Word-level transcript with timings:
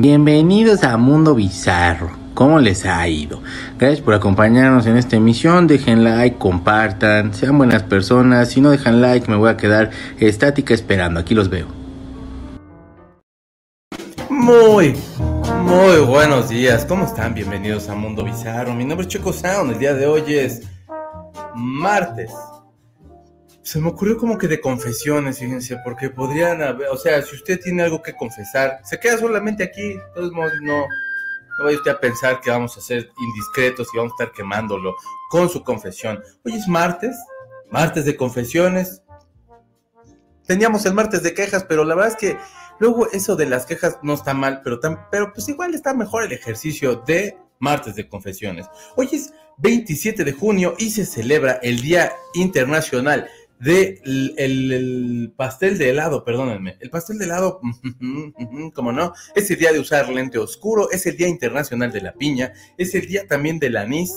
Bienvenidos 0.00 0.84
a 0.84 0.96
Mundo 0.96 1.34
Bizarro. 1.34 2.12
¿Cómo 2.34 2.60
les 2.60 2.86
ha 2.86 3.08
ido? 3.08 3.42
Gracias 3.78 4.00
por 4.00 4.14
acompañarnos 4.14 4.86
en 4.86 4.96
esta 4.96 5.16
emisión. 5.16 5.66
Dejen 5.66 6.04
like, 6.04 6.38
compartan, 6.38 7.34
sean 7.34 7.58
buenas 7.58 7.82
personas. 7.82 8.50
Si 8.50 8.60
no 8.60 8.70
dejan 8.70 9.00
like, 9.00 9.28
me 9.28 9.36
voy 9.36 9.50
a 9.50 9.56
quedar 9.56 9.90
estática 10.20 10.72
esperando. 10.72 11.18
Aquí 11.18 11.34
los 11.34 11.50
veo. 11.50 11.66
Muy, 14.30 14.94
muy 15.64 15.98
buenos 16.06 16.48
días. 16.48 16.84
¿Cómo 16.84 17.04
están? 17.04 17.34
Bienvenidos 17.34 17.88
a 17.88 17.96
Mundo 17.96 18.22
Bizarro. 18.22 18.74
Mi 18.74 18.84
nombre 18.84 19.04
es 19.04 19.12
Checo 19.12 19.32
Sound. 19.32 19.72
El 19.72 19.78
día 19.80 19.94
de 19.94 20.06
hoy 20.06 20.22
es 20.28 20.62
martes 21.56 22.30
se 23.68 23.82
me 23.82 23.90
ocurrió 23.90 24.16
como 24.16 24.38
que 24.38 24.48
de 24.48 24.62
confesiones, 24.62 25.40
fíjense, 25.40 25.76
porque 25.84 26.08
podrían 26.08 26.62
haber, 26.62 26.88
o 26.88 26.96
sea, 26.96 27.20
si 27.20 27.36
usted 27.36 27.60
tiene 27.60 27.82
algo 27.82 28.00
que 28.00 28.14
confesar, 28.14 28.80
se 28.82 28.98
queda 28.98 29.18
solamente 29.18 29.62
aquí, 29.62 29.92
de 29.92 30.02
todos 30.14 30.32
modos, 30.32 30.52
no, 30.62 30.78
no 30.78 31.64
vaya 31.64 31.76
usted 31.76 31.90
a 31.90 32.00
pensar 32.00 32.40
que 32.40 32.48
vamos 32.48 32.78
a 32.78 32.80
ser 32.80 33.10
indiscretos 33.20 33.88
y 33.92 33.98
vamos 33.98 34.12
a 34.12 34.24
estar 34.24 34.34
quemándolo 34.34 34.94
con 35.28 35.50
su 35.50 35.62
confesión. 35.62 36.18
Hoy 36.46 36.54
es 36.54 36.66
martes, 36.66 37.14
martes 37.70 38.06
de 38.06 38.16
confesiones. 38.16 39.02
Teníamos 40.46 40.86
el 40.86 40.94
martes 40.94 41.22
de 41.22 41.34
quejas, 41.34 41.64
pero 41.64 41.84
la 41.84 41.94
verdad 41.94 42.12
es 42.12 42.16
que 42.16 42.38
luego 42.78 43.10
eso 43.12 43.36
de 43.36 43.44
las 43.44 43.66
quejas 43.66 43.98
no 44.02 44.14
está 44.14 44.32
mal, 44.32 44.62
pero, 44.64 44.80
tan, 44.80 45.10
pero 45.10 45.30
pues 45.34 45.46
igual 45.50 45.74
está 45.74 45.92
mejor 45.92 46.24
el 46.24 46.32
ejercicio 46.32 47.02
de 47.06 47.36
martes 47.58 47.96
de 47.96 48.08
confesiones. 48.08 48.66
Hoy 48.96 49.10
es 49.12 49.34
27 49.58 50.24
de 50.24 50.32
junio 50.32 50.74
y 50.78 50.90
se 50.90 51.04
celebra 51.04 51.58
el 51.62 51.80
Día 51.82 52.12
Internacional 52.34 53.28
de 53.60 54.00
el, 54.04 55.32
pastel 55.36 55.78
de 55.78 55.90
helado, 55.90 56.24
perdónenme. 56.24 56.76
El 56.80 56.90
pastel 56.90 57.18
de 57.18 57.24
helado, 57.24 57.60
como 58.74 58.92
no, 58.92 59.12
es 59.34 59.50
el 59.50 59.58
día 59.58 59.72
de 59.72 59.80
usar 59.80 60.08
lente 60.08 60.38
oscuro, 60.38 60.90
es 60.90 61.06
el 61.06 61.16
día 61.16 61.28
internacional 61.28 61.92
de 61.92 62.00
la 62.00 62.12
piña, 62.12 62.52
es 62.76 62.94
el 62.94 63.06
día 63.06 63.26
también 63.26 63.58
del 63.58 63.76
anís, 63.76 64.12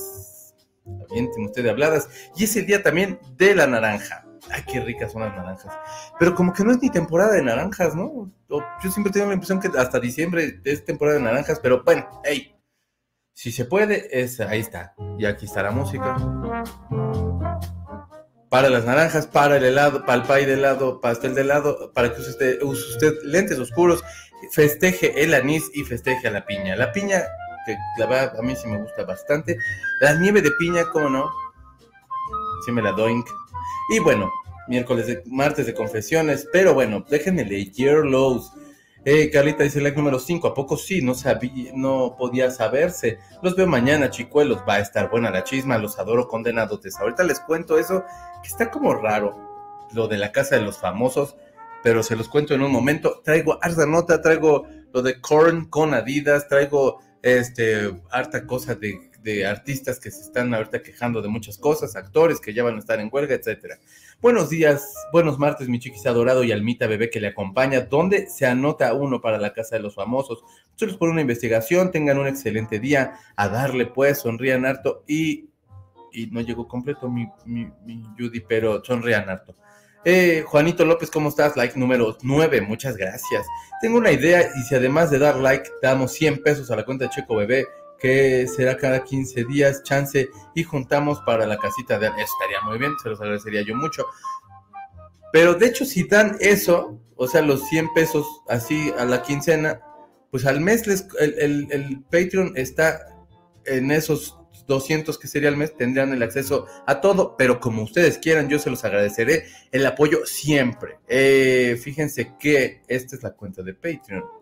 también 0.83 1.31
tiene 1.31 1.45
usted 1.45 1.63
de 1.63 1.69
habladas, 1.69 2.09
y 2.35 2.43
es 2.43 2.55
el 2.55 2.65
día 2.65 2.83
también 2.83 3.19
de 3.37 3.55
la 3.55 3.67
naranja. 3.67 4.25
Ay, 4.49 4.63
qué 4.67 4.79
ricas 4.81 5.11
son 5.11 5.21
las 5.21 5.35
naranjas. 5.35 5.71
Pero 6.19 6.33
como 6.33 6.51
que 6.51 6.63
no 6.63 6.71
es 6.71 6.81
ni 6.81 6.89
temporada 6.89 7.33
de 7.33 7.43
naranjas, 7.43 7.95
¿no? 7.95 8.31
Yo 8.49 8.91
siempre 8.91 9.13
tengo 9.13 9.27
la 9.27 9.35
impresión 9.35 9.59
que 9.59 9.69
hasta 9.77 9.99
diciembre 9.99 10.59
es 10.65 10.83
temporada 10.83 11.17
de 11.19 11.23
naranjas, 11.23 11.59
pero 11.59 11.83
bueno, 11.83 12.07
hey, 12.23 12.55
si 13.33 13.51
se 13.51 13.65
puede, 13.65 14.19
es, 14.19 14.39
ahí 14.39 14.59
está. 14.59 14.93
Y 15.17 15.25
aquí 15.25 15.45
está 15.45 15.63
la 15.63 15.71
música 15.71 16.17
para 18.51 18.69
las 18.69 18.83
naranjas, 18.83 19.27
para 19.27 19.55
el 19.55 19.63
helado, 19.63 20.05
para 20.05 20.21
el 20.21 20.27
pay 20.27 20.45
de 20.45 20.55
helado, 20.55 20.99
pastel 20.99 21.33
de 21.33 21.39
helado, 21.39 21.93
para 21.93 22.13
que 22.13 22.19
use 22.19 22.91
usted, 22.91 23.13
lentes 23.23 23.57
oscuros, 23.57 24.03
festeje 24.51 25.23
el 25.23 25.33
anís 25.33 25.71
y 25.73 25.85
festeje 25.85 26.27
a 26.27 26.31
la 26.31 26.45
piña. 26.45 26.75
La 26.75 26.91
piña, 26.91 27.23
que 27.65 27.77
la 27.97 28.07
verdad 28.07 28.37
a 28.37 28.41
mí 28.41 28.53
sí 28.57 28.67
me 28.67 28.77
gusta 28.77 29.05
bastante. 29.05 29.57
La 30.01 30.15
nieve 30.15 30.41
de 30.41 30.51
piña, 30.59 30.83
¿cómo 30.91 31.09
no? 31.09 31.31
Sí 32.65 32.73
me 32.73 32.81
la 32.81 32.91
doy. 32.91 33.23
Y 33.89 33.99
bueno, 33.99 34.29
miércoles 34.67 35.07
de, 35.07 35.23
martes 35.27 35.65
de 35.65 35.73
confesiones, 35.73 36.45
pero 36.51 36.73
bueno, 36.73 37.05
déjenme 37.09 37.45
leer 37.45 38.03
Lows. 38.03 38.51
Eh, 39.03 39.31
Carlita 39.31 39.63
dice 39.63 39.81
like 39.81 39.97
número 39.97 40.19
5, 40.19 40.47
¿a 40.47 40.53
poco 40.53 40.77
sí? 40.77 41.01
No 41.01 41.15
sabía, 41.15 41.71
no 41.73 42.15
podía 42.17 42.51
saberse. 42.51 43.17
Los 43.41 43.55
veo 43.55 43.65
mañana, 43.65 44.11
chicuelos, 44.11 44.63
va 44.67 44.75
a 44.75 44.79
estar 44.79 45.09
buena 45.09 45.31
la 45.31 45.43
chisma, 45.43 45.79
los 45.79 45.97
adoro 45.97 46.27
condenados. 46.27 46.81
Ahorita 46.99 47.23
les 47.23 47.39
cuento 47.39 47.79
eso, 47.79 48.03
que 48.43 48.49
está 48.49 48.69
como 48.69 48.93
raro, 48.93 49.35
lo 49.93 50.07
de 50.07 50.17
la 50.17 50.31
casa 50.31 50.55
de 50.55 50.61
los 50.61 50.77
famosos, 50.77 51.35
pero 51.83 52.03
se 52.03 52.15
los 52.15 52.29
cuento 52.29 52.53
en 52.53 52.61
un 52.61 52.71
momento. 52.71 53.21
Traigo 53.23 53.57
harta 53.61 53.87
nota, 53.87 54.21
traigo 54.21 54.67
lo 54.93 55.01
de 55.01 55.19
Korn 55.19 55.65
con 55.65 55.95
Adidas, 55.95 56.47
traigo 56.47 56.99
este 57.23 57.99
harta 58.11 58.45
cosa 58.45 58.75
de 58.75 59.10
de 59.21 59.45
artistas 59.45 59.99
que 59.99 60.11
se 60.11 60.21
están 60.21 60.53
ahorita 60.53 60.81
quejando 60.81 61.21
de 61.21 61.27
muchas 61.27 61.57
cosas, 61.57 61.95
actores 61.95 62.39
que 62.39 62.53
ya 62.53 62.63
van 62.63 62.75
a 62.75 62.79
estar 62.79 62.99
en 62.99 63.09
huelga, 63.11 63.35
etcétera. 63.35 63.79
Buenos 64.21 64.49
días, 64.49 64.93
buenos 65.11 65.37
martes, 65.37 65.69
mi 65.69 65.79
chiquis 65.79 66.05
adorado 66.05 66.43
y 66.43 66.51
Almita 66.51 66.87
bebé 66.87 67.09
que 67.09 67.19
le 67.19 67.27
acompaña, 67.27 67.81
donde 67.81 68.27
se 68.27 68.45
anota 68.45 68.93
uno 68.93 69.21
para 69.21 69.37
la 69.37 69.53
casa 69.53 69.75
de 69.75 69.81
los 69.81 69.95
famosos. 69.95 70.43
Muchos 70.71 70.97
por 70.97 71.09
una 71.09 71.21
investigación, 71.21 71.91
tengan 71.91 72.17
un 72.17 72.27
excelente 72.27 72.79
día, 72.79 73.13
a 73.35 73.49
darle 73.49 73.85
pues, 73.85 74.19
sonrían 74.19 74.65
harto 74.65 75.03
y, 75.07 75.49
y 76.11 76.27
no 76.27 76.41
llegó 76.41 76.67
completo 76.67 77.09
mi, 77.09 77.27
mi, 77.45 77.71
mi 77.85 78.03
Judy, 78.17 78.41
pero 78.41 78.83
sonrían 78.83 79.29
harto. 79.29 79.55
Eh, 80.03 80.43
Juanito 80.47 80.83
López, 80.83 81.11
¿cómo 81.11 81.29
estás? 81.29 81.55
Like 81.55 81.77
número 81.77 82.17
9, 82.23 82.61
muchas 82.61 82.97
gracias. 82.97 83.45
Tengo 83.81 83.97
una 83.97 84.11
idea 84.11 84.49
y 84.55 84.63
si 84.63 84.73
además 84.73 85.11
de 85.11 85.19
dar 85.19 85.35
like 85.35 85.69
damos 85.81 86.11
100 86.13 86.41
pesos 86.41 86.71
a 86.71 86.75
la 86.75 86.85
cuenta 86.85 87.05
de 87.05 87.11
Checo 87.11 87.35
Bebé, 87.35 87.67
que 88.01 88.47
será 88.47 88.77
cada 88.77 89.03
15 89.03 89.45
días, 89.45 89.83
chance, 89.83 90.29
y 90.55 90.63
juntamos 90.63 91.19
para 91.21 91.45
la 91.45 91.57
casita 91.57 91.99
de... 91.99 92.07
Eso 92.07 92.33
estaría 92.39 92.61
muy 92.65 92.79
bien, 92.79 92.93
se 93.01 93.09
los 93.09 93.21
agradecería 93.21 93.61
yo 93.61 93.75
mucho. 93.75 94.05
Pero 95.31 95.53
de 95.53 95.67
hecho, 95.67 95.85
si 95.85 96.03
dan 96.07 96.35
eso, 96.39 96.99
o 97.15 97.27
sea, 97.27 97.41
los 97.41 97.67
100 97.69 97.93
pesos 97.93 98.25
así 98.49 98.91
a 98.97 99.05
la 99.05 99.21
quincena, 99.21 99.81
pues 100.31 100.45
al 100.45 100.61
mes 100.61 100.87
les, 100.87 101.07
el, 101.19 101.67
el, 101.71 102.01
Patreon 102.09 102.53
está 102.55 103.05
en 103.65 103.91
esos 103.91 104.37
200 104.67 105.17
que 105.17 105.27
sería 105.27 105.49
al 105.49 105.57
mes, 105.57 105.75
tendrían 105.75 106.11
el 106.11 106.23
acceso 106.23 106.65
a 106.87 107.01
todo, 107.01 107.35
pero 107.37 107.59
como 107.59 107.83
ustedes 107.83 108.17
quieran, 108.17 108.49
yo 108.49 108.57
se 108.57 108.69
los 108.69 108.83
agradeceré 108.83 109.45
el 109.71 109.85
apoyo 109.85 110.25
siempre. 110.25 110.97
Eh, 111.07 111.79
fíjense 111.81 112.33
que 112.39 112.81
esta 112.87 113.15
es 113.15 113.23
la 113.23 113.31
cuenta 113.31 113.61
de 113.61 113.73
Patreon 113.73 114.40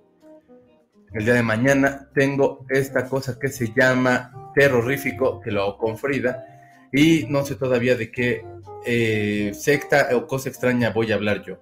el 1.14 1.26
día 1.26 1.34
de 1.34 1.44
mañana 1.44 2.10
tengo 2.14 2.66
esta 2.70 3.08
cosa 3.08 3.40
que 3.40 3.50
se 3.50 3.74
llama 3.74 4.52
terrorífico, 4.54 5.42
que 5.42 5.52
lo 5.52 5.64
hago 5.64 5.78
con 5.78 5.98
Frida, 5.98 6.46
y 6.92 7.26
no 7.30 7.46
sé 7.46 7.56
todavía 7.56 7.96
de 7.96 8.12
qué 8.12 8.46
eh, 8.86 9.52
secta 9.54 10.10
o 10.14 10.28
cosa 10.28 10.50
extraña 10.50 10.92
voy 10.92 11.12
a 11.12 11.16
hablar 11.16 11.44
yo. 11.44 11.58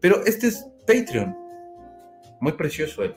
Pero 0.00 0.24
este 0.24 0.48
es 0.48 0.66
Patreon, 0.86 1.36
muy 2.40 2.52
precioso 2.52 3.04
él. 3.04 3.14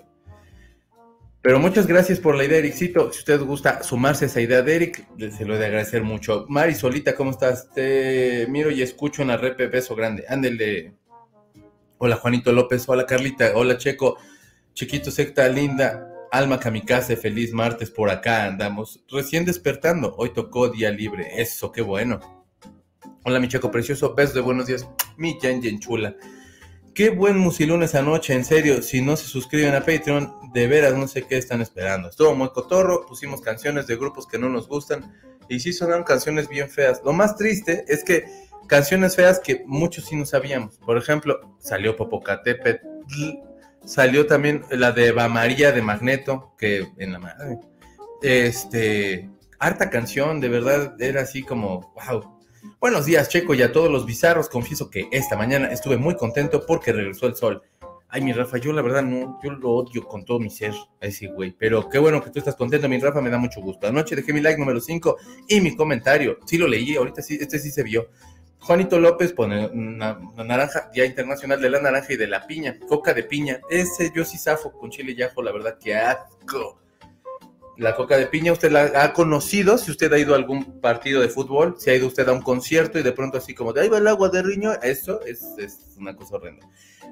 Pero 1.42 1.60
muchas 1.60 1.88
gracias 1.88 2.20
por 2.20 2.36
la 2.36 2.46
idea, 2.46 2.60
Ericito. 2.60 3.12
Si 3.12 3.20
usted 3.20 3.42
gusta 3.42 3.84
sumarse 3.84 4.24
a 4.24 4.28
esa 4.28 4.40
idea 4.40 4.62
de 4.62 4.76
Eric, 4.76 5.06
se 5.30 5.44
lo 5.44 5.56
he 5.56 5.60
de 5.60 5.66
agradecer 5.66 6.02
mucho. 6.02 6.46
Mari 6.48 6.74
Solita, 6.74 7.16
¿cómo 7.16 7.32
estás? 7.32 7.70
Te 7.70 8.48
miro 8.48 8.72
y 8.72 8.82
escucho 8.82 9.24
en 9.24 9.28
la 9.28 9.36
repe, 9.36 9.68
beso 9.68 9.94
grande. 9.94 10.24
Ándele. 10.30 10.94
Hola 11.98 12.16
Juanito 12.16 12.52
López, 12.54 12.88
hola 12.88 13.06
Carlita, 13.06 13.52
hola 13.56 13.78
Checo. 13.78 14.18
Chiquito 14.74 15.12
secta 15.12 15.48
linda, 15.50 16.10
alma 16.32 16.60
kamikaze, 16.60 17.16
feliz 17.16 17.54
martes 17.54 17.92
por 17.92 18.10
acá 18.10 18.46
andamos. 18.46 19.04
Recién 19.08 19.46
despertando, 19.46 20.16
hoy 20.18 20.32
tocó 20.34 20.68
día 20.68 20.90
libre. 20.90 21.40
Eso, 21.40 21.72
qué 21.72 21.84
bueno. 21.84 22.20
Hola, 23.24 23.40
mi 23.40 23.48
checo 23.48 23.70
precioso, 23.70 24.16
besos 24.16 24.34
de 24.34 24.42
buenos 24.42 24.66
días. 24.66 24.88
Mi 25.16 25.38
Yen 25.40 25.80
chula. 25.80 26.16
Qué 26.96 27.12
buen 27.12 27.38
musilunes 27.38 27.94
anoche, 27.94 28.34
en 28.34 28.44
serio. 28.44 28.82
Si 28.82 29.00
no 29.00 29.16
se 29.16 29.28
suscriben 29.28 29.76
a 29.76 29.82
Patreon, 29.82 30.52
de 30.54 30.66
veras 30.66 30.96
no 30.96 31.08
sé 31.08 31.22
qué 31.22 31.38
están 31.38 31.62
esperando. 31.62 32.10
Estuvo 32.10 32.34
muy 32.34 32.50
cotorro, 32.50 33.06
pusimos 33.06 33.42
canciones 33.42 33.86
de 33.86 33.96
grupos 33.96 34.26
que 34.26 34.40
no 34.40 34.50
nos 34.50 34.68
gustan 34.68 35.14
y 35.50 35.60
sí 35.60 35.72
sonaron 35.72 36.04
canciones 36.04 36.50
bien 36.50 36.68
feas. 36.68 37.00
Lo 37.06 37.14
más 37.14 37.36
triste 37.36 37.86
es 37.88 38.04
que 38.04 38.26
canciones 38.68 39.16
feas 39.16 39.40
que 39.40 39.64
muchos 39.68 40.06
sí 40.06 40.16
no 40.16 40.26
sabíamos. 40.26 40.80
Por 40.80 40.98
ejemplo, 40.98 41.56
salió 41.60 41.96
Popocatépetl 41.96 42.88
Salió 43.86 44.26
también 44.28 44.64
la 44.72 44.94
de 44.94 45.08
Eva 45.08 45.28
María 45.28 45.72
de 45.74 45.82
Magneto, 45.82 46.54
que 46.58 46.88
en 46.98 47.12
la 47.12 47.20
madre. 47.20 47.60
Este, 48.22 49.30
harta 49.60 49.90
canción, 49.90 50.40
de 50.40 50.48
verdad, 50.48 50.96
era 51.02 51.22
así 51.22 51.44
como, 51.44 51.94
wow. 51.94 52.40
Buenos 52.80 53.06
días, 53.06 53.28
Checo, 53.28 53.54
y 53.54 53.62
a 53.62 53.74
todos 53.74 53.92
los 53.92 54.06
bizarros. 54.06 54.48
Confieso 54.48 54.90
que 54.90 55.10
esta 55.12 55.36
mañana 55.36 55.68
estuve 55.68 55.98
muy 55.98 56.16
contento 56.16 56.66
porque 56.66 56.94
regresó 56.94 57.28
el 57.28 57.36
sol. 57.36 57.62
Ay, 58.08 58.22
mi 58.22 58.32
Rafa, 58.32 58.58
yo 58.58 58.72
la 58.72 58.82
verdad 58.82 59.04
no, 59.04 59.40
yo 59.44 59.52
lo 59.52 59.72
odio 59.72 60.08
con 60.08 60.24
todo 60.24 60.40
mi 60.40 60.50
ser 60.50 60.72
a 61.02 61.08
ese 61.08 61.28
güey. 61.28 61.54
Pero 61.58 61.90
qué 61.90 61.98
bueno 62.00 62.24
que 62.24 62.30
tú 62.30 62.40
estás 62.40 62.56
contento, 62.56 62.88
mi 62.88 63.00
Rafa, 63.00 63.20
me 63.22 63.30
da 63.30 63.38
mucho 63.38 63.60
gusto. 63.60 63.88
Anoche 63.88 64.16
dejé 64.16 64.32
mi 64.32 64.40
like 64.40 64.60
número 64.60 64.80
5 64.80 65.18
y 65.50 65.60
mi 65.60 65.76
comentario. 65.76 66.38
Sí 66.46 66.58
lo 66.58 66.68
leí, 66.68 66.96
ahorita 66.96 67.22
sí, 67.22 67.38
este 67.42 67.60
sí 67.60 67.70
se 67.70 67.84
vio. 67.84 68.08
Juanito 68.64 68.98
López 68.98 69.34
pone 69.34 69.68
una, 69.68 70.18
naranja, 70.38 70.90
Día 70.94 71.06
Internacional 71.06 71.60
de 71.60 71.70
la 71.70 71.82
Naranja 71.82 72.14
y 72.14 72.16
de 72.16 72.28
la 72.28 72.48
Piña, 72.48 72.80
coca 72.88 73.14
de 73.14 73.24
piña. 73.24 73.60
Ese 73.70 74.10
yo 74.16 74.24
sí 74.24 74.38
zafo 74.38 74.72
con 74.72 74.90
chile 74.90 75.14
y 75.18 75.22
ajo, 75.22 75.42
la 75.42 75.52
verdad 75.52 75.78
que 75.78 75.96
asco. 75.96 76.80
La 77.76 77.94
coca 77.94 78.16
de 78.18 78.28
piña, 78.28 78.54
usted 78.54 78.72
la 78.72 79.04
ha 79.04 79.12
conocido, 79.12 79.78
si 79.78 79.92
usted 79.92 80.14
ha 80.14 80.18
ido 80.18 80.34
a 80.34 80.38
algún 80.38 80.80
partido 80.80 81.20
de 81.20 81.28
fútbol, 81.28 81.76
si 81.78 81.90
ha 81.90 81.96
ido 81.96 82.08
usted 82.08 82.30
a 82.30 82.32
un 82.32 82.42
concierto 82.42 82.98
y 83.00 83.04
de 83.04 83.12
pronto 83.12 83.38
así 83.38 83.54
como 83.54 83.74
de 83.74 83.82
ahí 83.82 83.90
va 83.90 83.98
el 83.98 84.08
agua 84.08 84.30
de 84.30 84.44
riño, 84.44 84.72
eso 84.82 85.20
es, 85.26 85.44
una 85.98 86.16
cosa 86.16 86.38
horrenda. 86.38 86.66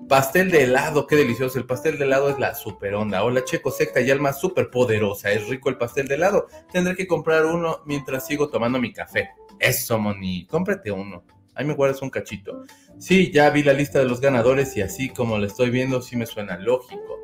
Pastel 0.08 0.52
de 0.52 0.64
helado, 0.64 1.06
qué 1.06 1.18
delicioso. 1.18 1.60
El 1.60 1.66
pastel 1.66 1.98
de 1.98 2.06
helado 2.06 2.30
es 2.30 2.40
la 2.40 2.56
super 2.56 2.94
onda. 2.96 3.24
Hola, 3.24 3.44
Checo, 3.44 3.72
secta 3.72 4.00
y 4.00 4.10
alma 4.10 4.32
súper 4.32 4.70
poderosa. 4.70 5.32
Es 5.32 5.48
rico 5.50 5.70
el 5.70 5.78
pastel 5.78 6.08
de 6.08 6.16
helado. 6.16 6.48
Tendré 6.72 6.96
que 6.96 7.08
comprar 7.08 7.46
uno 7.46 7.82
mientras 7.86 8.26
sigo 8.26 8.50
tomando 8.50 8.80
mi 8.80 8.94
café. 8.94 9.32
Eso, 9.60 10.00
Moni, 10.00 10.48
cómprate 10.48 10.92
uno. 10.92 11.24
Ahí 11.62 11.68
me 11.68 11.76
guardas 11.76 12.02
un 12.02 12.10
cachito. 12.10 12.64
Sí, 12.98 13.32
ya 13.32 13.52
vi 13.52 13.62
la 13.62 13.74
lista 13.74 14.00
de 14.00 14.06
los 14.06 14.20
ganadores 14.20 14.76
y 14.78 14.82
así 14.82 15.10
como 15.10 15.38
lo 15.38 15.46
estoy 15.46 15.70
viendo, 15.70 16.02
sí 16.02 16.16
me 16.16 16.26
suena 16.26 16.58
lógico. 16.58 17.20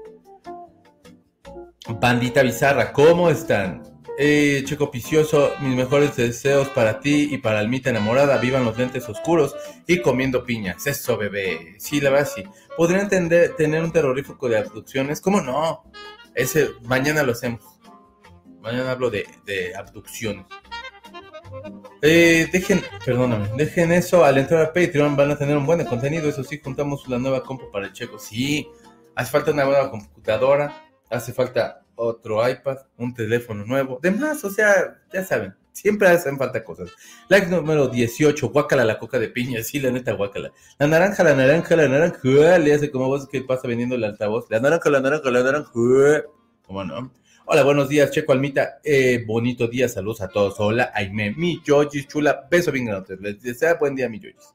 Bandita 2.00 2.44
Bizarra, 2.44 2.94
¿cómo 2.94 3.32
están? 3.32 3.82
Eh, 4.20 4.62
Checo 4.64 4.92
Picioso, 4.92 5.54
mis 5.60 5.76
mejores 5.76 6.16
deseos 6.16 6.68
para 6.70 7.00
ti 7.00 7.30
y 7.32 7.40
para 7.40 7.58
Almita 7.58 7.90
enamorada. 7.90 8.38
Vivan 8.38 8.64
los 8.64 8.78
lentes 8.78 9.10
oscuros 9.10 9.56
y 9.88 10.04
comiendo 10.04 10.46
piñas. 10.46 10.86
Eso, 10.86 11.18
bebé. 11.18 11.74
Sí, 11.80 12.00
la 12.00 12.12
verdad 12.12 12.30
sí. 12.36 12.44
¿Podrían 12.78 13.10
tener, 13.10 13.56
tener 13.56 13.84
un 13.84 13.92
terrorífico 13.92 14.48
de 14.48 14.60
abducciones? 14.60 15.20
¿Cómo 15.20 15.42
no? 15.42 15.82
Ese, 16.36 16.70
mañana 16.84 17.24
lo 17.24 17.32
hacemos. 17.32 17.62
Mañana 18.62 18.92
hablo 18.92 19.10
de, 19.10 19.26
de 19.46 19.76
abducciones. 19.76 20.46
Eh, 22.02 22.48
dejen, 22.52 22.82
perdóname, 23.06 23.50
dejen 23.58 23.92
eso 23.92 24.24
al 24.24 24.38
entrar 24.38 24.62
a 24.62 24.74
Patreon, 24.74 25.16
van 25.16 25.32
a 25.32 25.38
tener 25.38 25.58
un 25.58 25.66
buen 25.66 25.84
contenido. 25.86 26.30
Eso 26.30 26.44
sí, 26.44 26.60
juntamos 26.64 27.08
la 27.08 27.18
nueva 27.18 27.44
compu 27.44 27.72
para 27.72 27.88
el 27.88 27.94
checo. 27.94 28.20
Sí, 28.20 28.68
hace 29.16 29.32
falta 29.32 29.52
una 29.52 29.66
nueva 29.66 29.90
computadora, 29.90 30.84
hace 31.10 31.34
falta 31.34 31.82
otro 31.98 32.48
iPad, 32.48 32.78
un 32.98 33.14
teléfono 33.14 33.66
nuevo, 33.66 34.00
demás, 34.02 34.44
o 34.44 34.50
sea, 34.52 35.02
ya 35.12 35.24
saben, 35.24 35.56
siempre 35.72 36.08
hacen 36.08 36.38
falta 36.38 36.64
cosas. 36.64 36.92
Like 37.28 37.48
número 37.48 37.88
18, 37.88 38.50
guácala 38.50 38.86
la 38.86 39.00
coca 39.00 39.20
de 39.20 39.30
piña, 39.30 39.64
sí, 39.64 39.80
la 39.80 39.92
neta, 39.92 40.14
guácala. 40.14 40.52
La 40.78 40.88
naranja, 40.88 41.24
la 41.24 41.34
naranja, 41.34 41.76
la 41.76 41.88
naranja, 41.88 42.58
le 42.60 42.74
hace 42.74 42.92
como 42.92 43.08
vos 43.08 43.28
que 43.28 43.42
pasa 43.42 43.68
vendiendo 43.68 43.96
el 43.96 44.04
altavoz. 44.04 44.46
La 44.50 44.60
naranja, 44.60 44.90
la 44.90 45.02
naranja, 45.02 45.32
la 45.32 45.44
naranja, 45.44 45.72
¿cómo 46.66 46.84
no? 46.84 47.12
Hola, 47.50 47.64
buenos 47.64 47.88
días, 47.88 48.12
Checo 48.12 48.34
Almita. 48.34 48.82
Eh, 48.84 49.24
bonito 49.26 49.70
día, 49.70 49.88
saludos 49.88 50.20
a 50.20 50.28
todos. 50.28 50.60
Hola, 50.60 50.92
Aime, 50.94 51.32
mi 51.32 51.62
Yoyis, 51.64 52.06
chula, 52.06 52.46
beso 52.52 52.74
bien 52.74 52.88
grande. 52.88 53.16
Les 53.22 53.42
desea 53.42 53.76
buen 53.76 53.96
día, 53.96 54.10
mi 54.10 54.20
Yoyis. 54.20 54.54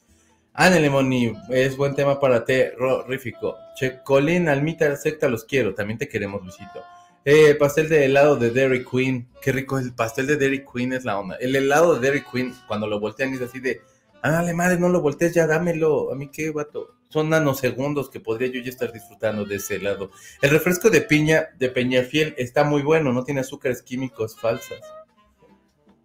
Ánele, 0.52 0.90
Moni, 0.90 1.32
es 1.48 1.74
buen 1.74 1.94
tema 1.94 2.20
para 2.20 2.44
terrorífico. 2.44 3.56
Checolín, 3.76 4.46
Almita, 4.46 4.94
secta, 4.96 5.26
los 5.26 5.44
quiero. 5.44 5.74
También 5.74 5.98
te 5.98 6.06
queremos, 6.06 6.42
Luisito. 6.42 6.82
Eh, 7.24 7.54
pastel 7.54 7.88
de 7.88 8.04
helado 8.04 8.36
de 8.36 8.50
Dairy 8.50 8.84
Queen. 8.84 9.26
Qué 9.40 9.52
rico 9.52 9.78
el 9.78 9.94
pastel 9.94 10.26
de 10.26 10.36
Dairy 10.36 10.62
Queen, 10.70 10.92
es 10.92 11.06
la 11.06 11.18
onda. 11.18 11.36
El 11.36 11.56
helado 11.56 11.94
de 11.94 12.06
Dairy 12.06 12.24
Queen, 12.30 12.54
cuando 12.68 12.86
lo 12.86 13.00
voltean, 13.00 13.32
es 13.32 13.40
así 13.40 13.58
de, 13.58 13.80
ándale, 14.22 14.54
madre, 14.54 14.78
no 14.78 14.88
lo 14.88 15.02
voltees, 15.02 15.34
ya 15.34 15.46
dámelo. 15.46 16.10
A 16.12 16.14
mí 16.14 16.30
qué, 16.30 16.50
vato 16.50 16.96
son 17.12 17.28
nanosegundos 17.28 18.08
que 18.08 18.20
podría 18.20 18.48
yo 18.48 18.62
ya 18.62 18.70
estar 18.70 18.90
disfrutando 18.90 19.44
de 19.44 19.56
ese 19.56 19.76
helado. 19.76 20.10
El 20.40 20.48
refresco 20.48 20.88
de 20.88 21.02
piña 21.02 21.50
de 21.58 21.68
Peñafiel 21.68 22.34
está 22.38 22.64
muy 22.64 22.80
bueno, 22.80 23.12
no 23.12 23.22
tiene 23.22 23.42
azúcares 23.42 23.82
químicos 23.82 24.40
falsas. 24.40 24.80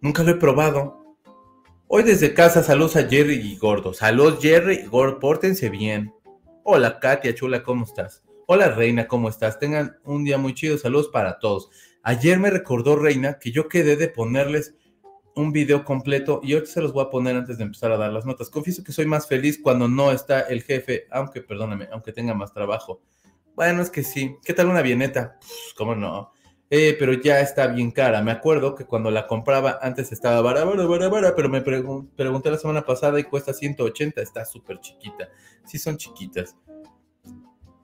Nunca 0.02 0.22
lo 0.22 0.32
he 0.32 0.34
probado. 0.34 1.16
Hoy 1.86 2.02
desde 2.02 2.34
casa, 2.34 2.62
saludos 2.62 2.96
a 2.96 3.08
Jerry 3.08 3.36
y 3.36 3.56
Gordo. 3.56 3.94
Saludos 3.94 4.40
Jerry 4.42 4.80
y 4.84 4.86
Gordo, 4.86 5.18
pórtense 5.18 5.70
bien. 5.70 6.12
Hola 6.62 7.00
Katia, 7.00 7.34
chula, 7.34 7.62
¿cómo 7.62 7.86
estás? 7.86 8.22
Hola 8.46 8.68
Reina, 8.68 9.08
¿cómo 9.08 9.30
estás? 9.30 9.58
Tengan 9.58 9.98
un 10.04 10.24
día 10.24 10.36
muy 10.36 10.52
chido, 10.52 10.76
saludos 10.76 11.08
para 11.08 11.38
todos. 11.38 11.70
Ayer 12.02 12.38
me 12.38 12.50
recordó 12.50 12.96
Reina 12.96 13.38
que 13.38 13.50
yo 13.50 13.68
quedé 13.68 13.96
de 13.96 14.08
ponerles 14.08 14.74
un 15.38 15.52
video 15.52 15.84
completo 15.84 16.40
y 16.42 16.54
hoy 16.54 16.66
se 16.66 16.80
los 16.80 16.92
voy 16.92 17.04
a 17.04 17.10
poner 17.10 17.36
antes 17.36 17.58
de 17.58 17.64
empezar 17.64 17.92
a 17.92 17.96
dar 17.96 18.12
las 18.12 18.26
notas. 18.26 18.50
Confieso 18.50 18.82
que 18.82 18.92
soy 18.92 19.06
más 19.06 19.28
feliz 19.28 19.60
cuando 19.62 19.88
no 19.88 20.10
está 20.10 20.40
el 20.40 20.62
jefe, 20.62 21.06
aunque, 21.10 21.40
perdóname, 21.40 21.88
aunque 21.92 22.12
tenga 22.12 22.34
más 22.34 22.52
trabajo. 22.52 23.00
Bueno, 23.54 23.82
es 23.82 23.90
que 23.90 24.02
sí. 24.02 24.36
¿Qué 24.44 24.52
tal 24.52 24.68
una 24.68 24.82
bieneta? 24.82 25.36
Pues, 25.38 25.74
¿Cómo 25.76 25.94
no? 25.94 26.32
Eh, 26.70 26.96
pero 26.98 27.12
ya 27.14 27.40
está 27.40 27.68
bien 27.68 27.92
cara. 27.92 28.20
Me 28.20 28.32
acuerdo 28.32 28.74
que 28.74 28.84
cuando 28.84 29.10
la 29.10 29.26
compraba 29.26 29.78
antes 29.80 30.12
estaba 30.12 30.40
bara, 30.42 30.64
bara, 30.64 30.86
bara, 30.86 31.08
bara, 31.08 31.34
pero 31.34 31.48
me 31.48 31.62
pregunté 31.62 32.50
la 32.50 32.58
semana 32.58 32.84
pasada 32.84 33.18
y 33.18 33.24
cuesta 33.24 33.54
180. 33.54 34.20
Está 34.20 34.44
súper 34.44 34.80
chiquita. 34.80 35.28
Sí 35.64 35.78
son 35.78 35.96
chiquitas. 35.96 36.56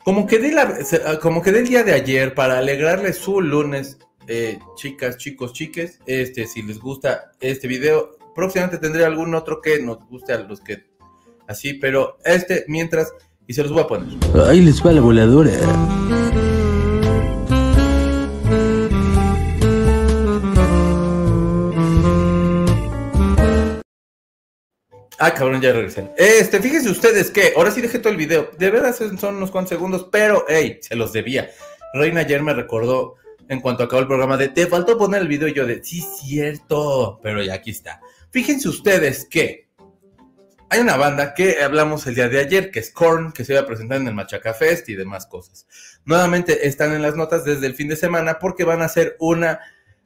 Como 0.04 0.26
que, 0.26 0.38
la, 0.52 1.18
como 1.20 1.40
que 1.40 1.50
el 1.50 1.66
día 1.66 1.82
de 1.82 1.94
ayer 1.94 2.34
para 2.34 2.58
alegrarle 2.58 3.14
su 3.14 3.40
lunes 3.40 3.98
eh, 4.28 4.58
chicas, 4.76 5.16
chicos, 5.18 5.52
chiques, 5.52 6.00
este, 6.06 6.46
si 6.46 6.62
les 6.62 6.78
gusta 6.78 7.32
este 7.40 7.68
video, 7.68 8.16
próximamente 8.34 8.78
tendré 8.78 9.04
algún 9.04 9.34
otro 9.34 9.60
que 9.60 9.80
nos 9.80 9.98
guste 10.08 10.32
a 10.32 10.38
los 10.38 10.60
que 10.60 10.84
así, 11.46 11.74
pero 11.74 12.18
este 12.24 12.64
mientras, 12.68 13.12
y 13.46 13.54
se 13.54 13.62
los 13.62 13.72
voy 13.72 13.82
a 13.82 13.86
poner. 13.86 14.08
Ahí 14.46 14.60
les 14.60 14.84
va 14.84 14.92
la 14.92 15.00
voladora. 15.00 15.52
Ah, 25.18 25.32
cabrón, 25.32 25.62
ya 25.62 25.72
regresé. 25.72 26.10
Este, 26.18 26.60
fíjense 26.60 26.90
ustedes 26.90 27.30
que, 27.30 27.54
ahora 27.56 27.70
sí 27.70 27.80
dejé 27.80 27.98
todo 27.98 28.12
el 28.12 28.18
video. 28.18 28.50
De 28.58 28.70
verdad 28.70 28.94
son 28.94 29.36
unos 29.36 29.50
cuantos 29.50 29.70
segundos, 29.70 30.08
pero, 30.10 30.44
hey, 30.48 30.80
se 30.82 30.96
los 30.96 31.12
debía. 31.14 31.50
Reina 31.94 32.20
ayer 32.20 32.42
me 32.42 32.52
recordó 32.52 33.14
en 33.48 33.60
cuanto 33.60 33.84
acabó 33.84 34.00
el 34.00 34.08
programa 34.08 34.36
de 34.36 34.48
te 34.48 34.66
faltó 34.66 34.96
poner 34.96 35.22
el 35.22 35.28
video 35.28 35.48
y 35.48 35.54
yo 35.54 35.66
de 35.66 35.82
sí 35.82 36.00
cierto, 36.00 37.20
pero 37.22 37.42
ya 37.42 37.54
aquí 37.54 37.70
está. 37.70 38.00
Fíjense 38.30 38.68
ustedes 38.68 39.26
que 39.28 39.68
hay 40.70 40.80
una 40.80 40.96
banda 40.96 41.34
que 41.34 41.62
hablamos 41.62 42.06
el 42.06 42.16
día 42.16 42.28
de 42.28 42.40
ayer, 42.40 42.70
que 42.70 42.80
es 42.80 42.90
Korn, 42.90 43.32
que 43.32 43.44
se 43.44 43.52
iba 43.52 43.62
a 43.62 43.66
presentar 43.66 44.00
en 44.00 44.08
el 44.08 44.14
Machaca 44.14 44.54
Fest 44.54 44.88
y 44.88 44.94
demás 44.94 45.26
cosas. 45.26 45.66
Nuevamente 46.04 46.66
están 46.66 46.92
en 46.92 47.02
las 47.02 47.14
notas 47.14 47.44
desde 47.44 47.66
el 47.66 47.74
fin 47.74 47.88
de 47.88 47.96
semana 47.96 48.38
porque 48.40 48.64
van 48.64 48.82
a 48.82 48.86
hacer 48.86 49.16
una 49.20 49.60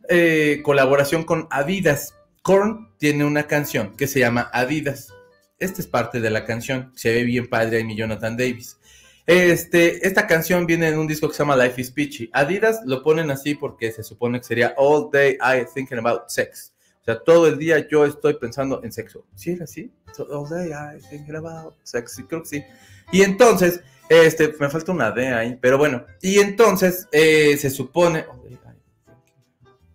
eh, 0.08 0.60
colaboración 0.62 1.24
con 1.24 1.48
Adidas. 1.50 2.14
Korn 2.42 2.92
tiene 2.98 3.24
una 3.24 3.46
canción 3.46 3.96
que 3.96 4.06
se 4.06 4.20
llama 4.20 4.50
Adidas. 4.52 5.14
Esta 5.58 5.80
es 5.80 5.86
parte 5.86 6.20
de 6.20 6.30
la 6.30 6.44
canción. 6.44 6.92
Se 6.96 7.12
ve 7.14 7.24
bien 7.24 7.48
padre 7.48 7.84
mi 7.84 7.96
Jonathan 7.96 8.36
Davis. 8.36 8.78
Este, 9.28 10.06
esta 10.06 10.26
canción 10.26 10.64
viene 10.64 10.88
en 10.88 10.98
un 10.98 11.06
disco 11.06 11.28
que 11.28 11.34
se 11.34 11.40
llama 11.40 11.54
Life 11.54 11.78
is 11.78 11.90
Peachy. 11.90 12.30
Adidas 12.32 12.80
lo 12.86 13.02
ponen 13.02 13.30
así 13.30 13.54
porque 13.54 13.92
se 13.92 14.02
supone 14.02 14.38
que 14.38 14.46
sería 14.46 14.72
All 14.78 15.10
Day 15.12 15.34
I 15.34 15.66
Thinking 15.74 15.98
About 15.98 16.28
Sex. 16.28 16.72
O 17.02 17.04
sea, 17.04 17.22
todo 17.22 17.46
el 17.46 17.58
día 17.58 17.86
yo 17.86 18.06
estoy 18.06 18.38
pensando 18.38 18.82
en 18.82 18.90
sexo. 18.90 19.26
¿Sí 19.34 19.58
así? 19.62 19.92
all 20.30 20.48
Day 20.48 20.70
I 20.70 21.02
Thinking 21.10 21.36
About 21.36 21.74
Sex. 21.82 22.14
Sí, 22.14 22.22
creo 22.22 22.42
que 22.42 22.48
sí. 22.48 22.64
Y 23.12 23.20
entonces, 23.20 23.82
este, 24.08 24.54
me 24.58 24.70
falta 24.70 24.92
una 24.92 25.10
D 25.10 25.28
ahí, 25.28 25.58
pero 25.60 25.76
bueno. 25.76 26.06
Y 26.22 26.38
entonces, 26.38 27.06
eh, 27.12 27.54
se 27.58 27.68
supone... 27.68 28.24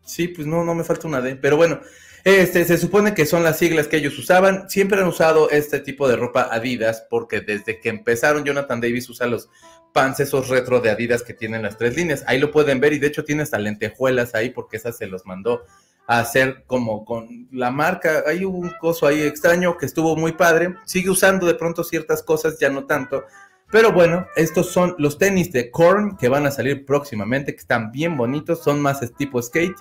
Sí, 0.06 0.28
pues 0.28 0.46
no, 0.46 0.64
no 0.64 0.76
me 0.76 0.84
falta 0.84 1.08
una 1.08 1.22
D, 1.22 1.38
pero 1.38 1.58
bueno. 1.58 1.82
Este, 2.24 2.64
se 2.64 2.78
supone 2.78 3.14
que 3.14 3.26
son 3.26 3.44
las 3.44 3.58
siglas 3.58 3.88
que 3.88 3.98
ellos 3.98 4.18
usaban. 4.18 4.70
Siempre 4.70 5.02
han 5.02 5.08
usado 5.08 5.50
este 5.50 5.80
tipo 5.80 6.08
de 6.08 6.16
ropa 6.16 6.48
Adidas 6.52 7.06
porque 7.10 7.42
desde 7.42 7.82
que 7.82 7.90
empezaron 7.90 8.46
Jonathan 8.46 8.80
Davis 8.80 9.10
usa 9.10 9.28
los 9.28 9.50
pants 9.92 10.22
esos 10.22 10.48
retro 10.48 10.80
de 10.80 10.90
Adidas 10.90 11.22
que 11.22 11.34
tienen 11.34 11.64
las 11.64 11.78
tres 11.78 11.98
líneas. 11.98 12.24
Ahí 12.26 12.40
lo 12.40 12.50
pueden 12.52 12.80
ver 12.80 12.94
y 12.94 13.00
de 13.00 13.08
hecho 13.08 13.26
tiene 13.26 13.44
hasta 13.44 13.60
lentejuelas 13.60 14.36
ahí 14.36 14.52
porque 14.52 14.78
esas 14.78 14.98
se 14.98 15.08
los 15.08 15.26
mandó 15.26 15.66
a 16.08 16.20
hacer 16.20 16.64
como 16.66 17.04
con 17.04 17.50
la 17.52 17.72
marca. 17.72 18.24
Hay 18.26 18.46
un 18.46 18.70
coso 18.80 19.06
ahí 19.06 19.22
extraño 19.22 19.78
que 19.78 19.86
estuvo 19.86 20.16
muy 20.16 20.32
padre. 20.32 20.76
Sigue 20.86 21.10
usando 21.10 21.46
de 21.46 21.56
pronto 21.56 21.84
ciertas 21.84 22.24
cosas, 22.24 22.58
ya 22.58 22.70
no 22.70 22.86
tanto. 22.86 23.26
Pero 23.70 23.92
bueno, 23.92 24.28
estos 24.38 24.70
son 24.70 24.96
los 24.98 25.18
tenis 25.18 25.52
de 25.52 25.70
Korn 25.72 26.16
que 26.16 26.30
van 26.30 26.46
a 26.46 26.52
salir 26.52 26.86
próximamente, 26.86 27.54
que 27.54 27.60
están 27.60 27.92
bien 27.92 28.16
bonitos, 28.16 28.64
son 28.64 28.80
más 28.80 29.02
tipo 29.18 29.42
skate 29.42 29.76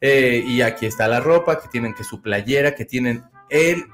eh, 0.00 0.42
y 0.46 0.62
aquí 0.62 0.86
está 0.86 1.08
la 1.08 1.20
ropa, 1.20 1.60
que 1.60 1.68
tienen 1.68 1.94
que 1.94 2.04
su 2.04 2.22
playera, 2.22 2.74
que 2.74 2.84
tienen 2.84 3.24
el 3.50 3.86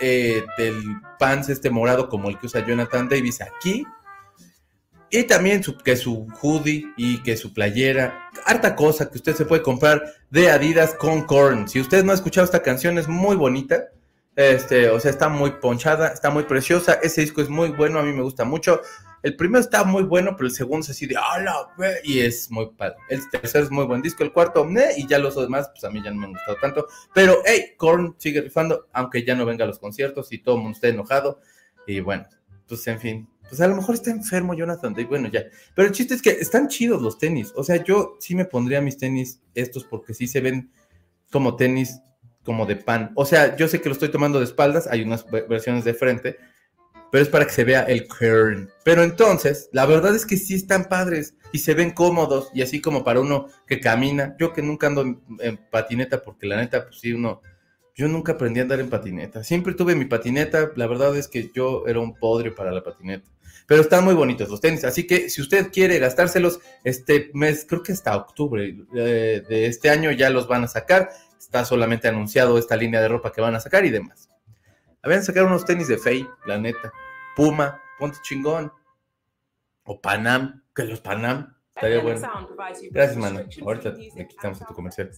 eh, 0.00 0.42
del 0.58 0.82
pants 1.18 1.48
este 1.48 1.70
morado 1.70 2.08
como 2.08 2.28
el 2.28 2.38
que 2.38 2.46
usa 2.46 2.66
Jonathan 2.66 3.08
Davis 3.08 3.40
aquí. 3.40 3.84
Y 5.10 5.24
también 5.24 5.62
su, 5.62 5.76
que 5.76 5.94
su 5.94 6.26
hoodie 6.40 6.86
y 6.96 7.22
que 7.22 7.36
su 7.36 7.52
playera. 7.52 8.30
Harta 8.46 8.74
cosa 8.74 9.10
que 9.10 9.18
usted 9.18 9.36
se 9.36 9.44
puede 9.44 9.62
comprar 9.62 10.02
de 10.30 10.50
Adidas 10.50 10.94
con 10.94 11.26
Korn. 11.26 11.68
Si 11.68 11.80
usted 11.80 12.02
no 12.02 12.12
ha 12.12 12.14
escuchado 12.14 12.46
esta 12.46 12.62
canción, 12.62 12.98
es 12.98 13.08
muy 13.08 13.36
bonita. 13.36 13.88
Este, 14.34 14.88
o 14.88 14.98
sea, 14.98 15.10
está 15.10 15.28
muy 15.28 15.50
ponchada, 15.52 16.08
está 16.08 16.30
muy 16.30 16.44
preciosa. 16.44 16.94
Ese 17.02 17.20
disco 17.20 17.42
es 17.42 17.48
muy 17.48 17.68
bueno, 17.70 17.98
a 17.98 18.02
mí 18.02 18.12
me 18.12 18.22
gusta 18.22 18.44
mucho. 18.44 18.80
El 19.22 19.36
primero 19.36 19.60
está 19.60 19.84
muy 19.84 20.02
bueno, 20.02 20.34
pero 20.36 20.48
el 20.48 20.54
segundo 20.54 20.84
es 20.84 20.90
así 20.90 21.06
de 21.06 21.16
¡Hala! 21.16 21.68
Y 22.02 22.20
es 22.20 22.50
muy 22.50 22.70
padre. 22.70 22.96
El 23.08 23.28
tercero 23.30 23.64
es 23.64 23.70
muy 23.70 23.84
buen 23.84 24.02
disco. 24.02 24.24
El 24.24 24.32
cuarto, 24.32 24.66
y 24.96 25.06
ya 25.06 25.18
los 25.18 25.36
demás, 25.36 25.70
pues 25.70 25.84
a 25.84 25.90
mí 25.90 26.02
ya 26.02 26.10
no 26.10 26.16
me 26.18 26.26
han 26.26 26.32
gustado 26.32 26.58
tanto. 26.60 26.88
Pero, 27.14 27.38
hey, 27.44 27.74
Korn 27.76 28.16
sigue 28.18 28.40
rifando, 28.40 28.88
aunque 28.92 29.24
ya 29.24 29.36
no 29.36 29.46
venga 29.46 29.64
a 29.64 29.68
los 29.68 29.78
conciertos 29.78 30.32
y 30.32 30.38
todo 30.38 30.56
el 30.56 30.62
mundo 30.62 30.76
esté 30.76 30.88
enojado. 30.88 31.40
Y 31.86 32.00
bueno, 32.00 32.26
pues 32.66 32.86
en 32.88 32.98
fin. 32.98 33.28
Pues 33.48 33.60
a 33.60 33.68
lo 33.68 33.76
mejor 33.76 33.94
está 33.94 34.10
enfermo 34.10 34.54
Jonathan 34.54 34.94
y 34.98 35.04
bueno, 35.04 35.28
ya. 35.28 35.44
Pero 35.74 35.88
el 35.88 35.94
chiste 35.94 36.14
es 36.14 36.22
que 36.22 36.30
están 36.30 36.68
chidos 36.68 37.02
los 37.02 37.18
tenis. 37.18 37.52
O 37.54 37.62
sea, 37.62 37.84
yo 37.84 38.16
sí 38.18 38.34
me 38.34 38.46
pondría 38.46 38.80
mis 38.80 38.96
tenis 38.96 39.40
estos 39.54 39.84
porque 39.84 40.14
sí 40.14 40.26
se 40.26 40.40
ven 40.40 40.72
como 41.30 41.54
tenis 41.54 42.00
como 42.44 42.66
de 42.66 42.76
pan. 42.76 43.12
O 43.14 43.24
sea, 43.24 43.56
yo 43.56 43.68
sé 43.68 43.80
que 43.80 43.88
lo 43.88 43.92
estoy 43.92 44.10
tomando 44.10 44.38
de 44.38 44.44
espaldas, 44.44 44.86
hay 44.86 45.02
unas 45.02 45.26
versiones 45.48 45.84
de 45.84 45.94
frente, 45.94 46.38
pero 47.10 47.22
es 47.22 47.28
para 47.28 47.44
que 47.44 47.52
se 47.52 47.64
vea 47.64 47.82
el 47.82 48.08
kern. 48.08 48.70
Pero 48.84 49.02
entonces, 49.02 49.68
la 49.72 49.86
verdad 49.86 50.14
es 50.16 50.24
que 50.24 50.36
sí 50.36 50.54
están 50.54 50.86
padres 50.86 51.34
y 51.52 51.58
se 51.58 51.74
ven 51.74 51.90
cómodos 51.90 52.50
y 52.54 52.62
así 52.62 52.80
como 52.80 53.04
para 53.04 53.20
uno 53.20 53.48
que 53.66 53.80
camina. 53.80 54.34
Yo 54.38 54.52
que 54.52 54.62
nunca 54.62 54.86
ando 54.86 55.02
en, 55.02 55.56
patineta 55.70 56.22
porque 56.22 56.46
la 56.46 56.56
neta, 56.56 56.86
pues 56.86 57.00
sí, 57.00 57.12
uno 57.12 57.42
Yo 57.94 58.08
nunca 58.08 58.32
aprendí 58.32 58.60
a 58.60 58.62
andar 58.62 58.80
en 58.80 58.88
patineta. 58.88 59.44
Siempre 59.44 59.74
tuve 59.74 59.94
mi 59.94 60.06
patineta. 60.06 60.72
La 60.76 60.86
verdad 60.86 61.16
es 61.16 61.28
que 61.28 61.50
yo 61.54 61.86
era 61.86 62.00
un 62.00 62.14
podre 62.14 62.50
para 62.50 62.72
la 62.72 62.82
patineta. 62.82 63.28
Pero 63.66 63.82
están 63.82 64.04
muy 64.04 64.14
bonitos 64.14 64.48
los 64.48 64.60
tenis. 64.60 64.84
Así 64.84 65.06
que 65.06 65.28
si 65.28 65.40
usted 65.42 65.70
quiere 65.70 65.98
gastárselos 65.98 66.60
este 66.84 67.30
mes, 67.34 67.66
creo 67.68 67.82
que 67.82 67.92
hasta 67.92 68.16
octubre 68.16 68.76
eh, 68.94 69.42
de 69.46 69.66
este 69.66 69.90
año 69.90 70.10
ya 70.10 70.30
los 70.30 70.48
van 70.48 70.64
a 70.64 70.68
sacar. 70.68 71.10
Está 71.38 71.64
solamente 71.64 72.08
anunciado 72.08 72.58
esta 72.58 72.76
línea 72.76 73.00
de 73.00 73.08
ropa 73.08 73.32
que 73.32 73.40
van 73.40 73.54
a 73.54 73.60
sacar 73.60 73.84
y 73.84 73.90
demás. 73.90 74.30
Habían 75.02 75.24
sacado 75.24 75.46
unos 75.46 75.64
tenis 75.64 75.88
de 75.88 75.98
Fey, 75.98 76.26
la 76.46 76.58
neta. 76.58 76.92
Puma, 77.36 77.80
ponte 77.98 78.18
chingón. 78.22 78.72
O 79.84 80.00
Panam, 80.00 80.62
que 80.74 80.84
los 80.84 81.00
Panam 81.00 81.54
Estaría 81.74 82.00
bueno. 82.00 82.20
Gracias, 82.90 83.16
mano. 83.16 83.40
Ahorita 83.62 83.90
le 83.90 84.28
quitamos 84.28 84.60
a 84.60 84.66
tu 84.66 84.74
comercial. 84.74 85.10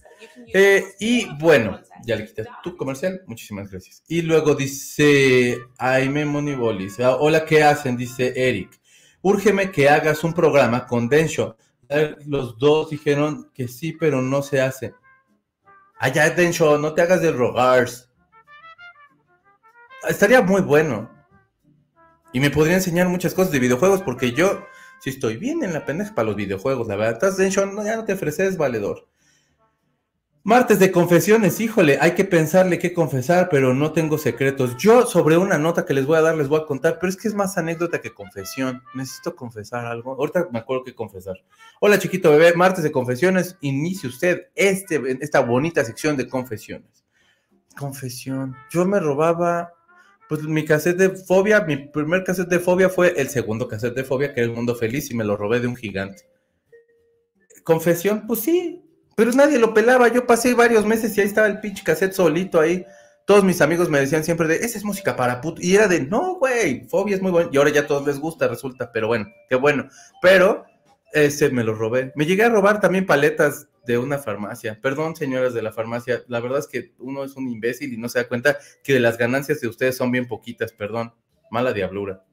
Eh, 0.53 0.85
y 0.99 1.27
bueno, 1.37 1.79
ya 2.05 2.15
le 2.15 2.25
quité 2.25 2.45
tu 2.63 2.75
comercial. 2.77 3.21
Muchísimas 3.27 3.69
gracias. 3.69 4.03
Y 4.07 4.21
luego 4.21 4.55
dice 4.55 5.57
Aime 5.77 6.25
Monibolis. 6.25 6.99
Ah, 7.01 7.17
hola, 7.17 7.45
¿qué 7.45 7.61
hacen? 7.63 7.97
Dice 7.97 8.33
Eric. 8.35 8.79
Úrgeme 9.21 9.71
que 9.71 9.89
hagas 9.89 10.23
un 10.23 10.33
programa 10.33 10.87
con 10.87 11.09
Densho. 11.09 11.57
Los 12.25 12.57
dos 12.57 12.89
dijeron 12.89 13.51
que 13.53 13.67
sí, 13.67 13.91
pero 13.91 14.21
no 14.21 14.41
se 14.41 14.61
hace. 14.61 14.93
Allá, 15.99 16.23
ah, 16.23 16.29
Densho, 16.29 16.77
no 16.77 16.93
te 16.93 17.01
hagas 17.01 17.21
de 17.21 17.31
rogars. 17.31 18.09
Estaría 20.07 20.41
muy 20.41 20.61
bueno. 20.61 21.11
Y 22.31 22.39
me 22.39 22.49
podría 22.49 22.75
enseñar 22.75 23.07
muchas 23.07 23.33
cosas 23.33 23.51
de 23.51 23.59
videojuegos 23.59 24.01
porque 24.01 24.31
yo 24.31 24.65
si 24.99 25.09
estoy 25.09 25.37
bien 25.37 25.63
en 25.63 25.73
la 25.73 25.85
pendeja 25.85 26.15
para 26.15 26.27
los 26.27 26.35
videojuegos, 26.35 26.87
la 26.87 26.95
verdad. 26.95 27.35
Ya 27.37 27.95
no 27.95 28.05
te 28.05 28.13
ofreces 28.13 28.57
valedor. 28.57 29.07
Martes 30.47 30.77
de 30.77 30.91
confesiones, 30.91 31.59
híjole, 31.59 31.97
hay 31.99 32.11
que 32.11 32.23
pensarle 32.23 32.77
qué 32.77 32.93
confesar, 32.93 33.49
pero 33.49 33.73
no 33.73 33.93
tengo 33.93 34.19
secretos. 34.19 34.77
Yo 34.77 35.07
sobre 35.07 35.37
una 35.37 35.57
nota 35.57 35.85
que 35.85 35.95
les 35.95 36.05
voy 36.05 36.19
a 36.19 36.21
dar 36.21 36.35
les 36.35 36.47
voy 36.47 36.61
a 36.61 36.67
contar, 36.67 36.99
pero 36.99 37.09
es 37.09 37.17
que 37.17 37.27
es 37.27 37.33
más 37.33 37.57
anécdota 37.57 37.99
que 37.99 38.13
confesión. 38.13 38.83
Necesito 38.93 39.35
confesar 39.35 39.87
algo. 39.87 40.11
Ahorita 40.11 40.47
me 40.51 40.59
acuerdo 40.59 40.83
que 40.83 40.93
confesar. 40.93 41.37
Hola 41.81 41.97
chiquito 41.97 42.29
bebé, 42.29 42.53
martes 42.53 42.83
de 42.83 42.91
confesiones, 42.91 43.57
inicie 43.61 44.07
usted 44.07 44.49
este, 44.53 45.17
esta 45.19 45.39
bonita 45.39 45.83
sección 45.83 46.15
de 46.15 46.27
confesiones. 46.27 47.03
Confesión. 47.75 48.55
Yo 48.69 48.85
me 48.85 48.99
robaba 48.99 49.73
pues 50.27 50.41
mi 50.43 50.65
cassette 50.65 50.97
de 50.97 51.09
Fobia, 51.09 51.61
mi 51.61 51.77
primer 51.77 52.23
cassette 52.23 52.49
de 52.49 52.59
Fobia 52.59 52.89
fue 52.89 53.13
el 53.17 53.29
segundo 53.29 53.67
cassette 53.67 53.95
de 53.95 54.03
Fobia, 54.03 54.33
que 54.33 54.41
era 54.41 54.49
El 54.49 54.55
Mundo 54.55 54.75
Feliz, 54.75 55.11
y 55.11 55.15
me 55.15 55.23
lo 55.23 55.37
robé 55.37 55.59
de 55.59 55.67
un 55.67 55.75
gigante. 55.75 56.23
Confesión, 57.63 58.25
pues 58.27 58.41
sí, 58.41 58.83
pero 59.15 59.31
nadie 59.31 59.57
lo 59.59 59.73
pelaba. 59.73 60.07
Yo 60.07 60.25
pasé 60.25 60.53
varios 60.53 60.85
meses 60.85 61.17
y 61.17 61.21
ahí 61.21 61.27
estaba 61.27 61.47
el 61.47 61.59
pinche 61.59 61.83
cassette 61.83 62.13
solito 62.13 62.59
ahí. 62.59 62.85
Todos 63.25 63.43
mis 63.43 63.61
amigos 63.61 63.89
me 63.89 63.99
decían 63.99 64.23
siempre 64.23 64.47
de, 64.47 64.57
esa 64.57 64.77
es 64.77 64.83
música 64.83 65.15
para 65.15 65.41
puto. 65.41 65.61
Y 65.61 65.75
era 65.75 65.87
de, 65.87 66.01
no, 66.01 66.35
güey, 66.35 66.87
Fobia 66.89 67.15
es 67.15 67.21
muy 67.21 67.31
bueno. 67.31 67.49
Y 67.51 67.57
ahora 67.57 67.71
ya 67.71 67.81
a 67.81 67.87
todos 67.87 68.05
les 68.05 68.19
gusta, 68.19 68.47
resulta, 68.47 68.91
pero 68.91 69.07
bueno, 69.07 69.27
qué 69.49 69.55
bueno. 69.55 69.89
Pero 70.21 70.65
ese 71.11 71.49
me 71.49 71.63
lo 71.63 71.73
robé. 71.73 72.11
Me 72.15 72.25
llegué 72.25 72.43
a 72.43 72.49
robar 72.49 72.79
también 72.79 73.05
paletas 73.05 73.67
de 73.85 73.97
una 73.97 74.17
farmacia. 74.17 74.79
Perdón, 74.81 75.15
señoras 75.15 75.53
de 75.53 75.61
la 75.61 75.71
farmacia, 75.71 76.23
la 76.27 76.39
verdad 76.39 76.59
es 76.59 76.67
que 76.67 76.93
uno 76.99 77.23
es 77.23 77.35
un 77.35 77.47
imbécil 77.47 77.93
y 77.93 77.97
no 77.97 78.09
se 78.09 78.19
da 78.19 78.27
cuenta 78.27 78.57
que 78.83 78.93
de 78.93 78.99
las 78.99 79.17
ganancias 79.17 79.61
de 79.61 79.67
ustedes 79.67 79.97
son 79.97 80.11
bien 80.11 80.27
poquitas, 80.27 80.71
perdón. 80.73 81.13
Mala 81.51 81.73
diablura. 81.73 82.23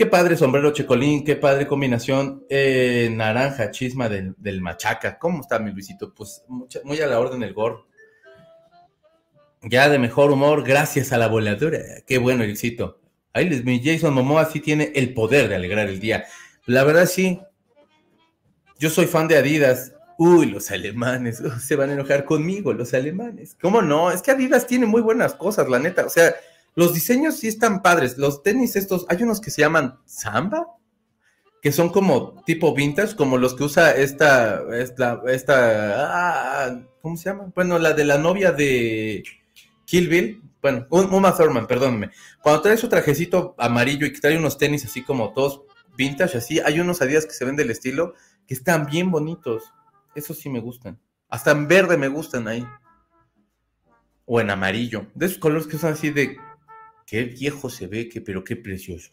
Qué 0.00 0.06
padre 0.06 0.36
sombrero 0.36 0.72
checolín, 0.72 1.24
qué 1.24 1.36
padre 1.36 1.66
combinación 1.66 2.46
eh, 2.48 3.10
naranja, 3.12 3.70
chisma 3.70 4.08
del, 4.08 4.60
machaca. 4.62 5.18
¿Cómo 5.18 5.42
está 5.42 5.58
mi 5.58 5.72
Luisito? 5.72 6.14
Pues 6.14 6.42
muy 6.84 7.00
a 7.00 7.06
la 7.06 7.20
orden 7.20 7.42
el 7.42 7.52
gorro. 7.52 7.86
Ya 9.62 9.90
de 9.90 9.98
mejor 9.98 10.30
humor, 10.30 10.64
gracias 10.64 11.12
a 11.12 11.18
la 11.18 11.28
voladura. 11.28 11.80
Qué 12.06 12.16
bueno, 12.16 12.44
Luisito. 12.44 12.98
Ahí 13.34 13.48
les 13.48 13.62
mi 13.64 13.84
Jason 13.84 14.14
Momoa 14.14 14.46
sí 14.46 14.60
tiene 14.60 14.90
el 14.94 15.12
poder 15.12 15.48
de 15.48 15.56
alegrar 15.56 15.88
el 15.88 16.00
día. 16.00 16.24
La 16.64 16.82
verdad 16.84 17.04
sí. 17.04 17.40
Yo 18.78 18.88
soy 18.88 19.04
fan 19.04 19.28
de 19.28 19.36
Adidas 19.36 19.92
Uy, 20.22 20.50
los 20.50 20.70
alemanes, 20.70 21.42
se 21.66 21.76
van 21.76 21.88
a 21.88 21.94
enojar 21.94 22.26
conmigo, 22.26 22.74
los 22.74 22.92
alemanes. 22.92 23.56
¿Cómo 23.58 23.80
no? 23.80 24.10
Es 24.10 24.20
que 24.20 24.30
Adidas 24.30 24.66
tiene 24.66 24.84
muy 24.84 25.00
buenas 25.00 25.32
cosas, 25.32 25.66
la 25.66 25.78
neta. 25.78 26.04
O 26.04 26.10
sea, 26.10 26.34
los 26.74 26.92
diseños 26.92 27.36
sí 27.36 27.48
están 27.48 27.80
padres. 27.80 28.18
Los 28.18 28.42
tenis 28.42 28.76
estos, 28.76 29.06
hay 29.08 29.22
unos 29.22 29.40
que 29.40 29.50
se 29.50 29.62
llaman 29.62 29.98
Samba, 30.04 30.66
que 31.62 31.72
son 31.72 31.88
como 31.88 32.42
tipo 32.44 32.74
vintage, 32.74 33.16
como 33.16 33.38
los 33.38 33.54
que 33.54 33.64
usa 33.64 33.92
esta, 33.92 34.62
esta, 34.76 35.22
ah, 35.96 36.82
¿cómo 37.00 37.16
se 37.16 37.30
llama? 37.30 37.50
Bueno, 37.54 37.78
la 37.78 37.94
de 37.94 38.04
la 38.04 38.18
novia 38.18 38.52
de 38.52 39.24
Kill. 39.86 40.42
Bueno, 40.60 40.86
Uma 40.90 41.34
Thurman, 41.34 41.66
perdónenme. 41.66 42.10
Cuando 42.42 42.60
trae 42.60 42.76
su 42.76 42.90
trajecito 42.90 43.54
amarillo 43.56 44.04
y 44.04 44.12
que 44.12 44.20
trae 44.20 44.36
unos 44.36 44.58
tenis 44.58 44.84
así 44.84 45.02
como 45.02 45.32
todos 45.32 45.62
vintage, 45.96 46.36
así, 46.36 46.60
hay 46.60 46.78
unos 46.78 47.00
Adidas 47.00 47.24
que 47.24 47.32
se 47.32 47.46
ven 47.46 47.56
del 47.56 47.70
estilo 47.70 48.12
que 48.46 48.52
están 48.52 48.84
bien 48.84 49.10
bonitos. 49.10 49.72
Esos 50.14 50.38
sí 50.38 50.48
me 50.48 50.60
gustan. 50.60 50.98
Hasta 51.28 51.52
en 51.52 51.68
verde 51.68 51.96
me 51.96 52.08
gustan 52.08 52.48
ahí. 52.48 52.66
O 54.26 54.40
en 54.40 54.50
amarillo. 54.50 55.06
De 55.14 55.26
esos 55.26 55.38
colores 55.38 55.66
que 55.66 55.78
son 55.78 55.92
así 55.92 56.10
de. 56.10 56.36
Qué 57.06 57.24
viejo 57.24 57.68
se 57.70 57.86
ve, 57.88 58.08
que, 58.08 58.20
pero 58.20 58.44
qué 58.44 58.56
precioso. 58.56 59.10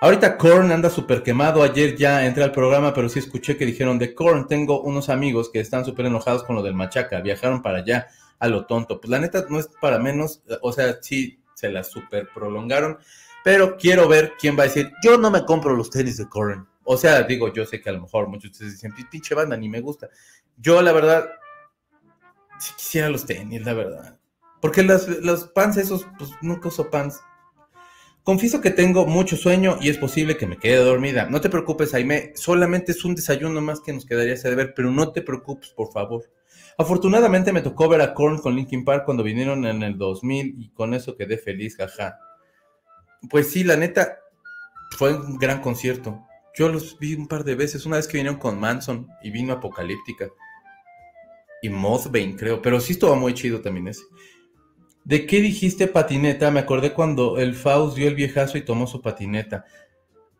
Ahorita 0.00 0.38
Korn 0.38 0.70
anda 0.70 0.88
súper 0.88 1.22
quemado. 1.22 1.62
Ayer 1.62 1.96
ya 1.96 2.24
entré 2.24 2.42
al 2.42 2.52
programa, 2.52 2.94
pero 2.94 3.08
sí 3.08 3.18
escuché 3.18 3.56
que 3.56 3.66
dijeron 3.66 3.98
de 3.98 4.14
Korn. 4.14 4.46
Tengo 4.46 4.80
unos 4.82 5.08
amigos 5.08 5.50
que 5.50 5.60
están 5.60 5.84
súper 5.84 6.06
enojados 6.06 6.44
con 6.44 6.56
lo 6.56 6.62
del 6.62 6.74
machaca. 6.74 7.20
Viajaron 7.20 7.62
para 7.62 7.78
allá 7.78 8.06
a 8.38 8.48
lo 8.48 8.66
tonto. 8.66 9.00
Pues 9.00 9.10
la 9.10 9.18
neta 9.18 9.44
no 9.48 9.58
es 9.58 9.68
para 9.80 9.98
menos. 9.98 10.42
O 10.62 10.72
sea, 10.72 10.98
sí 11.02 11.42
se 11.54 11.70
la 11.70 11.84
súper 11.84 12.28
prolongaron. 12.32 12.98
Pero 13.44 13.76
quiero 13.76 14.08
ver 14.08 14.34
quién 14.38 14.58
va 14.58 14.62
a 14.62 14.66
decir: 14.66 14.92
Yo 15.02 15.18
no 15.18 15.30
me 15.30 15.44
compro 15.44 15.74
los 15.74 15.90
tenis 15.90 16.16
de 16.16 16.28
Korn. 16.28 16.66
O 16.92 16.96
sea, 16.96 17.22
digo, 17.22 17.52
yo 17.52 17.64
sé 17.66 17.80
que 17.80 17.90
a 17.90 17.92
lo 17.92 18.00
mejor 18.00 18.26
muchos 18.28 18.50
de 18.50 18.50
ustedes 18.50 18.72
dicen, 18.72 18.92
pinche 19.10 19.34
banda, 19.34 19.56
ni 19.56 19.68
me 19.68 19.80
gusta. 19.80 20.08
Yo, 20.60 20.82
la 20.82 20.92
verdad, 20.92 21.30
si 22.58 22.74
quisiera 22.74 23.08
los 23.08 23.24
tenis, 23.24 23.62
la 23.64 23.72
verdad. 23.72 24.18
Porque 24.60 24.82
los, 24.82 25.44
pants 25.54 25.78
esos, 25.78 26.06
pues 26.18 26.30
nunca 26.42 26.68
uso 26.68 26.90
pants. 26.90 27.20
Confieso 28.22 28.60
que 28.60 28.70
tengo 28.70 29.06
mucho 29.06 29.36
sueño 29.36 29.78
y 29.80 29.88
es 29.88 29.96
posible 29.96 30.36
que 30.36 30.46
me 30.46 30.58
quede 30.58 30.76
dormida. 30.76 31.26
No 31.30 31.40
te 31.40 31.48
preocupes, 31.48 31.92
Jaime, 31.92 32.32
solamente 32.34 32.92
es 32.92 33.04
un 33.04 33.14
desayuno 33.14 33.60
más 33.62 33.80
que 33.80 33.94
nos 33.94 34.04
quedaría 34.04 34.34
ese 34.34 34.50
deber, 34.50 34.74
pero 34.76 34.90
no 34.90 35.12
te 35.12 35.22
preocupes, 35.22 35.70
por 35.70 35.90
favor. 35.90 36.30
Afortunadamente 36.76 37.52
me 37.52 37.62
tocó 37.62 37.88
ver 37.88 38.02
a 38.02 38.12
Korn 38.12 38.38
con 38.38 38.54
Linkin 38.54 38.84
Park 38.84 39.04
cuando 39.06 39.22
vinieron 39.22 39.64
en 39.64 39.82
el 39.82 39.96
2000 39.96 40.56
y 40.58 40.68
con 40.70 40.92
eso 40.92 41.16
quedé 41.16 41.38
feliz, 41.38 41.76
jaja. 41.76 42.18
Pues 43.30 43.50
sí, 43.50 43.64
la 43.64 43.76
neta, 43.76 44.18
fue 44.98 45.14
un 45.14 45.38
gran 45.38 45.62
concierto. 45.62 46.26
Yo 46.54 46.68
los 46.68 46.98
vi 46.98 47.14
un 47.14 47.28
par 47.28 47.44
de 47.44 47.54
veces, 47.54 47.86
una 47.86 47.96
vez 47.96 48.06
que 48.06 48.18
vinieron 48.18 48.38
con 48.38 48.60
Manson 48.60 49.08
y 49.22 49.30
vino 49.30 49.54
Apocalíptica. 49.54 50.28
Y 51.62 51.68
Mothbane, 51.68 52.36
creo, 52.36 52.62
pero 52.62 52.80
sí 52.80 52.94
estuvo 52.94 53.14
muy 53.16 53.34
chido 53.34 53.60
también 53.60 53.88
ese. 53.88 54.02
¿De 55.04 55.26
qué 55.26 55.40
dijiste 55.40 55.86
patineta? 55.86 56.50
Me 56.50 56.60
acordé 56.60 56.92
cuando 56.92 57.38
el 57.38 57.54
Faust 57.54 57.96
dio 57.96 58.08
el 58.08 58.14
viejazo 58.14 58.58
y 58.58 58.62
tomó 58.62 58.86
su 58.86 59.00
patineta. 59.00 59.64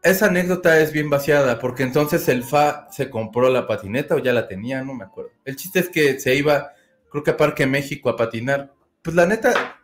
Esa 0.02 0.26
anécdota 0.26 0.80
es 0.80 0.92
bien 0.92 1.10
vaciada, 1.10 1.58
porque 1.58 1.82
entonces 1.82 2.28
el 2.28 2.42
Fa 2.42 2.88
se 2.90 3.10
compró 3.10 3.50
la 3.50 3.66
patineta 3.66 4.14
o 4.14 4.18
ya 4.18 4.32
la 4.32 4.48
tenía, 4.48 4.82
no 4.82 4.94
me 4.94 5.04
acuerdo. 5.04 5.32
El 5.44 5.56
chiste 5.56 5.80
es 5.80 5.88
que 5.88 6.18
se 6.20 6.34
iba, 6.34 6.72
creo 7.10 7.22
que 7.22 7.32
a 7.32 7.36
Parque 7.36 7.66
México 7.66 8.08
a 8.08 8.16
patinar. 8.16 8.72
Pues 9.02 9.16
la 9.16 9.26
neta, 9.26 9.80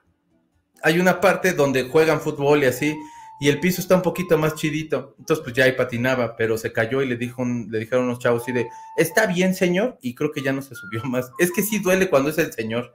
hay 0.83 0.99
una 1.01 1.21
parte 1.21 1.53
donde 1.53 1.89
juegan 1.89 2.21
fútbol 2.21 2.63
y 2.63 2.67
así, 2.67 2.97
y 3.39 3.49
el 3.49 3.61
piso 3.61 3.81
está 3.81 3.95
un 3.95 4.03
poquito 4.03 4.39
más 4.39 4.55
chidito. 4.55 5.15
Entonces, 5.19 5.43
pues 5.43 5.55
ya 5.55 5.65
ahí 5.65 5.73
patinaba, 5.73 6.37
pero 6.37 6.57
se 6.57 6.73
cayó 6.73 7.03
y 7.03 7.07
le, 7.09 7.17
dijo 7.17 7.45
le 7.45 7.79
dijeron 7.79 8.05
unos 8.05 8.19
chavos 8.19 8.43
así 8.43 8.53
de, 8.53 8.69
está 8.97 9.27
bien, 9.27 9.55
señor, 9.55 9.99
y 10.01 10.15
creo 10.15 10.33
que 10.33 10.43
ya 10.43 10.53
no 10.53 10.63
se 10.63 10.75
subió 10.75 11.03
más. 11.05 11.31
Es 11.39 11.53
que 11.53 11.63
sí 11.63 11.79
duele 11.79 12.09
cuando 12.09 12.31
es 12.31 12.39
el 12.39 12.53
señor. 12.53 12.95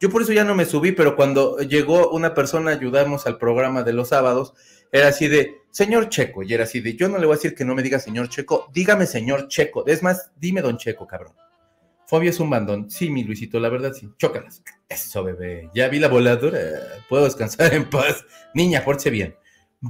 Yo 0.00 0.10
por 0.10 0.22
eso 0.22 0.32
ya 0.32 0.44
no 0.44 0.54
me 0.54 0.66
subí, 0.66 0.92
pero 0.92 1.16
cuando 1.16 1.58
llegó 1.58 2.10
una 2.10 2.34
persona, 2.34 2.72
ayudamos 2.72 3.26
al 3.26 3.38
programa 3.38 3.82
de 3.82 3.92
los 3.92 4.08
sábados, 4.08 4.54
era 4.92 5.08
así 5.08 5.28
de, 5.28 5.62
señor 5.70 6.08
Checo, 6.08 6.42
y 6.42 6.52
era 6.52 6.64
así 6.64 6.80
de, 6.80 6.94
yo 6.94 7.08
no 7.08 7.18
le 7.18 7.26
voy 7.26 7.34
a 7.34 7.36
decir 7.36 7.54
que 7.54 7.64
no 7.64 7.74
me 7.74 7.82
diga 7.82 7.98
señor 7.98 8.28
Checo, 8.28 8.70
dígame 8.72 9.06
señor 9.06 9.48
Checo. 9.48 9.86
Es 9.86 10.02
más, 10.02 10.30
dime 10.36 10.62
don 10.62 10.76
Checo, 10.76 11.06
cabrón. 11.06 11.34
Fobia 12.06 12.30
es 12.30 12.38
un 12.38 12.50
bandón. 12.50 12.90
Sí, 12.90 13.10
mi 13.10 13.24
Luisito, 13.24 13.58
la 13.58 13.70
verdad 13.70 13.92
sí. 13.92 14.08
Chócalas. 14.18 14.62
Eso, 14.88 15.24
bebé. 15.24 15.70
Ya 15.74 15.88
vi 15.88 15.98
la 15.98 16.08
voladora. 16.08 16.60
Puedo 17.08 17.24
descansar 17.24 17.72
en 17.72 17.88
paz. 17.88 18.24
Niña, 18.52 18.84
pórtese 18.84 19.10
bien. 19.10 19.34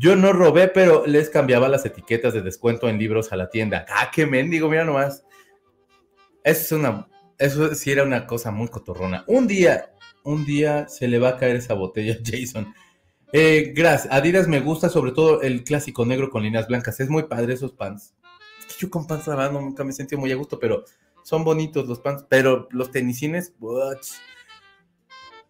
Yo 0.01 0.17
no 0.17 0.33
robé, 0.33 0.69
pero 0.69 1.07
les 1.07 1.31
cambiaba 1.31 1.69
las 1.69 1.87
etiquetas 1.87 2.35
de 2.35 2.43
descuento 2.43 2.89
en 2.89 2.99
libros 2.99 3.33
a 3.33 3.37
la 3.37 3.49
tienda. 3.49 3.87
Ah, 3.89 4.11
qué 4.13 4.27
mendigo, 4.27 4.69
mira 4.69 4.85
nomás. 4.85 5.25
Eso 6.43 6.61
es 6.61 6.73
una, 6.73 7.09
eso 7.39 7.75
sí 7.75 7.93
era 7.93 8.03
una 8.03 8.27
cosa 8.27 8.51
muy 8.51 8.69
cotorrona. 8.69 9.25
Un 9.29 9.47
día, 9.47 9.95
un 10.25 10.45
día 10.45 10.89
se 10.89 11.07
le 11.07 11.19
va 11.19 11.31
a 11.31 11.37
caer 11.37 11.57
esa 11.57 11.75
botella 11.75 12.15
a 12.15 12.19
Jason. 12.25 12.75
Eh, 13.33 13.73
gracias. 13.75 14.13
Adidas 14.13 14.49
me 14.49 14.61
gusta, 14.61 14.89
sobre 14.89 15.13
todo 15.13 15.43
el 15.43 15.65
clásico 15.65 16.05
negro 16.05 16.29
con 16.29 16.43
líneas 16.43 16.67
blancas. 16.67 16.99
Es 17.01 17.09
muy 17.09 17.25
padre 17.25 17.55
esos 17.55 17.73
pants. 17.73 18.15
yo 18.79 18.91
con 18.91 19.07
pants 19.07 19.29
no, 19.29 19.61
nunca 19.61 19.85
me 19.85 19.91
he 19.91 19.95
sentido 19.95 20.21
muy 20.21 20.33
a 20.33 20.37
gusto, 20.37 20.59
pero 20.59 20.85
son 21.23 21.45
bonitos 21.45 21.87
los 21.87 22.01
pants. 22.01 22.25
Pero 22.29 22.69
los 22.71 22.91
tenisines, 22.91 23.55
what? 23.61 23.99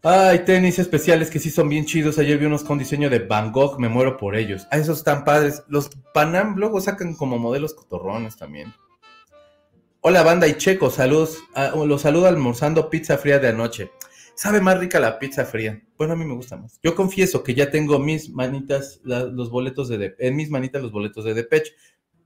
Ay, 0.06 0.44
tenis 0.44 0.78
especiales 0.78 1.30
que 1.30 1.38
sí 1.38 1.50
son 1.50 1.70
bien 1.70 1.86
chidos. 1.86 2.18
Ayer 2.18 2.36
vi 2.36 2.44
unos 2.44 2.62
con 2.62 2.76
diseño 2.76 3.08
de 3.08 3.20
Van 3.20 3.50
Gogh, 3.50 3.80
me 3.80 3.88
muero 3.88 4.18
por 4.18 4.36
ellos. 4.36 4.66
Ah, 4.70 4.76
esos 4.76 4.98
están 4.98 5.24
padres. 5.24 5.62
Los 5.66 5.88
Panam 6.12 6.56
luego 6.58 6.78
sacan 6.82 7.14
como 7.14 7.38
modelos 7.38 7.72
cotorrones 7.72 8.36
también. 8.36 8.74
Hola 10.02 10.22
banda 10.22 10.46
y 10.46 10.58
checo, 10.58 10.90
saludos. 10.90 11.38
Ah, 11.54 11.72
los 11.74 12.02
saludo 12.02 12.26
almorzando 12.26 12.90
pizza 12.90 13.16
fría 13.16 13.38
de 13.38 13.48
anoche. 13.48 13.92
Sabe 14.34 14.60
más 14.60 14.78
rica 14.78 15.00
la 15.00 15.18
pizza 15.18 15.46
fría. 15.46 15.82
Bueno, 15.96 16.12
a 16.12 16.16
mí 16.16 16.26
me 16.26 16.34
gusta 16.34 16.58
más. 16.58 16.78
Yo 16.82 16.94
confieso 16.94 17.42
que 17.42 17.54
ya 17.54 17.70
tengo 17.70 17.98
mis 17.98 18.28
manitas, 18.28 19.00
los 19.04 19.48
boletos 19.48 19.88
de, 19.88 20.14
en 20.18 20.36
mis 20.36 20.50
manitas 20.50 20.82
los 20.82 20.92
boletos 20.92 21.24
de 21.24 21.32
Depeche. 21.32 21.72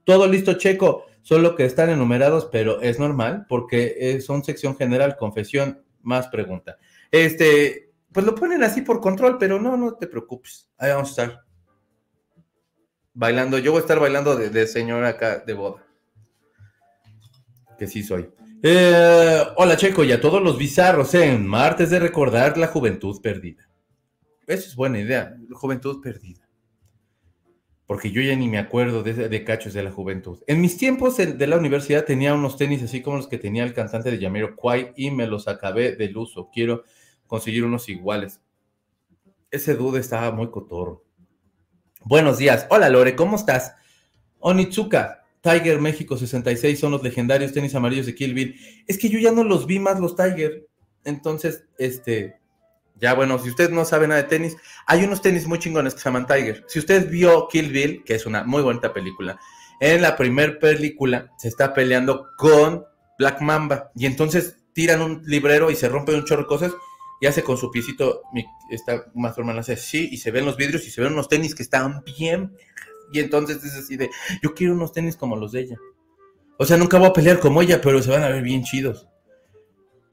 Todo 0.03 0.27
listo, 0.27 0.55
checo. 0.55 1.05
Solo 1.21 1.55
que 1.55 1.63
están 1.63 1.89
enumerados, 1.89 2.49
pero 2.51 2.81
es 2.81 2.99
normal 2.99 3.45
porque 3.47 3.95
eh, 3.97 4.19
son 4.19 4.43
sección 4.43 4.75
general, 4.75 5.15
confesión, 5.15 5.81
más 6.01 6.27
pregunta. 6.27 6.77
Este, 7.11 7.91
pues 8.11 8.25
lo 8.25 8.35
ponen 8.35 8.63
así 8.63 8.81
por 8.81 8.99
control, 8.99 9.37
pero 9.37 9.59
no, 9.59 9.77
no 9.77 9.95
te 9.95 10.07
preocupes. 10.07 10.69
Ahí 10.77 10.91
vamos 10.91 11.09
a 11.09 11.23
estar. 11.23 11.41
Bailando, 13.13 13.57
yo 13.57 13.71
voy 13.71 13.79
a 13.79 13.81
estar 13.81 13.99
bailando 13.99 14.35
de, 14.35 14.67
señora 14.67 15.09
acá 15.09 15.39
de 15.39 15.53
boda. 15.53 15.85
Que 17.77 17.87
sí 17.87 18.03
soy. 18.03 18.29
Eh, 18.61 19.41
hola 19.55 19.77
Checo 19.77 20.03
y 20.03 20.11
a 20.11 20.19
todos 20.19 20.43
los 20.43 20.57
bizarros 20.57 21.13
en 21.13 21.47
martes 21.47 21.89
de 21.89 21.99
recordar 21.99 22.57
la 22.57 22.67
juventud 22.67 23.21
perdida. 23.21 23.69
Eso 24.45 24.67
es 24.67 24.75
buena 24.75 24.99
idea, 24.99 25.37
juventud 25.51 26.01
perdida. 26.01 26.48
Porque 27.89 28.11
yo 28.11 28.21
ya 28.21 28.35
ni 28.35 28.47
me 28.47 28.59
acuerdo 28.59 29.01
de, 29.01 29.29
de 29.29 29.43
cachos 29.43 29.73
de 29.73 29.81
la 29.81 29.89
juventud. 29.89 30.37
En 30.45 30.61
mis 30.61 30.77
tiempos 30.77 31.17
de 31.17 31.47
la 31.47 31.57
universidad 31.57 32.05
tenía 32.05 32.35
unos 32.35 32.55
tenis 32.55 32.83
así 32.83 33.01
como 33.01 33.17
los 33.17 33.27
que 33.27 33.39
tenía 33.39 33.63
el 33.63 33.73
cantante 33.73 34.11
de 34.11 34.19
Yamiro 34.19 34.55
Kwai 34.55 34.93
y 34.95 35.09
me 35.09 35.25
los 35.25 35.47
acabé 35.47 35.95
del 35.95 36.15
uso. 36.15 36.51
Quiero 36.53 36.83
conseguir 37.25 37.65
unos 37.65 37.89
iguales. 37.89 38.41
Ese 39.49 39.73
dude 39.73 39.99
estaba 39.99 40.29
muy 40.31 40.51
cotorro. 40.51 41.03
Buenos 42.03 42.37
días. 42.37 42.67
Hola 42.69 42.89
Lore, 42.89 43.15
¿cómo 43.15 43.37
estás? 43.37 43.73
Onitsuka, 44.37 45.25
Tiger 45.41 45.81
México 45.81 46.15
66 46.15 46.79
son 46.79 46.91
los 46.91 47.01
legendarios 47.01 47.53
tenis 47.53 47.73
amarillos 47.73 48.05
de 48.05 48.13
Kill 48.13 48.35
Bill. 48.35 48.55
Es 48.85 48.99
que 48.99 49.09
yo 49.09 49.17
ya 49.17 49.31
no 49.31 49.43
los 49.43 49.65
vi 49.65 49.79
más 49.79 49.99
los 49.99 50.15
Tiger. 50.15 50.67
Entonces, 51.05 51.65
este, 51.79 52.38
ya 52.99 53.13
bueno, 53.13 53.39
si 53.39 53.49
usted 53.49 53.69
no 53.69 53.85
sabe 53.85 54.07
nada 54.07 54.21
de 54.21 54.27
tenis, 54.27 54.57
hay 54.85 55.03
unos 55.03 55.21
tenis 55.21 55.47
muy 55.47 55.59
chingones 55.59 55.93
que 55.93 55.99
se 55.99 56.05
llaman 56.05 56.27
Tiger. 56.27 56.65
Si 56.67 56.79
usted 56.79 57.09
vio 57.09 57.47
Kill 57.47 57.71
Bill, 57.71 58.03
que 58.03 58.15
es 58.15 58.25
una 58.25 58.43
muy 58.43 58.61
bonita 58.61 58.93
película, 58.93 59.39
en 59.79 60.01
la 60.01 60.15
primera 60.17 60.59
película 60.59 61.31
se 61.37 61.47
está 61.47 61.73
peleando 61.73 62.27
con 62.37 62.85
Black 63.17 63.41
Mamba 63.41 63.91
y 63.95 64.05
entonces 64.05 64.57
tiran 64.73 65.01
un 65.01 65.21
librero 65.25 65.71
y 65.71 65.75
se 65.75 65.89
rompen 65.89 66.15
un 66.15 66.25
chorro 66.25 66.43
de 66.43 66.47
cosas 66.47 66.73
y 67.21 67.27
hace 67.27 67.43
con 67.43 67.57
su 67.57 67.69
piecito, 67.69 68.21
está 68.71 69.05
más 69.13 69.37
o 69.37 69.43
menos 69.43 69.67
así, 69.69 70.07
y 70.11 70.17
se 70.17 70.31
ven 70.31 70.45
los 70.45 70.55
vidrios 70.55 70.87
y 70.87 70.91
se 70.91 71.01
ven 71.01 71.13
unos 71.13 71.27
tenis 71.27 71.53
que 71.53 71.63
están 71.63 72.01
bien. 72.17 72.55
Y 73.11 73.19
entonces 73.19 73.63
es 73.63 73.75
así 73.75 73.97
de, 73.97 74.09
yo 74.41 74.53
quiero 74.53 74.73
unos 74.73 74.93
tenis 74.93 75.17
como 75.17 75.35
los 75.35 75.51
de 75.51 75.61
ella. 75.61 75.77
O 76.57 76.65
sea, 76.65 76.77
nunca 76.77 76.97
voy 76.97 77.07
a 77.07 77.13
pelear 77.13 77.39
como 77.39 77.61
ella, 77.61 77.81
pero 77.81 78.01
se 78.01 78.11
van 78.11 78.23
a 78.23 78.29
ver 78.29 78.43
bien 78.43 78.63
chidos. 78.63 79.07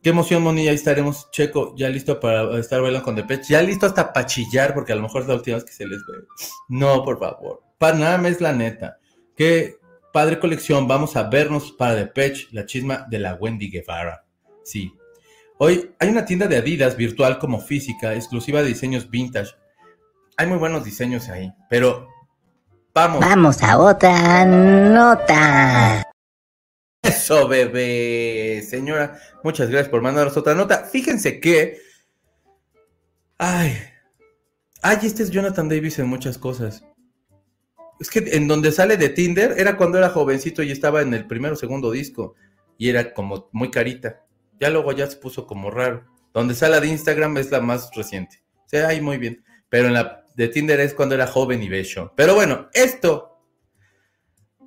Qué 0.06 0.10
emoción, 0.10 0.44
Moni, 0.44 0.62
ya 0.62 0.70
estaremos, 0.70 1.28
Checo, 1.32 1.74
ya 1.76 1.88
listo 1.88 2.20
para 2.20 2.56
estar 2.60 2.80
bailando 2.80 3.04
con 3.04 3.16
Depeche, 3.16 3.54
ya 3.54 3.60
listo 3.60 3.86
hasta 3.86 4.12
para 4.12 4.24
chillar, 4.24 4.72
porque 4.72 4.92
a 4.92 4.94
lo 4.94 5.02
mejor 5.02 5.22
es 5.22 5.26
la 5.26 5.34
última 5.34 5.56
vez 5.56 5.64
que 5.64 5.72
se 5.72 5.84
les 5.84 5.98
ve. 6.06 6.18
No, 6.68 7.02
por 7.02 7.18
favor. 7.18 7.64
Panam 7.76 8.24
es 8.26 8.40
la 8.40 8.52
neta. 8.52 8.98
Qué 9.36 9.80
padre 10.12 10.38
colección, 10.38 10.86
vamos 10.86 11.16
a 11.16 11.24
vernos 11.24 11.72
para 11.72 11.96
Depeche, 11.96 12.46
la 12.52 12.64
chisma 12.66 13.04
de 13.10 13.18
la 13.18 13.34
Wendy 13.34 13.68
Guevara. 13.68 14.24
Sí, 14.62 14.94
Hoy 15.58 15.90
hay 15.98 16.08
una 16.10 16.24
tienda 16.24 16.46
de 16.46 16.58
Adidas 16.58 16.96
virtual 16.96 17.40
como 17.40 17.58
física, 17.58 18.14
exclusiva 18.14 18.62
de 18.62 18.68
diseños 18.68 19.10
vintage. 19.10 19.56
Hay 20.36 20.46
muy 20.46 20.58
buenos 20.58 20.84
diseños 20.84 21.28
ahí, 21.30 21.52
pero 21.68 22.06
vamos. 22.94 23.18
Vamos 23.18 23.60
a 23.60 23.76
otra 23.76 24.44
nota. 24.44 26.06
Eso, 27.26 27.48
bebé. 27.48 28.62
Señora, 28.62 29.18
muchas 29.42 29.68
gracias 29.68 29.88
por 29.88 30.00
mandarnos 30.00 30.36
otra 30.36 30.54
nota. 30.54 30.84
Fíjense 30.84 31.40
que... 31.40 31.80
Ay. 33.36 33.76
Ay, 34.80 34.98
este 35.02 35.24
es 35.24 35.30
Jonathan 35.32 35.68
Davis 35.68 35.98
en 35.98 36.06
muchas 36.06 36.38
cosas. 36.38 36.84
Es 37.98 38.10
que 38.10 38.20
en 38.20 38.46
donde 38.46 38.70
sale 38.70 38.96
de 38.96 39.08
Tinder 39.08 39.58
era 39.58 39.76
cuando 39.76 39.98
era 39.98 40.10
jovencito 40.10 40.62
y 40.62 40.70
estaba 40.70 41.02
en 41.02 41.14
el 41.14 41.26
primero 41.26 41.54
o 41.54 41.56
segundo 41.56 41.90
disco. 41.90 42.36
Y 42.78 42.90
era 42.90 43.12
como 43.12 43.48
muy 43.50 43.72
carita. 43.72 44.24
Ya 44.60 44.70
luego 44.70 44.92
ya 44.92 45.10
se 45.10 45.16
puso 45.16 45.48
como 45.48 45.72
raro. 45.72 46.04
Donde 46.32 46.54
sale 46.54 46.78
de 46.78 46.86
Instagram 46.86 47.38
es 47.38 47.50
la 47.50 47.60
más 47.60 47.90
reciente. 47.96 48.44
O 48.66 48.68
sea, 48.68 48.86
ahí 48.86 49.00
muy 49.00 49.18
bien. 49.18 49.42
Pero 49.68 49.88
en 49.88 49.94
la 49.94 50.24
de 50.36 50.46
Tinder 50.46 50.78
es 50.78 50.94
cuando 50.94 51.16
era 51.16 51.26
joven 51.26 51.60
y 51.60 51.68
bello. 51.68 52.12
Pero 52.14 52.36
bueno, 52.36 52.68
esto 52.72 53.40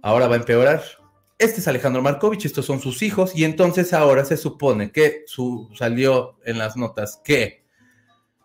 ahora 0.01 0.27
va 0.27 0.35
a 0.35 0.39
empeorar. 0.39 0.98
Este 1.39 1.61
es 1.61 1.69
Alejandro 1.69 2.01
Markovich, 2.01 2.45
estos 2.45 2.65
son 2.65 2.81
sus 2.81 3.01
hijos, 3.01 3.31
y 3.33 3.45
entonces 3.45 3.93
ahora 3.93 4.25
se 4.25 4.35
supone 4.35 4.91
que 4.91 5.23
su, 5.25 5.69
salió 5.73 6.37
en 6.43 6.57
las 6.57 6.75
notas 6.75 7.21
que 7.23 7.63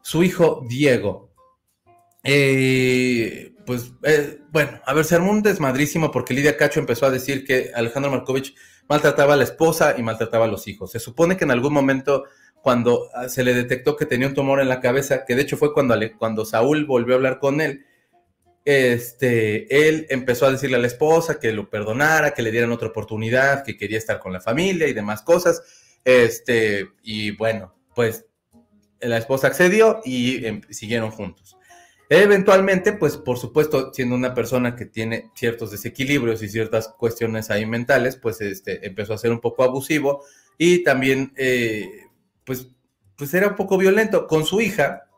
su 0.01 0.23
hijo 0.23 0.65
Diego, 0.69 1.29
eh, 2.23 3.53
pues 3.67 3.91
eh, 4.05 4.39
bueno, 4.53 4.81
a 4.87 4.95
ver, 4.95 5.05
se 5.05 5.17
armó 5.17 5.33
un 5.33 5.43
desmadrísimo 5.43 6.13
porque 6.13 6.35
Lidia 6.35 6.57
Cacho 6.57 6.79
empezó 6.79 7.07
a 7.07 7.11
decir 7.11 7.45
que 7.45 7.73
Alejandro 7.75 8.13
Markovich 8.13 8.55
maltrataba 8.89 9.35
a 9.35 9.39
la 9.39 9.45
esposa 9.45 9.97
y 9.99 10.03
maltrataba 10.05 10.45
a 10.45 10.49
los 10.49 10.69
hijos. 10.69 10.93
Se 10.93 11.01
supone 11.01 11.37
que 11.37 11.43
en 11.43 11.51
algún 11.51 11.73
momento, 11.73 12.27
cuando 12.63 13.09
ah, 13.13 13.29
se 13.29 13.43
le 13.43 13.55
detectó 13.55 13.97
que 13.97 14.07
tenía 14.07 14.29
un 14.29 14.35
tumor 14.35 14.61
en 14.61 14.69
la 14.69 14.79
cabeza, 14.79 15.25
que 15.25 15.35
de 15.35 15.43
hecho 15.43 15.57
fue 15.57 15.75
cuando, 15.75 15.97
cuando 16.17 16.45
Saúl 16.45 16.87
volvió 16.87 17.15
a 17.15 17.17
hablar 17.17 17.41
con 17.41 17.61
él, 17.61 17.87
este, 18.64 19.88
él 19.88 20.07
empezó 20.09 20.46
a 20.46 20.53
decirle 20.53 20.77
a 20.77 20.81
la 20.81 20.87
esposa 20.87 21.38
que 21.38 21.53
lo 21.53 21.68
perdonara, 21.68 22.33
que 22.33 22.42
le 22.42 22.50
dieran 22.50 22.72
otra 22.72 22.88
oportunidad, 22.88 23.62
que 23.62 23.77
quería 23.77 23.98
estar 23.98 24.20
con 24.20 24.33
la 24.33 24.40
familia 24.40 24.88
y 24.88 24.94
demás 24.94 25.22
cosas. 25.22 25.62
Este, 26.05 26.88
y 27.03 27.33
bueno, 27.33 27.74
pues 27.94 28.27
la 29.00 29.18
esposa 29.18 29.48
accedió 29.48 30.00
y 30.05 30.46
em, 30.46 30.62
siguieron 30.70 31.11
juntos. 31.11 31.57
Eventualmente, 32.09 32.92
pues 32.92 33.16
por 33.16 33.38
supuesto, 33.38 33.92
siendo 33.92 34.14
una 34.14 34.35
persona 34.35 34.77
que 34.77 34.87
tiene 34.87 35.31
ciertos 35.35 35.70
desequilibrios 35.70 36.42
y 36.42 36.48
ciertas 36.48 36.88
cuestiones 36.88 37.50
ahí 37.50 37.66
mentales, 37.66 38.16
pues 38.16 38.40
este, 38.40 38.87
empezó 38.87 39.14
a 39.14 39.18
ser 39.18 39.31
un 39.31 39.40
poco 39.40 39.64
abusivo 39.64 40.22
y 40.59 40.85
también, 40.85 41.33
eh, 41.37 42.07
pues, 42.44 42.68
pues 43.16 43.33
era 43.35 43.48
un 43.48 43.57
poco 43.57 43.79
violento 43.79 44.27
con 44.27 44.44
su 44.44 44.61
hija, 44.61 45.09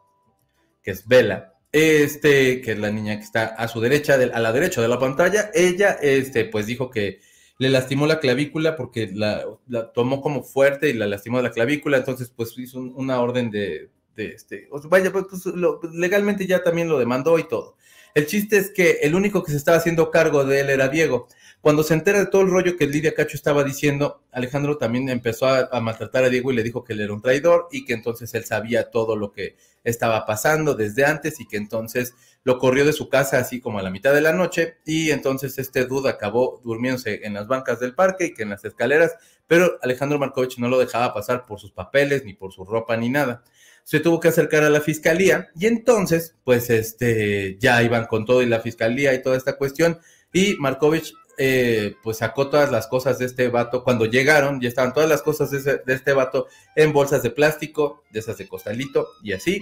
que 0.83 0.93
es 0.93 1.07
Bella, 1.07 1.56
este, 1.77 2.63
que 2.63 2.73
es 2.73 2.79
la 2.79 2.91
niña 2.91 3.19
que 3.19 3.25
está 3.25 3.49
a 3.49 3.69
su 3.69 3.83
derecha, 3.83 4.15
a 4.15 4.41
la 4.41 4.53
derecha 4.53 4.81
de 4.81 4.89
la 4.89 4.99
pantalla, 4.99 5.51
ella, 5.53 5.99
este, 6.01 6.47
pues 6.47 6.65
dijo 6.65 6.89
que 6.89 7.21
le 7.59 7.69
lastimó 7.69 8.07
la 8.07 8.19
clavícula 8.19 8.77
porque 8.77 9.11
la, 9.13 9.45
tomó 9.93 10.23
como 10.23 10.43
fuerte 10.43 10.89
y 10.89 10.95
la 10.95 11.07
lastimó 11.07 11.43
la 11.43 11.51
clavícula, 11.51 11.99
entonces 11.99 12.33
pues 12.35 12.57
hizo 12.57 12.79
una 12.79 13.21
orden 13.21 13.51
de, 13.51 13.91
este, 14.17 14.71
vaya, 14.89 15.13
pues, 15.13 15.27
pues 15.29 15.45
legalmente 15.93 16.47
ya 16.47 16.63
también 16.63 16.89
lo 16.89 16.99
demandó 16.99 17.39
y 17.39 17.47
todo. 17.47 17.77
El 18.15 18.25
chiste 18.25 18.57
es 18.57 18.71
que 18.71 19.01
el 19.03 19.15
único 19.15 19.43
que 19.43 19.51
se 19.51 19.59
estaba 19.59 19.77
haciendo 19.77 20.11
cargo 20.11 20.47
de 20.47 20.61
él 20.61 20.71
era 20.71 20.89
Diego. 20.89 21.29
Cuando 21.61 21.83
se 21.83 21.95
entera 21.95 22.21
de 22.21 22.27
todo 22.27 22.43
el 22.43 22.51
rollo 22.51 22.77
que 22.77 22.87
Lidia 22.87 23.15
Cacho 23.15 23.37
estaba 23.37 23.65
diciendo, 23.65 24.23
Alejandro 24.31 24.79
también 24.79 25.09
empezó 25.09 25.47
a, 25.49 25.81
maltratar 25.81 26.25
a 26.25 26.29
Diego 26.29 26.53
y 26.53 26.55
le 26.55 26.63
dijo 26.63 26.85
que 26.85 26.93
él 26.93 27.01
era 27.01 27.13
un 27.13 27.23
traidor 27.23 27.69
y 27.73 27.85
que 27.85 27.93
entonces 27.93 28.33
él 28.35 28.45
sabía 28.45 28.91
todo 28.91 29.17
lo 29.17 29.33
que 29.33 29.57
estaba 29.83 30.25
pasando 30.27 30.75
desde 30.75 31.05
antes 31.05 31.41
y 31.41 31.47
que 31.49 31.57
entonces 31.57 32.15
lo 32.45 32.59
corrió 32.59 32.85
de 32.85 32.93
su 32.93 33.09
casa 33.09 33.39
así 33.39 33.61
como 33.61 33.81
a 33.81 33.83
la 33.83 33.91
mitad 33.91 34.15
de 34.15 34.21
la 34.21 34.33
noche 34.33 34.77
y 34.85 35.11
entonces 35.11 35.59
este 35.59 35.85
duda 35.87 36.11
acabó 36.11 36.61
durmiéndose 36.63 37.27
en 37.27 37.35
las 37.35 37.49
bancas 37.49 37.81
del 37.81 37.95
parque 37.95 38.27
y 38.27 38.35
que 38.35 38.45
en 38.45 38.51
las 38.51 38.65
escaleras, 38.65 39.17
pero 39.49 39.79
Alejandro 39.83 40.21
Markovich 40.21 40.59
no 40.59 40.69
lo 40.69 40.79
dejaba 40.79 41.13
pasar 41.13 41.47
por 41.47 41.59
sus 41.59 41.73
papeles 41.73 42.25
ni 42.25 42.35
por 42.35 42.53
su 42.53 42.65
ropa 42.65 42.97
ni 42.97 43.09
nada. 43.09 43.43
Se 43.83 43.99
tuvo 43.99 44.21
que 44.21 44.29
acercar 44.29 44.63
a 44.63 44.71
la 44.71 44.81
fiscalía 44.81 45.49
y 45.59 45.67
entonces, 45.67 46.37
pues, 46.45 46.71
este, 46.71 47.57
ya 47.59 47.83
iban 47.83 48.07
con 48.07 48.25
todo 48.25 48.43
y 48.43 48.47
la 48.47 48.61
fiscalía 48.61 49.15
y 49.15 49.23
toda 49.23 49.37
esta 49.37 49.57
cuestión 49.57 49.99
y 50.33 50.55
Markovich, 50.59 51.15
eh, 51.39 51.97
pues, 52.03 52.19
sacó 52.19 52.49
todas 52.49 52.71
las 52.71 52.87
cosas 52.87 53.19
de 53.19 53.27
este 53.27 53.49
vato. 53.49 53.85
Cuando 53.85 54.07
llegaron, 54.07 54.61
ya 54.61 54.69
estaban 54.69 54.93
todas 54.93 55.09
las 55.09 55.23
cosas 55.23 55.51
de, 55.51 55.83
este 55.87 56.13
vato 56.13 56.47
en 56.75 56.93
bolsas 56.93 57.23
de 57.23 57.31
plástico, 57.31 58.03
de 58.11 58.21
esas 58.21 58.39
de 58.39 58.49
costalito 58.49 59.09
y 59.23 59.33
así, 59.33 59.61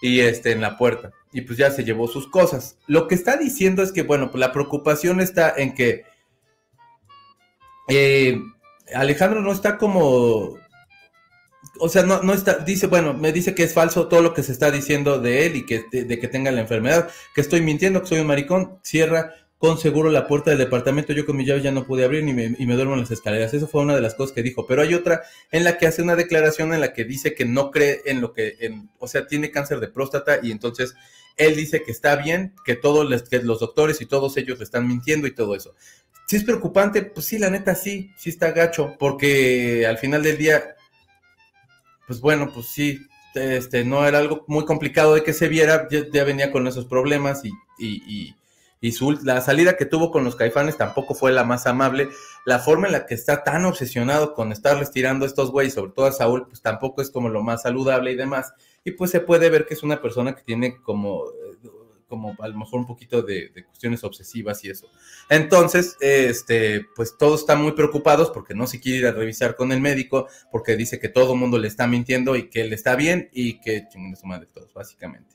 y 0.00 0.20
este, 0.20 0.52
en 0.52 0.60
la 0.60 0.76
puerta. 0.76 1.12
Y 1.32 1.42
pues 1.42 1.58
ya 1.58 1.70
se 1.70 1.84
llevó 1.84 2.08
sus 2.08 2.28
cosas. 2.28 2.78
Lo 2.86 3.08
que 3.08 3.14
está 3.14 3.36
diciendo 3.36 3.82
es 3.82 3.92
que, 3.92 4.02
bueno, 4.02 4.30
pues 4.30 4.40
la 4.40 4.52
preocupación 4.52 5.20
está 5.20 5.52
en 5.56 5.74
que 5.74 6.04
eh, 7.88 8.40
Alejandro 8.94 9.40
no 9.40 9.52
está 9.52 9.78
como 9.78 10.58
o 11.80 11.88
sea, 11.88 12.02
no, 12.02 12.22
no 12.22 12.34
está, 12.34 12.58
dice, 12.58 12.86
bueno, 12.86 13.14
me 13.14 13.32
dice 13.32 13.54
que 13.54 13.62
es 13.62 13.72
falso 13.72 14.08
todo 14.08 14.22
lo 14.22 14.34
que 14.34 14.42
se 14.42 14.52
está 14.52 14.70
diciendo 14.70 15.18
de 15.18 15.46
él 15.46 15.56
y 15.56 15.66
que 15.66 15.84
de, 15.90 16.18
que 16.18 16.28
tenga 16.28 16.50
la 16.50 16.60
enfermedad, 16.60 17.08
que 17.34 17.40
estoy 17.40 17.60
mintiendo, 17.60 18.00
que 18.00 18.08
soy 18.08 18.20
un 18.20 18.26
maricón, 18.26 18.78
cierra 18.82 19.34
con 19.58 19.78
seguro 19.78 20.10
la 20.10 20.26
puerta 20.28 20.50
del 20.50 20.58
departamento. 20.58 21.12
Yo 21.12 21.26
con 21.26 21.36
mi 21.36 21.44
llave 21.44 21.62
ya 21.62 21.72
no 21.72 21.84
pude 21.86 22.04
abrir 22.04 22.26
y 22.26 22.32
me, 22.32 22.54
y 22.58 22.66
me 22.66 22.74
duermo 22.74 22.94
en 22.94 23.00
las 23.00 23.10
escaleras. 23.10 23.52
Eso 23.54 23.66
fue 23.66 23.82
una 23.82 23.94
de 23.94 24.00
las 24.00 24.14
cosas 24.14 24.32
que 24.34 24.42
dijo. 24.42 24.66
Pero 24.66 24.82
hay 24.82 24.94
otra 24.94 25.22
en 25.50 25.64
la 25.64 25.78
que 25.78 25.86
hace 25.86 26.02
una 26.02 26.16
declaración 26.16 26.72
en 26.72 26.80
la 26.80 26.92
que 26.92 27.04
dice 27.04 27.34
que 27.34 27.44
no 27.44 27.70
cree 27.70 28.02
en 28.06 28.20
lo 28.20 28.32
que, 28.32 28.56
en, 28.60 28.90
o 28.98 29.08
sea, 29.08 29.26
tiene 29.26 29.50
cáncer 29.50 29.80
de 29.80 29.88
próstata 29.88 30.38
y 30.42 30.52
entonces 30.52 30.94
él 31.36 31.56
dice 31.56 31.82
que 31.82 31.92
está 31.92 32.16
bien, 32.16 32.54
que 32.64 32.74
todos 32.76 33.08
les- 33.08 33.22
que 33.28 33.38
los 33.42 33.60
doctores 33.60 34.00
y 34.00 34.06
todos 34.06 34.36
ellos 34.36 34.58
le 34.58 34.64
están 34.64 34.86
mintiendo 34.88 35.26
y 35.26 35.34
todo 35.34 35.54
eso. 35.54 35.74
Si 36.26 36.36
es 36.36 36.44
preocupante, 36.44 37.02
pues 37.02 37.26
sí, 37.26 37.38
la 37.38 37.50
neta 37.50 37.74
sí, 37.74 38.10
sí 38.18 38.30
está 38.30 38.52
gacho, 38.52 38.96
porque 38.98 39.86
al 39.86 39.98
final 39.98 40.22
del 40.22 40.36
día, 40.36 40.76
pues 42.06 42.20
bueno, 42.20 42.50
pues 42.52 42.66
sí, 42.68 42.98
este, 43.34 43.84
no 43.84 44.06
era 44.06 44.18
algo 44.18 44.44
muy 44.48 44.64
complicado 44.64 45.14
de 45.14 45.22
que 45.22 45.32
se 45.32 45.48
viera, 45.48 45.88
ya, 45.90 46.00
ya 46.12 46.24
venía 46.24 46.50
con 46.50 46.66
esos 46.66 46.86
problemas 46.86 47.44
y, 47.44 47.50
y, 47.78 48.02
y, 48.06 48.34
y 48.80 48.94
la 49.24 49.40
salida 49.40 49.76
que 49.76 49.86
tuvo 49.86 50.10
con 50.10 50.24
los 50.24 50.36
caifanes 50.36 50.76
tampoco 50.76 51.14
fue 51.14 51.32
la 51.32 51.44
más 51.44 51.66
amable. 51.66 52.10
La 52.44 52.60
forma 52.60 52.86
en 52.86 52.92
la 52.92 53.06
que 53.06 53.14
está 53.14 53.42
tan 53.42 53.64
obsesionado 53.64 54.34
con 54.34 54.52
estarles 54.52 54.92
tirando 54.92 55.24
a 55.24 55.28
estos 55.28 55.50
güeyes, 55.50 55.74
sobre 55.74 55.92
todo 55.92 56.06
a 56.06 56.12
Saúl, 56.12 56.46
pues 56.46 56.62
tampoco 56.62 57.02
es 57.02 57.10
como 57.10 57.28
lo 57.28 57.42
más 57.42 57.62
saludable 57.62 58.12
y 58.12 58.16
demás. 58.16 58.52
Y 58.84 58.92
pues 58.92 59.10
se 59.10 59.20
puede 59.20 59.50
ver 59.50 59.66
que 59.66 59.74
es 59.74 59.82
una 59.82 60.00
persona 60.00 60.34
que 60.34 60.42
tiene 60.42 60.80
como, 60.80 61.24
como 62.06 62.36
a 62.38 62.46
lo 62.46 62.56
mejor 62.56 62.78
un 62.78 62.86
poquito 62.86 63.22
de, 63.22 63.50
cuestiones 63.66 64.04
obsesivas 64.04 64.64
y 64.64 64.70
eso. 64.70 64.88
Entonces, 65.28 65.96
este, 66.00 66.86
pues 66.94 67.18
todos 67.18 67.40
están 67.40 67.60
muy 67.60 67.72
preocupados 67.72 68.30
porque 68.30 68.54
no 68.54 68.68
se 68.68 68.80
quiere 68.80 68.98
ir 68.98 69.06
a 69.08 69.12
revisar 69.12 69.56
con 69.56 69.72
el 69.72 69.80
médico, 69.80 70.28
porque 70.52 70.76
dice 70.76 71.00
que 71.00 71.08
todo 71.08 71.32
el 71.32 71.38
mundo 71.40 71.58
le 71.58 71.66
está 71.66 71.88
mintiendo 71.88 72.36
y 72.36 72.48
que 72.48 72.60
él 72.60 72.72
está 72.72 72.94
bien 72.94 73.28
y 73.32 73.60
que 73.60 73.88
chinguen 73.88 74.14
su 74.14 74.26
madre 74.26 74.46
todos, 74.46 74.72
básicamente. 74.72 75.34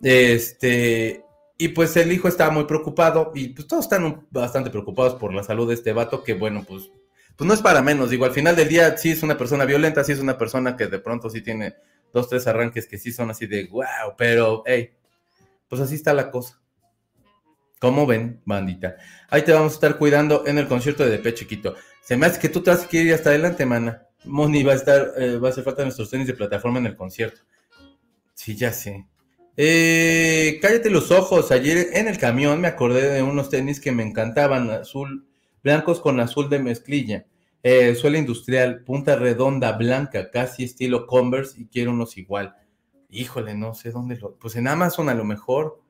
Este, 0.00 1.24
y 1.60 1.68
pues 1.68 1.96
el 1.96 2.12
hijo 2.12 2.28
está 2.28 2.50
muy 2.50 2.64
preocupado 2.64 3.32
y 3.34 3.48
pues 3.48 3.66
todos 3.66 3.84
están 3.84 4.26
bastante 4.30 4.70
preocupados 4.70 5.16
por 5.16 5.34
la 5.34 5.42
salud 5.42 5.66
de 5.66 5.74
este 5.74 5.92
vato, 5.92 6.22
que 6.22 6.34
bueno, 6.34 6.64
pues, 6.66 6.90
pues 7.36 7.46
no 7.46 7.52
es 7.52 7.60
para 7.60 7.82
menos. 7.82 8.10
Digo, 8.10 8.24
al 8.24 8.30
final 8.30 8.54
del 8.54 8.68
día 8.68 8.96
sí 8.96 9.10
es 9.10 9.24
una 9.24 9.36
persona 9.36 9.64
violenta, 9.64 10.04
sí 10.04 10.12
es 10.12 10.20
una 10.20 10.38
persona 10.38 10.76
que 10.76 10.86
de 10.86 11.00
pronto 11.00 11.28
sí 11.28 11.42
tiene 11.42 11.74
dos, 12.12 12.28
tres 12.28 12.46
arranques 12.46 12.86
que 12.86 12.96
sí 12.96 13.12
son 13.12 13.30
así 13.30 13.46
de 13.46 13.66
wow, 13.66 14.14
pero 14.16 14.62
hey, 14.66 14.92
pues 15.68 15.82
así 15.82 15.96
está 15.96 16.14
la 16.14 16.30
cosa. 16.30 16.60
¿Cómo 17.80 18.06
ven, 18.06 18.40
bandita? 18.44 18.96
Ahí 19.28 19.42
te 19.42 19.52
vamos 19.52 19.72
a 19.72 19.74
estar 19.74 19.98
cuidando 19.98 20.44
en 20.46 20.58
el 20.58 20.68
concierto 20.68 21.04
de 21.04 21.10
Depe 21.10 21.34
Chiquito. 21.34 21.74
Se 22.00 22.16
me 22.16 22.26
hace 22.26 22.40
que 22.40 22.48
tú 22.48 22.62
te 22.62 22.70
vas 22.70 22.88
a 22.92 22.96
ir 22.96 23.12
hasta 23.12 23.30
adelante, 23.30 23.66
mana. 23.66 24.06
Moni 24.24 24.62
va 24.62 24.72
a 24.72 24.76
estar, 24.76 25.12
eh, 25.16 25.38
va 25.38 25.48
a 25.48 25.50
hacer 25.50 25.64
falta 25.64 25.82
nuestros 25.82 26.10
tenis 26.10 26.26
de 26.26 26.34
plataforma 26.34 26.78
en 26.78 26.86
el 26.86 26.96
concierto. 26.96 27.40
Sí, 28.34 28.56
ya 28.56 28.72
sé. 28.72 29.06
Eh, 29.60 30.60
cállate 30.62 30.88
los 30.88 31.10
ojos. 31.10 31.50
Ayer 31.50 31.88
en 31.94 32.06
el 32.06 32.16
camión 32.16 32.60
me 32.60 32.68
acordé 32.68 33.10
de 33.10 33.24
unos 33.24 33.50
tenis 33.50 33.80
que 33.80 33.90
me 33.90 34.04
encantaban, 34.04 34.70
azul, 34.70 35.26
blancos 35.64 35.98
con 36.00 36.20
azul 36.20 36.48
de 36.48 36.60
mezclilla. 36.60 37.26
Eh, 37.64 37.96
suela 37.96 38.18
industrial, 38.18 38.84
punta 38.84 39.16
redonda, 39.16 39.72
blanca, 39.72 40.30
casi 40.30 40.62
estilo 40.62 41.08
Converse 41.08 41.60
y 41.60 41.66
quiero 41.66 41.90
unos 41.90 42.16
igual. 42.16 42.54
Híjole, 43.10 43.54
no 43.56 43.74
sé 43.74 43.90
dónde 43.90 44.16
lo. 44.16 44.36
Pues 44.36 44.54
en 44.54 44.68
Amazon 44.68 45.08
a 45.08 45.14
lo 45.14 45.24
mejor. 45.24 45.82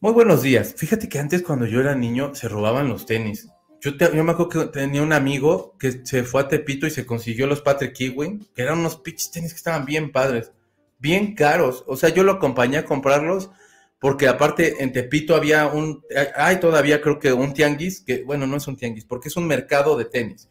Muy 0.00 0.12
buenos 0.12 0.40
días. 0.40 0.74
Fíjate 0.78 1.06
que 1.06 1.18
antes 1.18 1.42
cuando 1.42 1.66
yo 1.66 1.80
era 1.80 1.94
niño 1.94 2.34
se 2.34 2.48
robaban 2.48 2.88
los 2.88 3.04
tenis. 3.04 3.48
Yo, 3.82 3.98
te- 3.98 4.08
me 4.10 4.20
acuerdo 4.32 4.48
que 4.48 4.64
tenía 4.78 5.02
un 5.02 5.12
amigo 5.12 5.76
que 5.78 6.00
se 6.06 6.22
fue 6.24 6.40
a 6.40 6.48
Tepito 6.48 6.86
y 6.86 6.90
se 6.90 7.04
consiguió 7.04 7.46
los 7.46 7.60
Patrick 7.60 8.00
Ewing, 8.00 8.48
que 8.54 8.62
eran 8.62 8.78
unos 8.78 8.96
pinches 8.96 9.30
tenis 9.30 9.52
que 9.52 9.58
estaban 9.58 9.84
bien 9.84 10.12
padres, 10.12 10.52
bien 11.00 11.34
caros. 11.34 11.84
O 11.88 11.96
sea, 11.96 12.10
yo 12.10 12.22
lo 12.22 12.32
acompañé 12.32 12.78
a 12.78 12.84
comprarlos 12.84 13.50
porque 13.98 14.28
aparte 14.28 14.82
en 14.82 14.92
Tepito 14.92 15.34
había 15.36 15.66
un, 15.66 16.02
hay- 16.36 16.60
todavía 16.60 17.00
creo 17.02 17.18
que 17.18 17.32
un 17.32 17.52
tianguis, 17.54 18.00
que 18.02 18.22
bueno, 18.24 18.46
no 18.46 18.56
es 18.56 18.66
un 18.68 18.76
tianguis, 18.76 19.04
porque 19.04 19.28
es 19.28 19.36
un 19.36 19.46
mercado 19.46 19.96
de 19.96 20.06
tenis. 20.06 20.48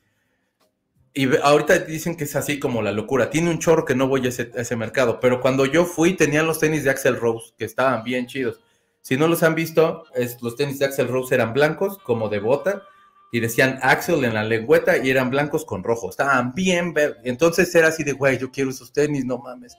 Y 1.13 1.35
ahorita 1.37 1.79
dicen 1.79 2.15
que 2.15 2.23
es 2.25 2.35
así 2.35 2.59
como 2.59 2.81
la 2.81 2.91
locura. 2.91 3.29
Tiene 3.29 3.49
un 3.49 3.59
chorro 3.59 3.83
que 3.83 3.95
no 3.95 4.07
voy 4.07 4.25
a 4.25 4.29
ese, 4.29 4.75
mercado, 4.75 5.19
pero 5.19 5.41
cuando 5.41 5.65
yo 5.65 5.85
fui 5.85 6.15
tenían 6.15 6.45
los 6.47 6.59
tenis 6.59 6.83
de 6.83 6.91
Axel 6.91 7.17
Rose, 7.17 7.51
que 7.57 7.65
estaban 7.65 8.03
bien 8.03 8.27
chidos. 8.27 8.61
Si 9.01 9.17
no 9.17 9.27
los 9.27 9.43
han 9.43 9.55
visto, 9.55 10.03
los 10.41 10.55
tenis 10.55 10.79
de 10.79 10.85
Axel 10.85 11.07
Rose 11.07 11.33
eran 11.33 11.53
blancos, 11.53 11.97
como 11.99 12.29
de 12.29 12.39
bota, 12.39 12.83
y 13.31 13.39
decían 13.39 13.79
Axel 13.81 14.23
en 14.23 14.33
la 14.35 14.43
lengüeta 14.43 14.97
y 14.97 15.09
eran 15.09 15.29
blancos 15.29 15.65
con 15.65 15.83
rojo. 15.83 16.09
Estaban 16.09 16.53
bien 16.53 16.93
ver. 16.93 17.17
Entonces 17.23 17.73
era 17.75 17.87
así 17.89 18.03
de, 18.03 18.13
güey, 18.13 18.37
yo 18.37 18.51
quiero 18.51 18.69
esos 18.69 18.93
tenis, 18.93 19.25
no 19.25 19.39
mames. 19.39 19.75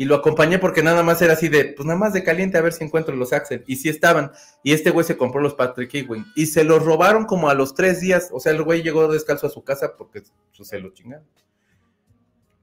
Y 0.00 0.06
lo 0.06 0.14
acompañé 0.14 0.58
porque 0.58 0.82
nada 0.82 1.02
más 1.02 1.20
era 1.20 1.34
así 1.34 1.50
de, 1.50 1.74
pues 1.76 1.84
nada 1.84 1.98
más 1.98 2.14
de 2.14 2.24
caliente 2.24 2.56
a 2.56 2.62
ver 2.62 2.72
si 2.72 2.82
encuentro 2.82 3.14
los 3.14 3.34
Axel. 3.34 3.64
Y 3.66 3.76
sí 3.76 3.90
estaban. 3.90 4.32
Y 4.62 4.72
este 4.72 4.88
güey 4.88 5.04
se 5.04 5.18
compró 5.18 5.42
los 5.42 5.52
Patrick 5.52 5.92
Ewing. 5.92 6.24
Y 6.34 6.46
se 6.46 6.64
los 6.64 6.82
robaron 6.82 7.26
como 7.26 7.50
a 7.50 7.54
los 7.54 7.74
tres 7.74 8.00
días. 8.00 8.30
O 8.32 8.40
sea, 8.40 8.52
el 8.52 8.62
güey 8.62 8.82
llegó 8.82 9.12
descalzo 9.12 9.46
a 9.46 9.50
su 9.50 9.62
casa 9.62 9.98
porque 9.98 10.22
pues, 10.56 10.66
se 10.66 10.80
lo 10.80 10.94
chingaron. 10.94 11.26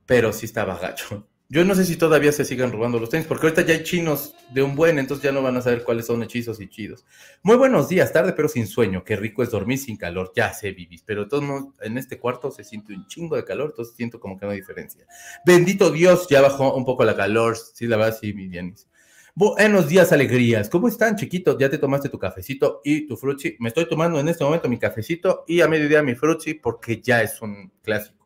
Pero 0.08 0.34
sí 0.34 0.47
estaba 0.47 0.80
gacho. 0.80 1.28
Yo 1.50 1.64
no 1.64 1.76
sé 1.76 1.86
si 1.86 1.96
todavía 1.96 2.34
se 2.34 2.44
sigan 2.44 2.74
robando 2.74 3.00
los 3.00 3.10
tenis, 3.10 3.26
porque 3.26 3.48
ahorita 3.48 3.62
ya 3.62 3.76
hay 3.76 3.84
chinos 3.84 4.36
de 4.54 4.64
un 4.64 4.76
buen, 4.76 5.00
entonces 5.00 5.24
ya 5.24 5.32
no 5.32 5.42
van 5.42 5.56
a 5.56 5.62
saber 5.62 5.84
cuáles 5.84 6.06
son 6.06 6.22
hechizos 6.22 6.60
y 6.60 6.68
chidos. 6.68 7.06
Muy 7.42 7.56
buenos 7.56 7.88
días, 7.88 8.12
tarde 8.12 8.34
pero 8.34 8.50
sin 8.50 8.68
sueño. 8.68 9.06
Qué 9.06 9.16
rico 9.16 9.44
es 9.44 9.52
dormir 9.52 9.78
sin 9.78 9.96
calor. 9.96 10.34
Ya 10.36 10.52
sé, 10.54 10.74
Vivis, 10.74 11.04
pero 11.06 11.24
de 11.24 11.30
todos 11.30 11.46
en 11.80 11.98
este 11.98 12.20
cuarto 12.20 12.52
se 12.52 12.66
siente 12.66 12.94
un 12.94 13.08
chingo 13.08 13.38
de 13.38 13.46
calor, 13.46 13.70
entonces 13.70 13.96
siento 13.96 14.20
como 14.20 14.38
que 14.38 14.46
no 14.46 14.52
hay 14.52 14.60
diferencia. 14.60 15.08
Bendito 15.46 15.90
Dios, 15.90 16.28
ya 16.30 16.42
bajó 16.42 16.76
un 16.76 16.84
poco 16.84 17.06
la 17.06 17.16
calor. 17.16 17.56
Sí, 17.56 17.88
la 17.88 17.96
verdad, 17.96 18.18
sí, 18.20 18.34
Vivianis. 18.34 18.90
Buenos 19.34 19.88
días, 19.88 20.12
alegrías. 20.12 20.68
¿Cómo 20.68 20.90
están, 20.90 21.16
chiquitos? 21.16 21.58
¿Ya 21.58 21.70
te 21.70 21.78
tomaste 21.78 22.10
tu 22.10 22.20
cafecito 22.20 22.82
y 22.84 23.08
tu 23.08 23.16
frutti? 23.16 23.56
Me 23.60 23.70
estoy 23.70 23.88
tomando 23.88 24.20
en 24.20 24.28
este 24.28 24.44
momento 24.44 24.68
mi 24.68 24.80
cafecito 24.80 25.46
y 25.48 25.62
a 25.62 25.70
mediodía 25.70 26.04
mi 26.04 26.14
frutti 26.16 26.56
porque 26.56 27.02
ya 27.02 27.22
es 27.22 27.42
un 27.42 27.72
clásico. 27.84 28.16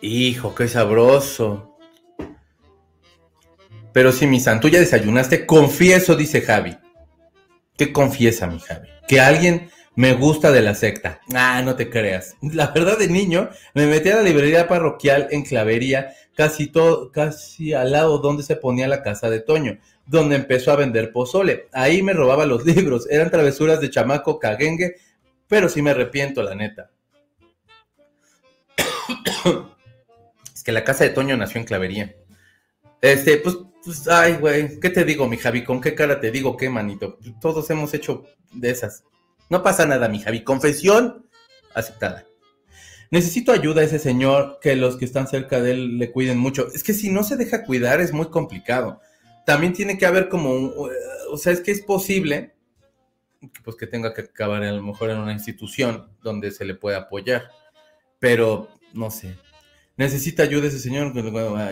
Hijo, 0.00 0.54
qué 0.54 0.68
sabroso. 0.68 1.76
Pero 3.92 4.12
si 4.12 4.26
mi 4.28 4.38
santo 4.38 4.68
ya 4.68 4.78
desayunaste, 4.78 5.44
confieso, 5.44 6.14
dice 6.14 6.40
Javi. 6.40 6.76
¿Qué 7.76 7.92
confiesa, 7.92 8.46
mi 8.46 8.60
Javi? 8.60 8.88
Que 9.08 9.20
alguien 9.20 9.70
me 9.96 10.12
gusta 10.12 10.52
de 10.52 10.62
la 10.62 10.74
secta. 10.74 11.20
Ah, 11.34 11.62
no 11.64 11.74
te 11.74 11.90
creas. 11.90 12.36
La 12.42 12.68
verdad, 12.68 12.96
de 12.96 13.08
niño, 13.08 13.50
me 13.74 13.86
metí 13.86 14.10
a 14.10 14.16
la 14.16 14.22
librería 14.22 14.68
parroquial 14.68 15.26
en 15.32 15.42
Clavería, 15.42 16.12
casi 16.36 16.68
todo, 16.68 17.10
casi 17.10 17.72
al 17.72 17.90
lado 17.90 18.18
donde 18.18 18.44
se 18.44 18.54
ponía 18.54 18.86
la 18.86 19.02
casa 19.02 19.28
de 19.28 19.40
Toño, 19.40 19.78
donde 20.06 20.36
empezó 20.36 20.70
a 20.70 20.76
vender 20.76 21.10
pozole. 21.10 21.68
Ahí 21.72 22.02
me 22.02 22.12
robaba 22.12 22.46
los 22.46 22.64
libros. 22.66 23.08
Eran 23.10 23.32
travesuras 23.32 23.80
de 23.80 23.90
chamaco 23.90 24.38
caguengue, 24.38 24.94
pero 25.48 25.68
sí 25.68 25.82
me 25.82 25.90
arrepiento, 25.90 26.44
la 26.44 26.54
neta. 26.54 26.90
Que 30.68 30.72
la 30.72 30.84
casa 30.84 31.04
de 31.04 31.10
Toño 31.10 31.34
nació 31.34 31.62
en 31.62 31.66
Clavería. 31.66 32.14
Este, 33.00 33.38
pues, 33.38 33.56
pues 33.82 34.06
ay, 34.06 34.34
güey, 34.34 34.78
¿qué 34.78 34.90
te 34.90 35.02
digo, 35.02 35.26
mi 35.26 35.38
Javi? 35.38 35.64
¿Con 35.64 35.80
qué 35.80 35.94
cara 35.94 36.20
te 36.20 36.30
digo 36.30 36.58
qué, 36.58 36.68
manito? 36.68 37.18
Todos 37.40 37.70
hemos 37.70 37.94
hecho 37.94 38.26
de 38.52 38.68
esas. 38.68 39.02
No 39.48 39.62
pasa 39.62 39.86
nada, 39.86 40.10
mi 40.10 40.20
Javi. 40.20 40.44
Confesión 40.44 41.26
aceptada. 41.74 42.26
Necesito 43.10 43.50
ayuda 43.50 43.80
a 43.80 43.84
ese 43.84 43.98
señor, 43.98 44.58
que 44.60 44.76
los 44.76 44.98
que 44.98 45.06
están 45.06 45.26
cerca 45.26 45.58
de 45.62 45.70
él 45.70 45.96
le 45.96 46.12
cuiden 46.12 46.36
mucho. 46.36 46.68
Es 46.74 46.84
que 46.84 46.92
si 46.92 47.08
no 47.08 47.24
se 47.24 47.38
deja 47.38 47.64
cuidar 47.64 48.02
es 48.02 48.12
muy 48.12 48.26
complicado. 48.26 49.00
También 49.46 49.72
tiene 49.72 49.96
que 49.96 50.04
haber 50.04 50.28
como, 50.28 50.50
o 51.30 51.38
sea, 51.38 51.54
es 51.54 51.62
que 51.62 51.70
es 51.70 51.80
posible 51.80 52.56
pues 53.64 53.74
que 53.78 53.86
tenga 53.86 54.12
que 54.12 54.20
acabar 54.20 54.62
a 54.62 54.72
lo 54.72 54.82
mejor 54.82 55.08
en 55.08 55.16
una 55.16 55.32
institución 55.32 56.10
donde 56.22 56.50
se 56.50 56.66
le 56.66 56.74
pueda 56.74 56.98
apoyar. 56.98 57.48
Pero, 58.18 58.68
no 58.92 59.10
sé, 59.10 59.34
necesita 59.98 60.44
ayuda 60.44 60.68
ese 60.68 60.78
señor, 60.78 61.12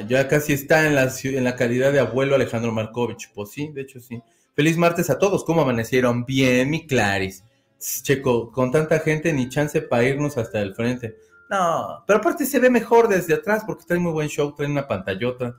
ya 0.08 0.28
casi 0.28 0.52
está 0.52 0.86
en 0.86 1.44
la, 1.44 1.56
calidad 1.56 1.92
de 1.92 2.00
abuelo 2.00 2.34
Alejandro 2.34 2.72
Markovich. 2.72 3.30
Pues 3.32 3.50
sí, 3.50 3.68
de 3.68 3.82
hecho 3.82 4.00
sí. 4.00 4.20
Feliz 4.54 4.76
martes 4.76 5.08
a 5.08 5.18
todos, 5.18 5.44
¿cómo 5.44 5.62
amanecieron? 5.62 6.24
Bien, 6.26 6.68
mi 6.68 6.86
Claris. 6.86 7.44
Checo, 7.78 8.50
con 8.50 8.72
tanta 8.72 8.98
gente 8.98 9.32
ni 9.32 9.48
chance 9.48 9.80
para 9.80 10.02
irnos 10.02 10.36
hasta 10.36 10.60
el 10.60 10.74
frente. 10.74 11.16
No, 11.48 12.02
pero 12.06 12.18
aparte 12.18 12.44
se 12.44 12.58
ve 12.58 12.68
mejor 12.68 13.06
desde 13.06 13.34
atrás 13.34 13.62
porque 13.64 13.84
trae 13.86 14.00
muy 14.00 14.12
buen 14.12 14.28
show, 14.28 14.52
trae 14.54 14.68
una 14.68 14.88
pantallota, 14.88 15.56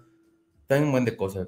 trae 0.68 0.82
un 0.82 0.92
buen 0.92 1.06
de 1.06 1.16
cosas. 1.16 1.48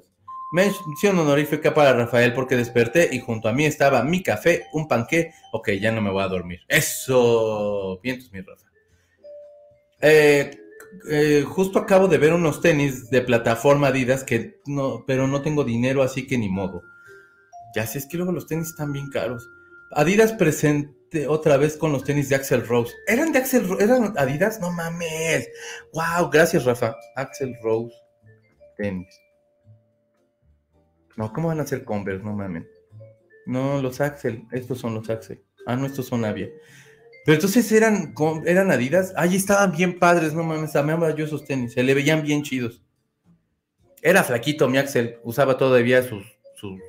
Mención 0.52 1.18
honorífica 1.18 1.74
para 1.74 1.92
Rafael 1.92 2.32
porque 2.32 2.56
desperté 2.56 3.10
y 3.12 3.20
junto 3.20 3.48
a 3.48 3.52
mí 3.52 3.66
estaba 3.66 4.02
mi 4.02 4.22
café, 4.22 4.66
un 4.72 4.88
panqué. 4.88 5.34
Ok, 5.52 5.72
ya 5.72 5.92
no 5.92 6.00
me 6.00 6.10
voy 6.10 6.22
a 6.22 6.28
dormir. 6.28 6.60
Eso, 6.66 8.00
vientos, 8.02 8.32
mi 8.32 8.40
Rafa. 8.40 8.66
Eh, 10.00 10.50
eh, 11.10 11.44
justo 11.46 11.78
acabo 11.78 12.08
de 12.08 12.18
ver 12.18 12.32
unos 12.32 12.60
tenis 12.60 13.10
de 13.10 13.22
plataforma 13.22 13.88
Adidas 13.88 14.24
que 14.24 14.60
no, 14.66 15.04
pero 15.06 15.26
no 15.26 15.42
tengo 15.42 15.64
dinero, 15.64 16.02
así 16.02 16.26
que 16.26 16.38
ni 16.38 16.48
modo. 16.48 16.82
Ya 17.74 17.86
sé, 17.86 17.98
es 17.98 18.06
que 18.06 18.16
luego 18.16 18.32
los 18.32 18.46
tenis 18.46 18.68
están 18.68 18.92
bien 18.92 19.08
caros. 19.10 19.48
Adidas 19.92 20.32
presente 20.32 21.26
otra 21.26 21.56
vez 21.56 21.76
con 21.76 21.92
los 21.92 22.04
tenis 22.04 22.28
de 22.28 22.36
Axel 22.36 22.66
Rose. 22.66 22.94
¿Eran 23.06 23.32
de 23.32 23.38
Axel 23.38 23.68
Rose? 23.68 23.84
¿Eran 23.84 24.14
Adidas? 24.16 24.60
No 24.60 24.70
mames. 24.70 25.48
Wow, 25.92 26.30
gracias, 26.30 26.64
Rafa. 26.64 26.96
Axel 27.16 27.56
Rose 27.62 27.94
tenis. 28.76 29.20
No, 31.16 31.32
¿cómo 31.32 31.48
van 31.48 31.60
a 31.60 31.66
ser 31.66 31.84
Converse? 31.84 32.24
No 32.24 32.34
mames. 32.34 32.64
No, 33.46 33.80
los 33.82 34.00
Axel. 34.00 34.46
Estos 34.52 34.78
son 34.78 34.94
los 34.94 35.10
Axel. 35.10 35.44
Ah, 35.66 35.76
no, 35.76 35.86
estos 35.86 36.06
son 36.06 36.24
Avia. 36.24 36.48
Pero 37.24 37.34
entonces 37.34 37.70
eran, 37.72 38.14
eran 38.46 38.70
Adidas. 38.70 39.12
Ay, 39.16 39.36
estaban 39.36 39.72
bien 39.72 39.98
padres, 39.98 40.32
no 40.32 40.42
mames. 40.42 40.74
Amaba 40.76 41.14
yo 41.14 41.24
esos 41.24 41.44
tenis. 41.44 41.74
Se 41.74 41.82
le 41.82 41.94
veían 41.94 42.22
bien 42.22 42.42
chidos. 42.42 42.82
Era 44.02 44.24
flaquito 44.24 44.68
mi 44.68 44.78
Axel. 44.78 45.18
Usaba 45.22 45.58
todavía 45.58 46.02
sus, 46.02 46.24
sus, 46.56 46.80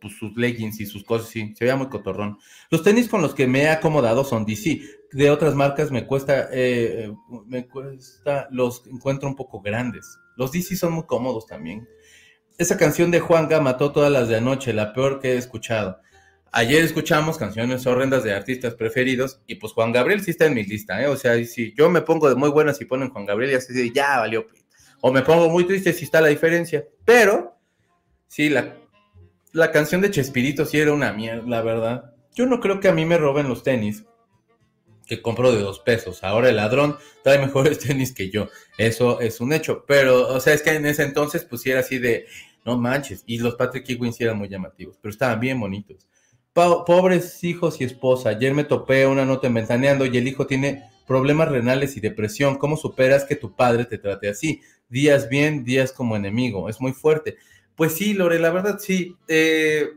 pues, 0.00 0.14
sus 0.14 0.36
leggings 0.36 0.80
y 0.80 0.86
sus 0.86 1.04
cosas 1.04 1.28
así. 1.28 1.54
Se 1.54 1.64
veía 1.64 1.76
muy 1.76 1.88
cotorrón. 1.88 2.38
Los 2.70 2.82
tenis 2.82 3.08
con 3.08 3.20
los 3.20 3.34
que 3.34 3.46
me 3.46 3.62
he 3.62 3.68
acomodado 3.68 4.24
son 4.24 4.46
DC. 4.46 4.80
De 5.12 5.30
otras 5.30 5.54
marcas 5.54 5.90
me 5.90 6.06
cuesta, 6.06 6.48
eh, 6.50 7.12
me 7.46 7.68
cuesta, 7.68 8.48
los 8.50 8.86
encuentro 8.86 9.28
un 9.28 9.36
poco 9.36 9.60
grandes. 9.60 10.18
Los 10.36 10.50
DC 10.50 10.76
son 10.76 10.94
muy 10.94 11.04
cómodos 11.04 11.46
también. 11.46 11.86
Esa 12.58 12.76
canción 12.76 13.10
de 13.10 13.20
Juanga 13.20 13.60
mató 13.60 13.92
todas 13.92 14.10
las 14.10 14.28
de 14.28 14.36
anoche, 14.36 14.72
la 14.72 14.92
peor 14.92 15.20
que 15.20 15.32
he 15.32 15.36
escuchado. 15.36 16.00
Ayer 16.56 16.84
escuchamos 16.84 17.36
canciones 17.36 17.84
horrendas 17.84 18.22
de 18.22 18.32
artistas 18.32 18.76
preferidos 18.76 19.40
y 19.48 19.56
pues 19.56 19.72
Juan 19.72 19.90
Gabriel 19.90 20.22
sí 20.22 20.30
está 20.30 20.46
en 20.46 20.54
mi 20.54 20.62
lista, 20.62 21.02
¿eh? 21.02 21.08
O 21.08 21.16
sea, 21.16 21.44
si 21.44 21.74
yo 21.74 21.90
me 21.90 22.00
pongo 22.00 22.28
de 22.28 22.36
muy 22.36 22.48
buenas 22.48 22.80
y 22.80 22.84
ponen 22.84 23.10
Juan 23.10 23.26
Gabriel 23.26 23.50
y 23.50 23.54
así 23.56 23.72
de 23.72 23.90
ya 23.90 24.20
valió. 24.20 24.46
p-". 24.46 24.54
O 25.00 25.10
me 25.10 25.22
pongo 25.22 25.48
muy 25.48 25.66
triste 25.66 25.92
si 25.92 26.04
está 26.04 26.20
la 26.20 26.28
diferencia. 26.28 26.84
Pero, 27.04 27.58
sí, 28.28 28.50
la, 28.50 28.76
la 29.50 29.72
canción 29.72 30.00
de 30.00 30.12
Chespirito 30.12 30.64
sí 30.64 30.78
era 30.78 30.92
una 30.92 31.12
mierda, 31.12 31.42
la 31.44 31.60
verdad. 31.60 32.14
Yo 32.36 32.46
no 32.46 32.60
creo 32.60 32.78
que 32.78 32.86
a 32.86 32.92
mí 32.92 33.04
me 33.04 33.18
roben 33.18 33.48
los 33.48 33.64
tenis 33.64 34.04
que 35.08 35.20
compro 35.20 35.50
de 35.50 35.60
dos 35.60 35.80
pesos. 35.80 36.22
Ahora 36.22 36.50
el 36.50 36.56
ladrón 36.56 36.96
trae 37.24 37.40
mejores 37.40 37.78
tenis 37.80 38.14
que 38.14 38.30
yo. 38.30 38.48
Eso 38.78 39.20
es 39.20 39.40
un 39.40 39.52
hecho. 39.52 39.84
Pero, 39.88 40.28
o 40.28 40.38
sea, 40.38 40.54
es 40.54 40.62
que 40.62 40.70
en 40.70 40.86
ese 40.86 41.02
entonces 41.02 41.44
pues 41.44 41.62
sí 41.62 41.72
era 41.72 41.80
así 41.80 41.98
de, 41.98 42.26
no 42.64 42.78
manches. 42.78 43.24
Y 43.26 43.38
los 43.38 43.56
Patrick 43.56 43.90
Ewing 43.90 44.12
sí 44.12 44.22
eran 44.22 44.38
muy 44.38 44.48
llamativos, 44.48 44.96
pero 45.02 45.10
estaban 45.10 45.40
bien 45.40 45.58
bonitos. 45.58 46.06
Po- 46.54 46.84
pobres 46.86 47.44
hijos 47.44 47.80
y 47.80 47.84
esposa. 47.84 48.30
Ayer 48.30 48.54
me 48.54 48.64
topé 48.64 49.06
una 49.06 49.26
nota 49.26 49.46
en 49.48 49.54
Ventaneando 49.54 50.06
y 50.06 50.16
el 50.16 50.26
hijo 50.26 50.46
tiene 50.46 50.84
problemas 51.06 51.50
renales 51.50 51.96
y 51.96 52.00
depresión. 52.00 52.56
¿Cómo 52.56 52.76
superas 52.78 53.24
que 53.24 53.36
tu 53.36 53.54
padre 53.54 53.84
te 53.84 53.98
trate 53.98 54.28
así? 54.30 54.62
Días 54.88 55.28
bien, 55.28 55.64
días 55.64 55.92
como 55.92 56.16
enemigo. 56.16 56.68
Es 56.70 56.80
muy 56.80 56.92
fuerte. 56.92 57.36
Pues 57.76 57.92
sí, 57.94 58.14
Lore, 58.14 58.38
la 58.38 58.50
verdad 58.50 58.78
sí. 58.80 59.16
Eh, 59.28 59.88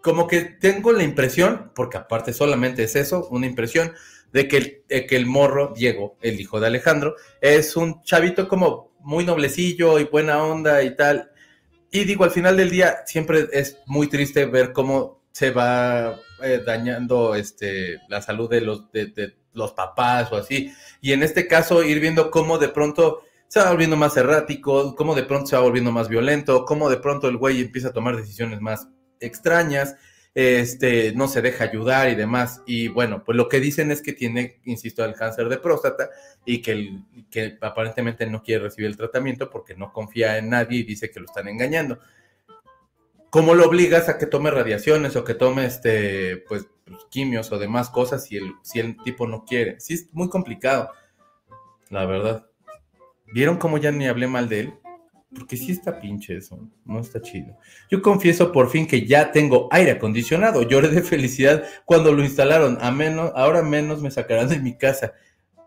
como 0.00 0.26
que 0.26 0.42
tengo 0.42 0.92
la 0.92 1.02
impresión, 1.02 1.72
porque 1.74 1.98
aparte 1.98 2.32
solamente 2.32 2.84
es 2.84 2.96
eso, 2.96 3.26
una 3.30 3.46
impresión 3.46 3.92
de 4.32 4.46
que 4.48 4.56
el, 4.58 4.82
de 4.88 5.06
que 5.06 5.16
el 5.16 5.26
morro, 5.26 5.72
Diego, 5.76 6.16
el 6.20 6.40
hijo 6.40 6.60
de 6.60 6.66
Alejandro, 6.68 7.16
es 7.40 7.76
un 7.76 8.02
chavito 8.02 8.48
como 8.48 8.92
muy 9.00 9.24
noblecillo 9.24 9.98
y 9.98 10.04
buena 10.04 10.42
onda 10.44 10.82
y 10.82 10.94
tal. 10.96 11.30
Y 11.90 12.04
digo, 12.04 12.24
al 12.24 12.30
final 12.30 12.56
del 12.56 12.70
día 12.70 12.98
siempre 13.06 13.48
es 13.52 13.78
muy 13.86 14.08
triste 14.08 14.44
ver 14.46 14.72
cómo 14.72 15.17
se 15.38 15.52
va 15.52 16.18
eh, 16.42 16.60
dañando 16.66 17.36
este, 17.36 18.00
la 18.08 18.20
salud 18.20 18.50
de 18.50 18.60
los, 18.60 18.90
de, 18.90 19.06
de 19.06 19.36
los 19.52 19.70
papás 19.72 20.32
o 20.32 20.36
así. 20.36 20.72
Y 21.00 21.12
en 21.12 21.22
este 21.22 21.46
caso 21.46 21.84
ir 21.84 22.00
viendo 22.00 22.28
cómo 22.32 22.58
de 22.58 22.68
pronto 22.70 23.22
se 23.46 23.60
va 23.60 23.70
volviendo 23.70 23.96
más 23.96 24.16
errático, 24.16 24.96
cómo 24.96 25.14
de 25.14 25.22
pronto 25.22 25.46
se 25.46 25.54
va 25.54 25.62
volviendo 25.62 25.92
más 25.92 26.08
violento, 26.08 26.64
cómo 26.64 26.90
de 26.90 26.96
pronto 26.96 27.28
el 27.28 27.36
güey 27.36 27.60
empieza 27.60 27.88
a 27.88 27.92
tomar 27.92 28.16
decisiones 28.16 28.60
más 28.60 28.88
extrañas, 29.20 29.94
este, 30.34 31.12
no 31.14 31.28
se 31.28 31.40
deja 31.40 31.62
ayudar 31.64 32.08
y 32.10 32.16
demás. 32.16 32.62
Y 32.66 32.88
bueno, 32.88 33.22
pues 33.24 33.36
lo 33.36 33.48
que 33.48 33.60
dicen 33.60 33.92
es 33.92 34.02
que 34.02 34.12
tiene, 34.12 34.60
insisto, 34.64 35.04
el 35.04 35.14
cáncer 35.14 35.48
de 35.48 35.58
próstata 35.58 36.10
y 36.44 36.62
que, 36.62 36.72
el- 36.72 37.04
que 37.30 37.56
aparentemente 37.60 38.26
no 38.26 38.42
quiere 38.42 38.64
recibir 38.64 38.90
el 38.90 38.96
tratamiento 38.96 39.48
porque 39.50 39.76
no 39.76 39.92
confía 39.92 40.36
en 40.36 40.50
nadie 40.50 40.80
y 40.80 40.82
dice 40.82 41.10
que 41.12 41.20
lo 41.20 41.26
están 41.26 41.46
engañando. 41.46 42.00
¿Cómo 43.30 43.54
lo 43.54 43.66
obligas 43.66 44.08
a 44.08 44.16
que 44.16 44.26
tome 44.26 44.50
radiaciones 44.50 45.14
o 45.16 45.24
que 45.24 45.34
tome 45.34 45.66
este, 45.66 46.38
pues, 46.48 46.66
quimios 47.10 47.52
o 47.52 47.58
demás 47.58 47.90
cosas 47.90 48.24
si 48.24 48.36
el, 48.36 48.54
si 48.62 48.80
el 48.80 48.96
tipo 49.02 49.26
no 49.26 49.44
quiere? 49.44 49.78
Sí, 49.80 49.94
es 49.94 50.12
muy 50.14 50.30
complicado, 50.30 50.90
la 51.90 52.06
verdad. 52.06 52.46
¿Vieron 53.32 53.58
cómo 53.58 53.76
ya 53.76 53.92
ni 53.92 54.08
hablé 54.08 54.26
mal 54.26 54.48
de 54.48 54.60
él? 54.60 54.74
Porque 55.34 55.58
sí 55.58 55.72
está 55.72 56.00
pinche 56.00 56.38
eso, 56.38 56.58
no 56.86 57.00
está 57.00 57.20
chido. 57.20 57.58
Yo 57.90 58.00
confieso 58.00 58.50
por 58.50 58.70
fin 58.70 58.86
que 58.86 59.06
ya 59.06 59.30
tengo 59.30 59.68
aire 59.70 59.90
acondicionado. 59.90 60.62
Lloré 60.62 60.88
de 60.88 61.02
felicidad 61.02 61.64
cuando 61.84 62.14
lo 62.14 62.24
instalaron. 62.24 62.78
A 62.80 62.90
menos, 62.90 63.32
ahora 63.34 63.62
menos 63.62 64.00
me 64.00 64.10
sacarán 64.10 64.48
de 64.48 64.58
mi 64.58 64.78
casa. 64.78 65.12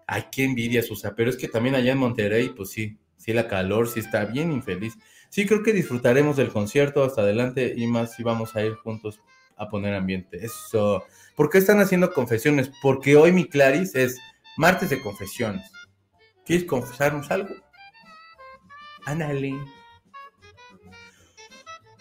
Ay, 0.08 0.26
qué 0.32 0.45
envidia, 0.45 0.82
Susa. 0.82 1.13
Pero 1.15 1.30
es 1.30 1.38
que 1.38 1.47
también 1.47 1.76
allá 1.76 1.91
en 1.91 2.00
Monterrey, 2.00 2.50
pues 2.50 2.71
sí, 2.71 2.97
sí 3.17 3.34
la 3.34 3.47
calor, 3.47 3.88
sí 3.88 4.00
está 4.00 4.26
bien 4.26 4.52
infeliz. 4.52 4.97
Sí, 5.32 5.46
creo 5.46 5.63
que 5.63 5.72
disfrutaremos 5.72 6.36
del 6.36 6.50
concierto 6.50 7.06
hasta 7.06 7.22
adelante 7.22 7.74
y 7.78 7.88
más 7.88 8.15
si 8.15 8.22
vamos 8.22 8.54
a 8.58 8.63
ir 8.63 8.76
juntos 8.76 9.22
a 9.56 9.70
poner 9.70 9.96
ambiente. 9.96 10.46
Eso. 10.46 11.06
¿Por 11.38 11.50
qué 11.50 11.58
están 11.58 11.80
haciendo 11.80 12.12
confesiones? 12.12 12.70
Porque 12.82 13.15
hoy 13.15 13.32
mi 13.32 13.48
Claris 13.48 13.96
es 13.96 14.20
martes 14.58 14.89
de 14.89 15.02
confesiones. 15.02 15.72
¿Quieres 16.46 16.65
confesarnos 16.65 17.32
algo? 17.32 17.56
Ándale. 19.06 19.56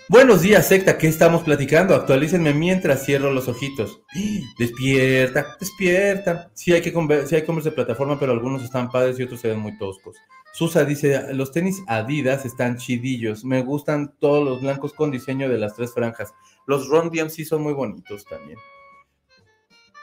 Buenos 0.09 0.43
días, 0.43 0.67
secta. 0.67 0.99
¿Qué 0.99 1.07
estamos 1.07 1.45
platicando? 1.45 1.95
Actualícenme 1.95 2.53
mientras 2.53 3.05
cierro 3.05 3.33
los 3.33 3.47
ojitos. 3.47 4.03
Despierta, 4.59 5.57
despierta. 5.61 6.51
Sí 6.55 6.73
hay 6.73 6.83
que 6.83 6.91
sí 7.27 7.37
hay 7.37 7.45
hombres 7.47 7.65
de 7.65 7.71
plataforma, 7.71 8.19
pero 8.19 8.33
algunos 8.33 8.65
están 8.65 8.91
padres 8.91 9.21
y 9.21 9.23
otros 9.23 9.41
se 9.41 9.47
ven 9.47 9.61
muy 9.61 9.79
toscos. 9.79 10.17
Susa 10.53 10.85
dice, 10.85 11.33
los 11.33 11.53
tenis 11.53 11.83
Adidas 11.87 12.45
están 12.45 12.77
chidillos. 12.77 13.45
Me 13.45 13.63
gustan 13.63 14.15
todos 14.19 14.45
los 14.45 14.61
blancos 14.61 14.93
con 14.93 15.11
diseño 15.11 15.49
de 15.49 15.59
las 15.59 15.75
tres 15.75 15.95
franjas. 15.95 16.33
Los 16.67 16.89
Ron 16.89 17.11
DMC 17.11 17.45
son 17.45 17.63
muy 17.63 17.73
bonitos 17.73 18.25
también. 18.25 18.59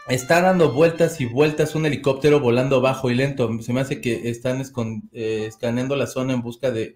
Está 0.07 0.39
dando 0.41 0.71
vueltas 0.71 1.19
y 1.19 1.25
vueltas 1.25 1.75
un 1.75 1.85
helicóptero 1.85 2.39
volando 2.39 2.79
bajo 2.79 3.11
y 3.11 3.15
lento. 3.15 3.61
Se 3.61 3.73
me 3.73 3.81
hace 3.81 3.99
que 3.99 4.29
están 4.29 4.63
eh, 5.11 5.45
escaneando 5.47 5.97
la 5.97 6.07
zona 6.07 6.33
en 6.33 6.41
busca 6.41 6.71
de 6.71 6.95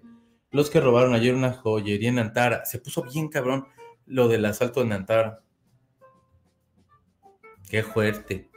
los 0.50 0.70
que 0.70 0.80
robaron 0.80 1.14
ayer 1.14 1.34
una 1.34 1.52
joyería 1.52 2.08
en 2.08 2.18
Antara. 2.18 2.64
Se 2.64 2.78
puso 2.78 3.02
bien 3.02 3.28
cabrón 3.28 3.66
lo 4.06 4.28
del 4.28 4.46
asalto 4.46 4.80
en 4.80 4.92
Antara. 4.92 5.42
Qué 7.68 7.82
fuerte. 7.82 8.50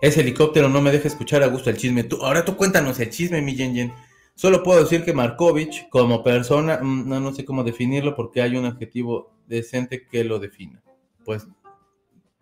Ese 0.00 0.20
helicóptero 0.20 0.70
no 0.70 0.80
me 0.80 0.92
deja 0.92 1.08
escuchar 1.08 1.42
a 1.42 1.48
gusto 1.48 1.68
el 1.68 1.76
chisme. 1.76 2.04
Tú, 2.04 2.24
ahora 2.24 2.44
tú 2.44 2.56
cuéntanos 2.56 2.98
el 3.00 3.10
chisme, 3.10 3.42
mi 3.42 3.56
Yen 3.56 3.74
Yen. 3.74 3.92
Solo 4.38 4.62
puedo 4.62 4.84
decir 4.84 5.04
que 5.04 5.12
Markovich, 5.12 5.88
como 5.88 6.22
persona, 6.22 6.78
mm, 6.80 7.08
no, 7.08 7.18
no 7.18 7.34
sé 7.34 7.44
cómo 7.44 7.64
definirlo 7.64 8.14
porque 8.14 8.40
hay 8.40 8.56
un 8.56 8.66
adjetivo 8.66 9.32
decente 9.48 10.06
que 10.06 10.22
lo 10.22 10.38
defina. 10.38 10.80
Pues, 11.24 11.48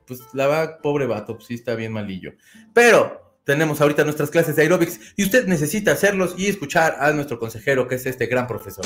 pues 0.07 0.21
la 0.35 0.47
va, 0.47 0.83
pobre 0.83 1.07
vato, 1.07 1.37
pues 1.37 1.47
sí 1.47 1.55
está 1.55 1.75
bien 1.75 1.93
malillo. 1.93 2.33
Pero 2.75 3.39
tenemos 3.45 3.81
ahorita 3.81 4.05
nuestras 4.05 4.29
clases 4.29 4.57
de 4.57 4.63
aeróbics 4.63 5.01
y 5.17 5.25
usted 5.25 5.47
necesita 5.47 5.93
hacerlos 5.93 6.35
y 6.37 6.49
escuchar 6.49 6.99
a 7.01 7.13
nuestro 7.13 7.39
consejero, 7.39 7.89
que 7.89 7.95
es 7.95 8.05
este 8.05 8.27
gran 8.27 8.47
profesor. 8.47 8.85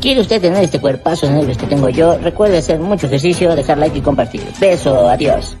¿Quiere 0.00 0.20
usted 0.20 0.40
tener 0.40 0.62
este 0.62 0.80
cuerpazo 0.80 1.28
negro 1.28 1.52
que 1.56 1.66
tengo 1.66 1.88
yo? 1.88 2.16
Recuerde 2.18 2.58
hacer 2.58 2.78
mucho 2.78 3.08
ejercicio, 3.08 3.56
dejar 3.56 3.78
like 3.78 3.98
y 3.98 4.02
compartir. 4.02 4.42
Beso, 4.60 5.08
adiós. 5.08 5.56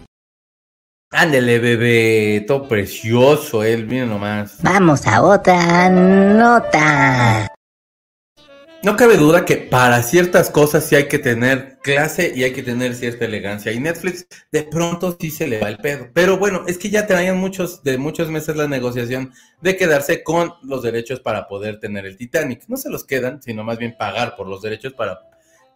Ándele, 1.12 1.58
bebé, 1.58 2.44
todo 2.46 2.68
precioso 2.68 3.64
él, 3.64 3.84
miren 3.86 4.10
nomás. 4.10 4.62
Vamos 4.62 5.04
a 5.08 5.22
otra 5.22 5.90
nota. 5.90 7.48
No 8.84 8.96
cabe 8.96 9.16
duda 9.16 9.44
que 9.44 9.56
para 9.56 10.04
ciertas 10.04 10.50
cosas 10.50 10.84
sí 10.84 10.94
hay 10.94 11.08
que 11.08 11.18
tener 11.18 11.78
clase 11.82 12.32
y 12.34 12.44
hay 12.44 12.52
que 12.52 12.62
tener 12.62 12.94
cierta 12.94 13.24
elegancia. 13.24 13.72
Y 13.72 13.80
Netflix 13.80 14.24
de 14.52 14.62
pronto 14.62 15.16
sí 15.20 15.30
se 15.32 15.48
le 15.48 15.58
va 15.58 15.68
el 15.68 15.78
pedo. 15.78 16.08
Pero 16.14 16.38
bueno, 16.38 16.62
es 16.68 16.78
que 16.78 16.90
ya 16.90 17.08
traían 17.08 17.38
muchos, 17.38 17.82
de 17.82 17.98
muchos 17.98 18.30
meses 18.30 18.54
la 18.56 18.68
negociación 18.68 19.32
de 19.60 19.76
quedarse 19.76 20.22
con 20.22 20.54
los 20.62 20.82
derechos 20.84 21.18
para 21.18 21.48
poder 21.48 21.80
tener 21.80 22.06
el 22.06 22.16
Titanic. 22.16 22.62
No 22.68 22.76
se 22.76 22.88
los 22.88 23.04
quedan, 23.04 23.42
sino 23.42 23.64
más 23.64 23.78
bien 23.78 23.96
pagar 23.98 24.36
por 24.36 24.46
los 24.46 24.62
derechos 24.62 24.92
para 24.92 25.18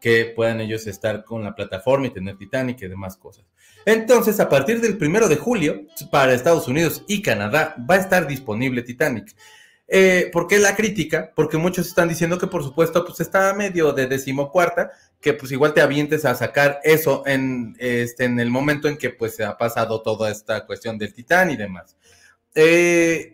que 0.00 0.32
puedan 0.36 0.60
ellos 0.60 0.86
estar 0.86 1.24
con 1.24 1.42
la 1.42 1.56
plataforma 1.56 2.06
y 2.06 2.10
tener 2.10 2.36
Titanic 2.36 2.80
y 2.82 2.88
demás 2.88 3.16
cosas. 3.16 3.44
Entonces, 3.86 4.40
a 4.40 4.48
partir 4.48 4.80
del 4.80 4.96
primero 4.96 5.28
de 5.28 5.36
julio, 5.36 5.82
para 6.10 6.32
Estados 6.32 6.68
Unidos 6.68 7.04
y 7.06 7.22
Canadá, 7.22 7.74
va 7.88 7.96
a 7.96 7.98
estar 7.98 8.26
disponible 8.26 8.82
Titanic. 8.82 9.34
Eh, 9.86 10.30
¿Por 10.32 10.46
qué 10.46 10.58
la 10.58 10.74
crítica? 10.74 11.30
Porque 11.34 11.58
muchos 11.58 11.86
están 11.86 12.08
diciendo 12.08 12.38
que 12.38 12.46
por 12.46 12.62
supuesto 12.62 13.04
pues 13.04 13.20
está 13.20 13.52
medio 13.52 13.92
de 13.92 14.06
decimocuarta, 14.06 14.90
que 15.20 15.34
pues 15.34 15.52
igual 15.52 15.74
te 15.74 15.82
avientes 15.82 16.24
a 16.24 16.34
sacar 16.34 16.80
eso 16.84 17.22
en, 17.26 17.76
este, 17.78 18.24
en 18.24 18.40
el 18.40 18.50
momento 18.50 18.88
en 18.88 18.96
que 18.96 19.10
pues 19.10 19.36
se 19.36 19.44
ha 19.44 19.58
pasado 19.58 20.00
toda 20.00 20.30
esta 20.30 20.64
cuestión 20.64 20.96
del 20.96 21.12
titán 21.12 21.50
y 21.50 21.56
demás. 21.56 21.96
Eh, 22.54 23.33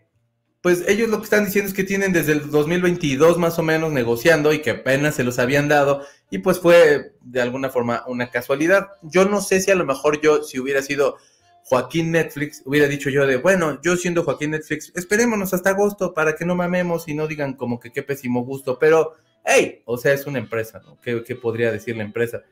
pues 0.63 0.85
ellos 0.89 1.09
lo 1.09 1.19
que 1.19 1.25
están 1.25 1.47
diciendo 1.47 1.69
es 1.69 1.75
que 1.75 1.85
tienen 1.85 2.13
desde 2.13 2.33
el 2.33 2.51
2022 2.51 3.39
más 3.39 3.59
o 3.59 3.63
menos 3.63 3.93
negociando 3.93 4.53
y 4.53 4.61
que 4.61 4.71
apenas 4.71 5.15
se 5.15 5.25
los 5.25 5.39
habían 5.39 5.69
dado 5.69 6.03
y 6.29 6.39
pues 6.39 6.61
fue 6.61 7.13
de 7.23 7.41
alguna 7.41 7.71
forma 7.71 8.05
una 8.07 8.31
casualidad. 8.31 8.89
Yo 9.03 9.25
no 9.25 9.41
sé 9.41 9.61
si 9.61 9.71
a 9.71 9.75
lo 9.75 9.87
mejor 9.87 10.21
yo, 10.21 10.43
si 10.43 10.59
hubiera 10.59 10.83
sido 10.83 11.17
Joaquín 11.65 12.11
Netflix, 12.11 12.63
hubiera 12.67 12.89
dicho 12.89 13.09
yo 13.11 13.27
de, 13.27 13.37
bueno, 13.37 13.81
yo 13.83 13.97
siendo 13.97 14.23
Joaquín 14.23 14.51
Netflix, 14.51 14.93
esperémonos 14.95 15.55
hasta 15.55 15.71
agosto 15.71 16.13
para 16.13 16.35
que 16.37 16.45
no 16.45 16.55
mamemos 16.55 17.09
y 17.09 17.15
no 17.15 17.27
digan 17.27 17.55
como 17.55 17.81
que 17.81 17.91
qué 17.91 18.03
pésimo 18.03 18.45
gusto, 18.45 18.79
pero, 18.79 19.15
hey, 19.45 19.83
o 19.87 19.97
sea, 19.97 20.13
es 20.13 20.27
una 20.27 20.41
empresa, 20.41 20.81
¿no? 20.85 20.99
¿Qué, 21.01 21.23
qué 21.25 21.37
podría 21.37 21.73
decir 21.73 21.97
la 21.97 22.03
empresa? 22.03 22.43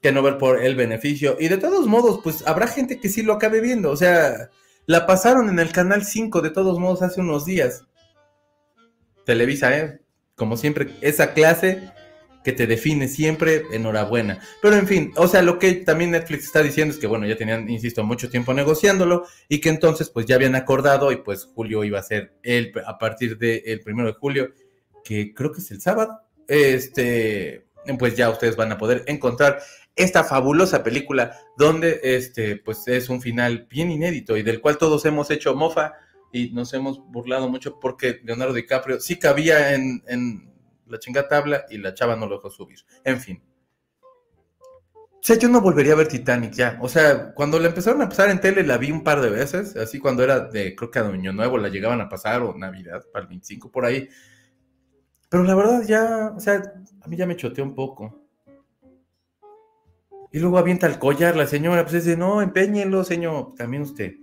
Que 0.00 0.12
no 0.12 0.22
ver 0.22 0.38
por 0.38 0.62
el 0.62 0.76
beneficio. 0.76 1.36
Y 1.40 1.48
de 1.48 1.58
todos 1.58 1.86
modos, 1.86 2.20
pues 2.22 2.46
habrá 2.46 2.66
gente 2.66 3.00
que 3.00 3.08
sí 3.08 3.22
lo 3.22 3.32
acabe 3.32 3.60
viendo, 3.60 3.90
o 3.90 3.96
sea, 3.96 4.50
la 4.86 5.06
pasaron 5.06 5.48
en 5.48 5.58
el 5.58 5.72
canal 5.72 6.04
5 6.04 6.40
de 6.40 6.50
todos 6.50 6.78
modos 6.78 7.02
hace 7.02 7.20
unos 7.20 7.44
días. 7.44 7.84
Televisa, 9.24 9.76
¿eh? 9.76 10.00
Como 10.34 10.56
siempre, 10.56 10.90
esa 11.00 11.34
clase 11.34 11.92
que 12.44 12.52
te 12.52 12.66
define 12.66 13.08
siempre, 13.08 13.62
enhorabuena. 13.72 14.40
Pero 14.60 14.76
en 14.76 14.86
fin, 14.86 15.12
o 15.16 15.28
sea, 15.28 15.42
lo 15.42 15.58
que 15.58 15.74
también 15.74 16.10
Netflix 16.10 16.44
está 16.44 16.62
diciendo 16.62 16.92
es 16.92 17.00
que, 17.00 17.06
bueno, 17.06 17.26
ya 17.26 17.36
tenían, 17.36 17.70
insisto, 17.70 18.02
mucho 18.02 18.28
tiempo 18.30 18.52
negociándolo 18.52 19.24
y 19.48 19.60
que 19.60 19.68
entonces 19.68 20.10
pues 20.10 20.26
ya 20.26 20.34
habían 20.34 20.56
acordado 20.56 21.12
y 21.12 21.16
pues 21.16 21.44
julio 21.44 21.84
iba 21.84 22.00
a 22.00 22.02
ser 22.02 22.34
el, 22.42 22.72
a 22.84 22.98
partir 22.98 23.38
del 23.38 23.80
primero 23.80 24.08
de 24.08 24.14
julio, 24.14 24.52
que 25.04 25.32
creo 25.34 25.52
que 25.52 25.60
es 25.60 25.70
el 25.70 25.80
sábado, 25.80 26.20
este, 26.48 27.66
pues 27.98 28.16
ya 28.16 28.30
ustedes 28.30 28.56
van 28.56 28.72
a 28.72 28.78
poder 28.78 29.04
encontrar 29.06 29.60
esta 29.96 30.24
fabulosa 30.24 30.82
película 30.82 31.36
donde 31.56 32.00
este, 32.02 32.56
pues 32.56 32.88
es 32.88 33.08
un 33.08 33.20
final 33.20 33.66
bien 33.70 33.90
inédito 33.90 34.36
y 34.36 34.42
del 34.42 34.60
cual 34.60 34.78
todos 34.78 35.04
hemos 35.04 35.30
hecho 35.30 35.54
mofa 35.54 35.94
y 36.32 36.50
nos 36.50 36.72
hemos 36.72 36.98
burlado 37.10 37.48
mucho 37.48 37.78
porque 37.78 38.20
Leonardo 38.24 38.54
DiCaprio 38.54 39.00
sí 39.00 39.18
cabía 39.18 39.74
en, 39.74 40.02
en 40.06 40.50
la 40.86 40.98
chingada 40.98 41.28
tabla 41.28 41.64
y 41.70 41.78
la 41.78 41.94
chava 41.94 42.16
no 42.16 42.26
lo 42.26 42.36
dejó 42.36 42.50
subir. 42.50 42.78
En 43.04 43.20
fin. 43.20 43.42
O 45.22 45.24
sea, 45.24 45.38
yo 45.38 45.48
no 45.48 45.60
volvería 45.60 45.92
a 45.92 45.96
ver 45.96 46.08
Titanic 46.08 46.52
ya. 46.52 46.78
O 46.82 46.88
sea, 46.88 47.32
cuando 47.32 47.60
la 47.60 47.68
empezaron 47.68 48.02
a 48.02 48.08
pasar 48.08 48.30
en 48.30 48.40
tele 48.40 48.64
la 48.64 48.76
vi 48.76 48.90
un 48.90 49.04
par 49.04 49.20
de 49.20 49.30
veces, 49.30 49.76
así 49.76 50.00
cuando 50.00 50.24
era 50.24 50.40
de, 50.40 50.74
creo 50.74 50.90
que 50.90 50.98
a 50.98 51.06
Año 51.06 51.32
Nuevo 51.32 51.58
la 51.58 51.68
llegaban 51.68 52.00
a 52.00 52.08
pasar 52.08 52.42
o 52.42 52.58
Navidad, 52.58 53.04
para 53.12 53.22
el 53.22 53.28
25 53.28 53.70
por 53.70 53.84
ahí. 53.84 54.08
Pero 55.28 55.44
la 55.44 55.54
verdad 55.54 55.82
ya, 55.86 56.32
o 56.36 56.40
sea, 56.40 56.60
a 57.00 57.08
mí 57.08 57.16
ya 57.16 57.26
me 57.26 57.36
choteó 57.36 57.62
un 57.62 57.74
poco. 57.74 58.21
Y 60.32 60.38
luego 60.38 60.58
avienta 60.58 60.86
el 60.86 60.98
collar 60.98 61.36
la 61.36 61.46
señora, 61.46 61.84
pues 61.84 62.04
dice, 62.04 62.16
no, 62.16 62.40
empeñenlo, 62.40 63.04
señor, 63.04 63.54
también 63.54 63.82
usted. 63.82 64.14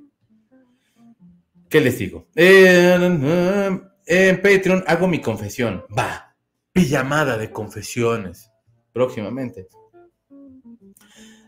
¿Qué 1.69 1.81
les 1.81 1.99
digo? 1.99 2.27
en 2.35 4.41
Patreon 4.41 4.83
hago 4.87 5.07
mi 5.07 5.21
confesión. 5.21 5.85
Va, 5.95 6.35
pijamada 6.73 7.37
de 7.37 7.51
confesiones. 7.51 8.49
Próximamente. 8.91 9.67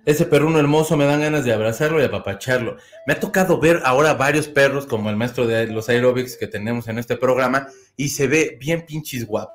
Ese 0.06 0.26
perruno 0.26 0.60
hermoso 0.60 0.98
me 0.98 1.06
dan 1.06 1.22
ganas 1.22 1.44
de 1.44 1.54
abrazarlo 1.54 2.02
y 2.02 2.06
apapacharlo. 2.06 2.78
Me 3.06 3.14
ha 3.14 3.20
tocado 3.20 3.60
ver 3.60 3.82
ahora 3.84 4.14
varios 4.14 4.48
perros, 4.48 4.86
como 4.86 5.10
el 5.10 5.16
maestro 5.16 5.46
de 5.46 5.68
los 5.68 5.90
aerobics 5.90 6.38
que 6.38 6.48
tenemos 6.48 6.88
en 6.88 7.00
este 7.00 7.18
programa, 7.18 7.68
y 7.96 8.10
se 8.10 8.28
ve 8.28 8.58
bien 8.60 8.86
pinches 8.86 9.26
guapo. 9.26 9.54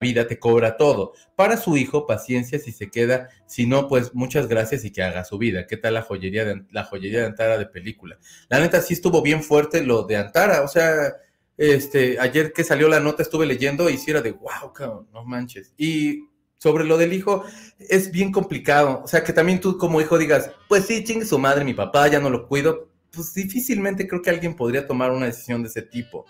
Vida 0.00 0.26
te 0.26 0.38
cobra 0.38 0.76
todo. 0.76 1.12
Para 1.36 1.56
su 1.56 1.76
hijo, 1.76 2.06
paciencia 2.06 2.58
si 2.58 2.72
se 2.72 2.90
queda, 2.90 3.28
si 3.46 3.66
no, 3.66 3.86
pues 3.86 4.14
muchas 4.14 4.48
gracias 4.48 4.84
y 4.84 4.90
que 4.90 5.02
haga 5.02 5.24
su 5.24 5.38
vida. 5.38 5.66
¿Qué 5.66 5.76
tal 5.76 5.94
la 5.94 6.02
joyería 6.02 6.44
de, 6.44 6.64
la 6.70 6.84
joyería 6.84 7.20
de 7.20 7.26
Antara 7.26 7.58
de 7.58 7.66
película? 7.66 8.18
La 8.48 8.60
neta 8.60 8.80
sí 8.80 8.94
estuvo 8.94 9.22
bien 9.22 9.42
fuerte 9.42 9.82
lo 9.82 10.04
de 10.04 10.16
Antara, 10.16 10.62
o 10.62 10.68
sea, 10.68 11.14
este, 11.56 12.18
ayer 12.18 12.52
que 12.52 12.64
salió 12.64 12.88
la 12.88 13.00
nota 13.00 13.22
estuve 13.22 13.44
leyendo 13.44 13.90
y 13.90 13.98
si 13.98 14.10
era 14.10 14.22
de 14.22 14.32
wow, 14.32 14.72
cabrón, 14.74 15.08
no 15.12 15.24
manches. 15.24 15.74
Y 15.76 16.24
sobre 16.56 16.84
lo 16.84 16.96
del 16.96 17.12
hijo, 17.12 17.44
es 17.78 18.10
bien 18.10 18.32
complicado. 18.32 19.02
O 19.04 19.08
sea, 19.08 19.22
que 19.22 19.32
también 19.32 19.60
tú 19.60 19.76
como 19.76 20.00
hijo 20.00 20.18
digas, 20.18 20.50
pues 20.68 20.86
sí, 20.86 21.04
chingue 21.04 21.26
su 21.26 21.38
madre, 21.38 21.64
mi 21.64 21.74
papá, 21.74 22.08
ya 22.08 22.20
no 22.20 22.30
lo 22.30 22.48
cuido. 22.48 22.90
Pues 23.10 23.34
difícilmente 23.34 24.06
creo 24.06 24.22
que 24.22 24.30
alguien 24.30 24.56
podría 24.56 24.86
tomar 24.86 25.10
una 25.10 25.26
decisión 25.26 25.62
de 25.62 25.68
ese 25.68 25.82
tipo. 25.82 26.26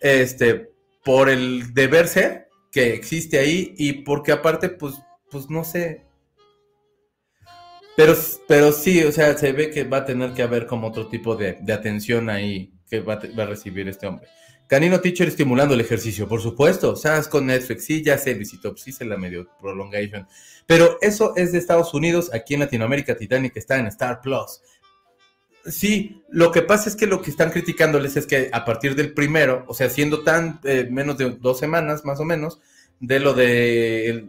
Este, 0.00 0.70
por 1.04 1.28
el 1.28 1.74
deber 1.74 2.08
ser, 2.08 2.48
que 2.74 2.92
existe 2.92 3.38
ahí 3.38 3.72
y 3.78 3.92
porque 3.92 4.32
aparte, 4.32 4.68
pues, 4.68 4.96
pues 5.30 5.48
no 5.48 5.62
sé. 5.62 6.02
Pero, 7.96 8.14
pero 8.48 8.72
sí, 8.72 9.00
o 9.04 9.12
sea, 9.12 9.38
se 9.38 9.52
ve 9.52 9.70
que 9.70 9.84
va 9.84 9.98
a 9.98 10.04
tener 10.04 10.32
que 10.32 10.42
haber 10.42 10.66
como 10.66 10.88
otro 10.88 11.06
tipo 11.06 11.36
de, 11.36 11.56
atención 11.72 12.28
ahí 12.28 12.74
que 12.90 12.98
va, 12.98 13.14
a 13.14 13.46
recibir 13.46 13.88
este 13.88 14.08
hombre. 14.08 14.26
Canino 14.66 15.00
Teacher 15.00 15.28
estimulando 15.28 15.74
el 15.74 15.82
ejercicio, 15.82 16.26
por 16.26 16.40
supuesto. 16.40 16.94
Es 16.94 17.28
con 17.28 17.46
Netflix, 17.46 17.84
sí, 17.84 18.02
ya 18.02 18.18
sé, 18.18 18.34
visitó, 18.34 18.76
sí 18.76 18.90
se 18.90 19.04
la 19.04 19.16
medio 19.16 19.48
prolongation. 19.60 20.26
Pero 20.66 20.98
eso 21.00 21.36
es 21.36 21.52
de 21.52 21.58
Estados 21.58 21.94
Unidos, 21.94 22.32
aquí 22.34 22.54
en 22.54 22.60
Latinoamérica, 22.60 23.16
Titanic 23.16 23.56
está 23.56 23.78
en 23.78 23.86
Star 23.86 24.20
Plus. 24.20 24.60
Sí, 25.66 26.22
lo 26.28 26.52
que 26.52 26.60
pasa 26.60 26.90
es 26.90 26.96
que 26.96 27.06
lo 27.06 27.22
que 27.22 27.30
están 27.30 27.50
criticándoles 27.50 28.16
es 28.16 28.26
que 28.26 28.50
a 28.52 28.64
partir 28.64 28.94
del 28.94 29.14
primero, 29.14 29.64
o 29.66 29.72
sea, 29.72 29.88
siendo 29.88 30.22
tan 30.22 30.60
eh, 30.64 30.86
menos 30.90 31.16
de 31.16 31.30
dos 31.40 31.58
semanas 31.58 32.04
más 32.04 32.20
o 32.20 32.24
menos, 32.24 32.60
de 33.00 33.18
lo 33.18 33.32
de, 33.32 34.28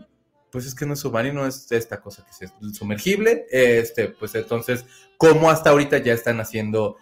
pues 0.50 0.66
es 0.66 0.74
que 0.74 0.86
no 0.86 0.94
es 0.94 1.00
submarino, 1.00 1.46
es 1.46 1.70
esta 1.72 2.00
cosa 2.00 2.26
que 2.26 2.46
es 2.46 2.52
el 2.62 2.74
sumergible, 2.74 3.46
este, 3.52 4.10
pues 4.10 4.34
entonces, 4.36 4.86
como 5.18 5.50
hasta 5.50 5.72
ahorita 5.72 5.98
ya 5.98 6.14
están 6.14 6.40
haciendo, 6.40 6.96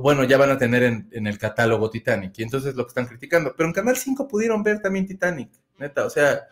bueno, 0.00 0.22
ya 0.24 0.38
van 0.38 0.50
a 0.50 0.58
tener 0.58 0.84
en, 0.84 1.08
en, 1.10 1.26
el 1.26 1.38
catálogo 1.38 1.90
Titanic, 1.90 2.38
y 2.38 2.44
entonces 2.44 2.76
lo 2.76 2.84
que 2.84 2.90
están 2.90 3.06
criticando, 3.06 3.52
pero 3.56 3.68
en 3.68 3.74
Canal 3.74 3.96
5 3.96 4.28
pudieron 4.28 4.62
ver 4.62 4.80
también 4.80 5.06
Titanic, 5.06 5.50
neta, 5.78 6.06
o 6.06 6.10
sea, 6.10 6.46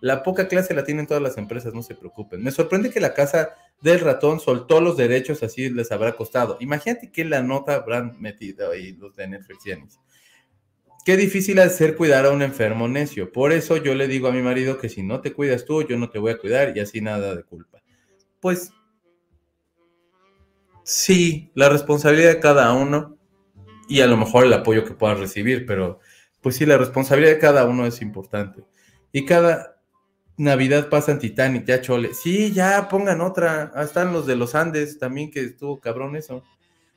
la 0.00 0.22
poca 0.22 0.48
clase 0.48 0.74
la 0.74 0.84
tienen 0.84 1.06
todas 1.06 1.22
las 1.22 1.38
empresas, 1.38 1.74
no 1.74 1.82
se 1.82 1.94
preocupen. 1.94 2.42
Me 2.42 2.50
sorprende 2.50 2.90
que 2.90 3.00
la 3.00 3.14
casa 3.14 3.54
del 3.80 4.00
ratón 4.00 4.40
soltó 4.40 4.80
los 4.80 4.96
derechos, 4.96 5.42
así 5.42 5.70
les 5.70 5.92
habrá 5.92 6.16
costado. 6.16 6.56
Imagínate 6.60 7.10
que 7.10 7.24
la 7.24 7.42
nota 7.42 7.74
habrán 7.74 8.20
metido 8.20 8.70
ahí 8.70 8.92
los 8.92 9.16
de 9.16 9.28
Netflix 9.28 9.64
Qué 11.04 11.16
difícil 11.16 11.60
ser 11.70 11.96
cuidar 11.96 12.26
a 12.26 12.30
un 12.30 12.42
enfermo 12.42 12.88
necio. 12.88 13.30
Por 13.30 13.52
eso 13.52 13.76
yo 13.76 13.94
le 13.94 14.08
digo 14.08 14.28
a 14.28 14.32
mi 14.32 14.42
marido 14.42 14.78
que 14.78 14.88
si 14.88 15.02
no 15.02 15.20
te 15.20 15.32
cuidas 15.32 15.64
tú, 15.64 15.86
yo 15.86 15.96
no 15.96 16.10
te 16.10 16.18
voy 16.18 16.32
a 16.32 16.38
cuidar 16.38 16.76
y 16.76 16.80
así 16.80 17.00
nada 17.00 17.34
de 17.34 17.44
culpa. 17.44 17.80
Pues 18.40 18.72
sí, 20.82 21.50
la 21.54 21.68
responsabilidad 21.68 22.30
de 22.30 22.40
cada 22.40 22.72
uno 22.72 23.16
y 23.88 24.00
a 24.00 24.06
lo 24.06 24.16
mejor 24.16 24.44
el 24.44 24.52
apoyo 24.52 24.84
que 24.84 24.94
puedas 24.94 25.20
recibir, 25.20 25.64
pero 25.64 26.00
pues 26.40 26.56
sí, 26.56 26.66
la 26.66 26.76
responsabilidad 26.76 27.32
de 27.32 27.38
cada 27.38 27.64
uno 27.66 27.86
es 27.86 28.02
importante. 28.02 28.64
Y 29.12 29.24
cada, 29.24 29.75
Navidad 30.38 30.88
pasa 30.90 31.12
en 31.12 31.18
Titanic, 31.18 31.64
ya 31.64 31.80
chole. 31.80 32.12
Sí, 32.12 32.52
ya 32.52 32.88
pongan 32.88 33.20
otra. 33.20 33.72
Ah, 33.74 33.84
están 33.84 34.12
los 34.12 34.26
de 34.26 34.36
los 34.36 34.54
Andes 34.54 34.98
también, 34.98 35.30
que 35.30 35.40
estuvo 35.40 35.80
cabrón 35.80 36.16
eso. 36.16 36.42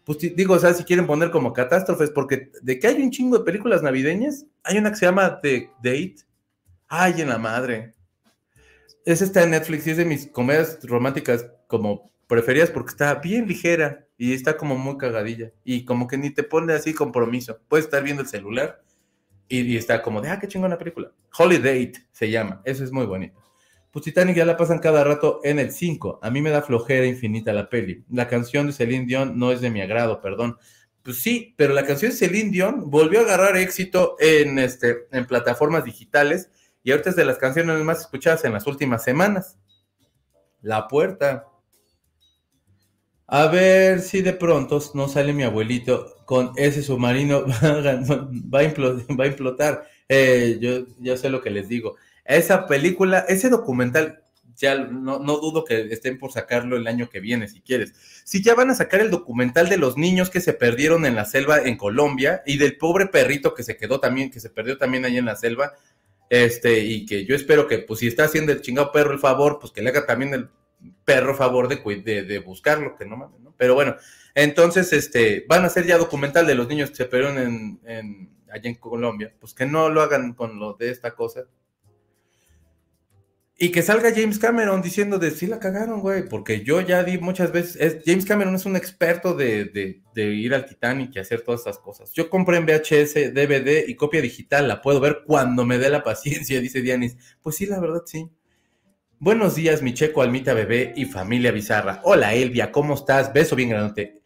Pues 0.03 0.17
digo, 0.19 0.55
o 0.55 0.59
sea, 0.59 0.73
si 0.73 0.83
quieren 0.83 1.07
poner 1.07 1.31
como 1.31 1.53
catástrofes, 1.53 2.09
porque 2.09 2.51
de 2.61 2.79
que 2.79 2.87
hay 2.87 3.01
un 3.01 3.11
chingo 3.11 3.37
de 3.37 3.45
películas 3.45 3.83
navideñas, 3.83 4.45
hay 4.63 4.77
una 4.77 4.89
que 4.89 4.97
se 4.97 5.05
llama 5.05 5.39
The 5.39 5.69
Date. 5.77 6.17
Ay, 6.87 7.21
en 7.21 7.29
la 7.29 7.37
madre. 7.37 7.93
Esa 9.05 9.23
está 9.23 9.43
en 9.43 9.51
Netflix 9.51 9.87
y 9.87 9.91
es 9.91 9.97
de 9.97 10.05
mis 10.05 10.27
comedias 10.27 10.79
románticas 10.83 11.45
como 11.67 12.11
preferidas 12.27 12.71
porque 12.71 12.89
está 12.89 13.15
bien 13.15 13.47
ligera 13.47 14.05
y 14.17 14.33
está 14.33 14.57
como 14.57 14.77
muy 14.77 14.97
cagadilla. 14.97 15.51
Y 15.63 15.85
como 15.85 16.07
que 16.07 16.17
ni 16.17 16.31
te 16.31 16.43
pone 16.43 16.73
así 16.73 16.93
compromiso. 16.93 17.59
Puedes 17.67 17.85
estar 17.85 18.03
viendo 18.03 18.23
el 18.23 18.27
celular 18.27 18.81
y, 19.49 19.75
está 19.75 20.01
como 20.01 20.21
de, 20.21 20.29
ah, 20.29 20.39
qué 20.39 20.47
chingona 20.47 20.77
película. 20.77 21.11
Holiday 21.37 21.91
se 22.11 22.29
llama, 22.29 22.61
eso 22.63 22.83
es 22.83 22.91
muy 22.91 23.05
bonito. 23.05 23.41
Pues 23.91 24.05
Titanic 24.05 24.35
ya 24.35 24.45
la 24.45 24.55
pasan 24.55 24.77
cada 24.79 25.03
rato 25.03 25.41
en 25.43 25.57
el 25.57 25.71
5. 25.71 26.19
A 26.21 26.29
mí 26.29 26.41
me 26.41 26.51
da 26.51 26.61
flojera 26.61 27.07
infinita 27.07 27.51
la 27.51 27.69
peli. 27.69 28.05
La 28.11 28.27
canción 28.27 28.67
de 28.67 28.73
Celine 28.73 29.07
Dion 29.07 29.37
no 29.39 29.51
es 29.51 29.61
de 29.61 29.71
mi 29.71 29.81
agrado, 29.81 30.21
perdón. 30.21 30.57
Pues 31.01 31.23
sí, 31.23 31.55
pero 31.57 31.73
la 31.73 31.85
canción 31.85 32.11
de 32.11 32.17
Celine 32.17 32.51
Dion 32.51 32.91
volvió 32.91 33.19
a 33.19 33.23
agarrar 33.23 33.57
éxito 33.57 34.15
en, 34.19 34.59
este, 34.59 35.07
en 35.11 35.25
plataformas 35.25 35.85
digitales 35.85 36.51
y 36.83 36.91
ahorita 36.91 37.09
es 37.09 37.15
de 37.15 37.25
las 37.25 37.39
canciones 37.39 37.83
más 37.83 38.01
escuchadas 38.01 38.45
en 38.45 38.53
las 38.53 38.67
últimas 38.67 39.03
semanas. 39.03 39.57
La 40.61 40.87
puerta. 40.87 41.47
A 43.31 43.45
ver 43.47 44.01
si 44.01 44.21
de 44.23 44.33
pronto 44.33 44.81
no 44.95 45.07
sale 45.07 45.33
mi 45.33 45.43
abuelito 45.43 46.15
con 46.25 46.51
ese 46.55 46.81
submarino, 46.81 47.45
va 48.51 48.59
a 48.59 49.27
implotar. 49.27 49.87
Eh, 50.07 50.57
yo, 50.59 50.87
yo 50.99 51.15
sé 51.15 51.29
lo 51.29 51.39
que 51.41 51.51
les 51.51 51.69
digo. 51.69 51.95
Esa 52.25 52.65
película, 52.65 53.19
ese 53.27 53.49
documental, 53.49 54.23
ya 54.55 54.75
no, 54.75 55.19
no, 55.19 55.37
dudo 55.37 55.63
que 55.63 55.93
estén 55.93 56.17
por 56.17 56.31
sacarlo 56.31 56.75
el 56.75 56.87
año 56.87 57.07
que 57.07 57.19
viene, 57.19 57.47
si 57.47 57.61
quieres. 57.61 57.93
Si 58.25 58.41
ya 58.41 58.55
van 58.55 58.71
a 58.71 58.75
sacar 58.75 58.99
el 58.99 59.11
documental 59.11 59.69
de 59.69 59.77
los 59.77 59.95
niños 59.95 60.31
que 60.31 60.41
se 60.41 60.53
perdieron 60.53 61.05
en 61.05 61.15
la 61.15 61.25
selva 61.25 61.59
en 61.59 61.77
Colombia 61.77 62.41
y 62.47 62.57
del 62.57 62.77
pobre 62.77 63.05
perrito 63.05 63.53
que 63.53 63.61
se 63.61 63.77
quedó 63.77 63.99
también, 63.99 64.31
que 64.31 64.39
se 64.39 64.49
perdió 64.49 64.79
también 64.79 65.05
ahí 65.05 65.17
en 65.17 65.25
la 65.25 65.35
selva, 65.35 65.73
este, 66.31 66.79
y 66.79 67.05
que 67.05 67.25
yo 67.25 67.35
espero 67.35 67.67
que, 67.67 67.77
pues 67.77 67.99
si 67.99 68.07
está 68.07 68.23
haciendo 68.25 68.51
el 68.51 68.61
chingado 68.61 68.91
perro 68.91 69.11
el 69.13 69.19
favor, 69.19 69.59
pues 69.59 69.71
que 69.71 69.83
le 69.83 69.89
haga 69.89 70.07
también 70.07 70.33
el 70.33 70.49
perro 71.05 71.35
favor 71.35 71.67
de, 71.67 72.39
buscarlo, 72.39 72.95
que 72.95 73.05
no 73.05 73.17
mames. 73.17 73.39
Pero 73.57 73.75
bueno, 73.75 73.97
entonces, 74.35 74.93
este, 74.93 75.45
van 75.47 75.63
a 75.63 75.67
hacer 75.67 75.85
ya 75.85 75.97
documental 75.97 76.47
de 76.47 76.55
los 76.55 76.67
niños 76.67 76.89
que 76.91 76.95
se 76.95 77.05
perdieron 77.05 77.79
en, 77.85 78.29
allá 78.49 78.69
en 78.69 78.75
Colombia, 78.75 79.33
pues 79.39 79.53
que 79.53 79.65
no 79.65 79.89
lo 79.89 80.01
hagan 80.01 80.33
con 80.33 80.59
lo 80.59 80.73
de 80.73 80.91
esta 80.91 81.13
cosa. 81.13 81.45
Y 83.61 83.71
que 83.73 83.81
salga 83.81 84.13
James 84.15 84.39
Cameron 84.39 84.81
diciendo 84.81 85.19
de 85.19 85.31
sí 85.31 85.45
la 85.45 85.59
cagaron, 85.59 85.99
güey, 85.99 86.29
porque 86.29 86.63
yo 86.63 86.79
ya 86.79 87.03
di 87.03 87.17
muchas 87.17 87.51
veces, 87.51 87.75
es, 87.75 87.97
James 88.05 88.25
Cameron 88.25 88.55
es 88.55 88.65
un 88.65 88.77
experto 88.77 89.33
de, 89.35 90.01
ir 90.15 90.53
al 90.53 90.65
Titanic 90.65 91.13
y 91.13 91.19
hacer 91.19 91.41
todas 91.41 91.59
esas 91.59 91.77
cosas. 91.77 92.13
Yo 92.13 92.29
compré 92.29 92.55
en 92.55 92.65
VHS, 92.65 93.33
DVD 93.33 93.83
y 93.85 93.95
copia 93.95 94.21
digital, 94.21 94.69
la 94.69 94.81
puedo 94.81 95.01
ver 95.01 95.23
cuando 95.25 95.65
me 95.65 95.77
dé 95.77 95.89
la 95.89 96.03
paciencia, 96.03 96.61
dice 96.61 96.81
Dianis. 96.81 97.17
Pues 97.41 97.57
sí, 97.57 97.65
la 97.65 97.81
verdad 97.81 98.03
sí. 98.05 98.29
Buenos 99.21 99.55
días, 99.55 99.81
mi 99.81 99.93
checo, 99.93 100.21
almita 100.21 100.53
bebé 100.53 100.93
y 100.95 101.03
familia 101.03 101.51
bizarra. 101.51 101.99
Hola, 102.05 102.33
Elvia, 102.33 102.71
¿cómo 102.71 102.93
estás? 102.93 103.33
Beso 103.33 103.53
bien 103.53 103.67
grande. 103.67 104.21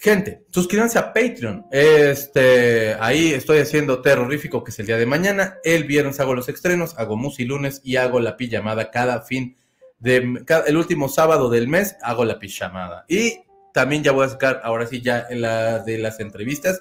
Gente, 0.00 0.42
suscríbanse 0.50 0.98
a 0.98 1.12
Patreon. 1.12 1.66
Este, 1.70 2.96
ahí 2.98 3.32
estoy 3.32 3.60
haciendo 3.60 4.02
terrorífico, 4.02 4.64
que 4.64 4.72
es 4.72 4.78
el 4.80 4.86
día 4.86 4.96
de 4.96 5.06
mañana. 5.06 5.58
El 5.62 5.84
viernes 5.84 6.18
hago 6.18 6.34
los 6.34 6.48
estrenos, 6.48 6.98
hago 6.98 7.16
Musi 7.16 7.44
lunes 7.44 7.80
y 7.84 7.94
hago 7.94 8.18
la 8.18 8.36
pijamada 8.36 8.90
cada 8.90 9.22
fin 9.22 9.56
de 10.00 10.42
el 10.66 10.76
último 10.76 11.08
sábado 11.08 11.48
del 11.48 11.68
mes 11.68 11.94
hago 12.02 12.24
la 12.24 12.40
pijamada. 12.40 13.04
Y 13.06 13.44
también 13.72 14.02
ya 14.02 14.10
voy 14.10 14.26
a 14.26 14.30
sacar, 14.30 14.60
ahora 14.64 14.86
sí, 14.88 15.02
ya 15.02 15.28
la 15.30 15.78
de 15.78 15.98
las 15.98 16.18
entrevistas. 16.18 16.80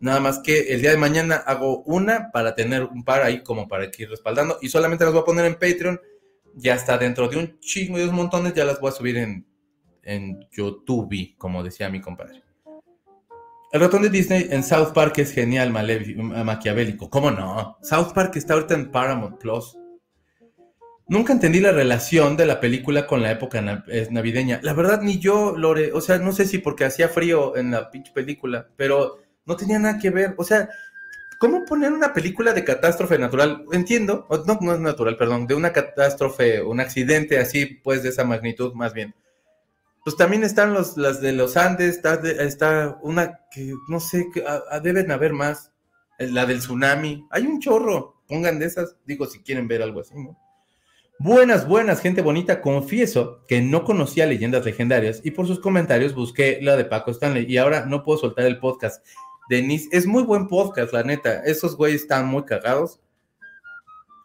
Nada 0.00 0.18
más 0.18 0.38
que 0.38 0.72
el 0.72 0.80
día 0.80 0.92
de 0.92 0.96
mañana 0.96 1.36
hago 1.36 1.82
una 1.82 2.30
para 2.32 2.54
tener 2.54 2.84
un 2.84 3.04
par 3.04 3.20
ahí 3.22 3.42
como 3.42 3.68
para 3.68 3.84
ir 3.84 4.08
respaldando. 4.08 4.56
Y 4.62 4.70
solamente 4.70 5.04
las 5.04 5.12
voy 5.12 5.20
a 5.20 5.26
poner 5.26 5.44
en 5.44 5.56
Patreon. 5.56 6.00
Ya 6.54 6.74
está 6.74 6.98
dentro 6.98 7.28
de 7.28 7.38
un 7.38 7.60
chingo 7.60 7.98
y 7.98 8.02
dos 8.02 8.12
montones. 8.12 8.54
Ya 8.54 8.64
las 8.64 8.80
voy 8.80 8.90
a 8.90 8.92
subir 8.92 9.16
en, 9.16 9.46
en 10.02 10.46
YouTube, 10.50 11.34
como 11.38 11.62
decía 11.62 11.88
mi 11.88 12.00
compadre. 12.00 12.42
El 13.72 13.80
ratón 13.80 14.02
de 14.02 14.10
Disney 14.10 14.48
en 14.50 14.62
South 14.62 14.92
Park 14.92 15.18
es 15.18 15.32
genial, 15.32 15.70
maquiavélico. 15.70 17.08
¿Cómo 17.08 17.30
no? 17.30 17.78
South 17.82 18.12
Park 18.14 18.36
está 18.36 18.52
ahorita 18.52 18.74
en 18.74 18.90
Paramount 18.90 19.38
Plus. 19.38 19.78
Nunca 21.08 21.32
entendí 21.32 21.58
la 21.58 21.72
relación 21.72 22.36
de 22.36 22.46
la 22.46 22.60
película 22.60 23.06
con 23.06 23.22
la 23.22 23.30
época 23.30 23.62
navideña. 24.10 24.60
La 24.62 24.74
verdad, 24.74 25.00
ni 25.00 25.18
yo, 25.18 25.56
Lore. 25.56 25.92
O 25.92 26.02
sea, 26.02 26.18
no 26.18 26.32
sé 26.32 26.44
si 26.44 26.58
porque 26.58 26.84
hacía 26.84 27.08
frío 27.08 27.56
en 27.56 27.70
la 27.70 27.90
pinche 27.90 28.12
película, 28.12 28.68
pero 28.76 29.18
no 29.46 29.56
tenía 29.56 29.78
nada 29.78 29.98
que 29.98 30.10
ver. 30.10 30.34
O 30.36 30.44
sea, 30.44 30.68
¿cómo 31.42 31.64
poner 31.64 31.92
una 31.92 32.12
película 32.12 32.52
de 32.52 32.62
catástrofe 32.62 33.18
natural? 33.18 33.64
Entiendo, 33.72 34.28
no, 34.46 34.58
no 34.60 34.74
es 34.74 34.78
natural, 34.78 35.16
perdón, 35.16 35.48
de 35.48 35.56
una 35.56 35.72
catástrofe, 35.72 36.62
un 36.62 36.78
accidente 36.78 37.40
así, 37.40 37.66
pues 37.66 38.04
de 38.04 38.10
esa 38.10 38.22
magnitud, 38.22 38.74
más 38.74 38.94
bien 38.94 39.12
pues 40.04 40.16
también 40.16 40.42
están 40.42 40.72
los, 40.74 40.96
las 40.96 41.20
de 41.20 41.32
los 41.32 41.56
Andes, 41.56 42.00
está, 42.38 42.98
una 43.02 43.40
que 43.50 43.74
no 43.88 44.00
sé, 44.00 44.26
que, 44.32 44.44
deben 44.82 45.10
haber 45.10 45.32
más, 45.32 45.72
la 46.18 46.46
del 46.46 46.58
tsunami, 46.58 47.26
hay 47.30 47.46
un 47.46 47.60
chorro, 47.60 48.22
pongan 48.28 48.58
de 48.58 48.66
esas, 48.66 48.96
digo 49.04 49.26
si 49.26 49.40
quieren 49.40 49.68
ver 49.68 49.82
algo 49.82 50.00
así, 50.00 50.14
¿no? 50.14 50.38
Buenas, 51.18 51.68
buenas, 51.68 52.00
gente 52.00 52.20
bonita. 52.20 52.60
Confieso 52.60 53.44
que 53.46 53.60
no 53.60 53.84
conocía 53.84 54.26
leyendas 54.26 54.64
legendarias 54.64 55.20
y 55.22 55.30
por 55.30 55.46
sus 55.46 55.60
comentarios 55.60 56.16
busqué 56.16 56.58
la 56.60 56.76
de 56.76 56.84
Paco 56.84 57.12
Stanley 57.12 57.46
y 57.48 57.58
ahora 57.58 57.86
no 57.86 58.02
puedo 58.02 58.18
soltar 58.18 58.44
el 58.46 58.58
podcast. 58.58 59.06
Denise, 59.52 59.90
es 59.92 60.06
muy 60.06 60.22
buen 60.22 60.48
podcast, 60.48 60.94
la 60.94 61.02
neta. 61.02 61.44
Esos 61.44 61.76
güeyes 61.76 62.00
están 62.00 62.26
muy 62.26 62.44
cagados. 62.44 63.00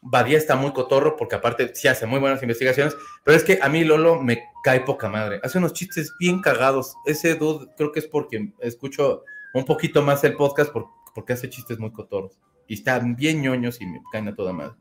Badía 0.02 0.38
está 0.38 0.56
muy 0.56 0.72
cotorro 0.72 1.18
porque 1.18 1.36
aparte 1.36 1.76
sí 1.76 1.90
hace 1.90 2.06
muy 2.06 2.22
buenas 2.22 2.42
investigaciones, 2.42 2.96
pero 3.26 3.36
es 3.36 3.44
que 3.44 3.60
a 3.62 3.68
mí 3.68 3.84
Lolo 3.84 4.22
me 4.22 4.42
cae 4.64 4.80
poca 4.80 5.10
madre. 5.10 5.42
Hace 5.44 5.58
unos 5.58 5.74
chistes 5.74 6.14
bien 6.18 6.40
cagados. 6.40 6.96
Ese 7.06 7.36
dude 7.36 7.68
creo 7.76 7.92
que 7.92 8.00
es 8.00 8.08
porque 8.08 8.54
escucho 8.62 9.26
un 9.54 9.66
poquito 9.66 10.02
más 10.02 10.24
el 10.24 10.34
podcast 10.34 10.72
porque 11.14 11.34
hace 11.34 11.50
chistes 11.50 11.78
muy 11.78 11.92
cotorros. 11.92 12.40
Y 12.66 12.76
están 12.76 13.18
bien 13.18 13.42
ñoños 13.42 13.82
y 13.82 13.86
me 13.86 14.02
caen 14.14 14.30
a 14.30 14.36
toda 14.36 14.54
madre. 14.54 14.76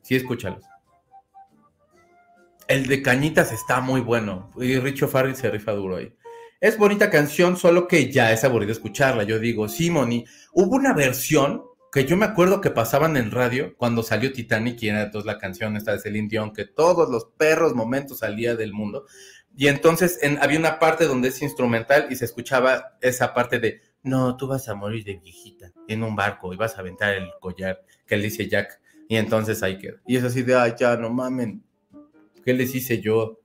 Sí, 0.00 0.16
escúchalos. 0.16 0.64
El 2.66 2.86
de 2.86 3.02
Cañitas 3.02 3.52
está 3.52 3.82
muy 3.82 4.00
bueno. 4.00 4.52
Y 4.56 4.78
Richo 4.78 5.06
Farrell 5.06 5.36
se 5.36 5.50
rifa 5.50 5.72
duro 5.72 5.96
ahí. 5.96 6.14
Es 6.60 6.76
bonita 6.76 7.08
canción, 7.08 7.56
solo 7.56 7.88
que 7.88 8.12
ya 8.12 8.32
es 8.32 8.44
aburrido 8.44 8.72
escucharla. 8.72 9.22
Yo 9.22 9.38
digo, 9.38 9.66
sí, 9.66 9.90
Moni. 9.90 10.26
Hubo 10.52 10.76
una 10.76 10.92
versión 10.92 11.62
que 11.90 12.04
yo 12.04 12.18
me 12.18 12.26
acuerdo 12.26 12.60
que 12.60 12.70
pasaban 12.70 13.16
en 13.16 13.30
radio 13.30 13.74
cuando 13.78 14.02
salió 14.02 14.30
Titanic 14.30 14.82
y 14.82 14.90
era 14.90 15.02
entonces 15.02 15.26
la 15.26 15.38
canción 15.38 15.72
de 15.72 15.98
Celine 15.98 16.28
Dion, 16.28 16.52
que 16.52 16.66
todos 16.66 17.08
los 17.08 17.24
perros 17.38 17.74
momentos 17.74 18.18
salía 18.18 18.56
del 18.56 18.74
mundo. 18.74 19.06
Y 19.56 19.68
entonces 19.68 20.20
había 20.40 20.58
una 20.58 20.78
parte 20.78 21.06
donde 21.06 21.28
es 21.28 21.40
instrumental 21.40 22.08
y 22.10 22.16
se 22.16 22.26
escuchaba 22.26 22.98
esa 23.00 23.32
parte 23.32 23.58
de, 23.58 23.80
no, 24.02 24.36
tú 24.36 24.46
vas 24.46 24.68
a 24.68 24.74
morir 24.74 25.02
de 25.04 25.16
viejita 25.16 25.72
en 25.88 26.02
un 26.02 26.14
barco 26.14 26.52
y 26.52 26.58
vas 26.58 26.76
a 26.76 26.80
aventar 26.80 27.14
el 27.14 27.30
collar 27.40 27.82
que 28.06 28.18
le 28.18 28.24
dice 28.24 28.48
Jack. 28.48 28.80
Y 29.08 29.16
entonces 29.16 29.62
ahí 29.62 29.78
queda. 29.78 29.96
Y 30.06 30.16
es 30.16 30.24
así 30.24 30.42
de, 30.42 30.54
ay, 30.54 30.74
ya, 30.78 30.96
no 30.98 31.08
mamen. 31.08 31.64
¿Qué 32.44 32.52
les 32.52 32.74
hice 32.74 33.00
yo? 33.00 33.39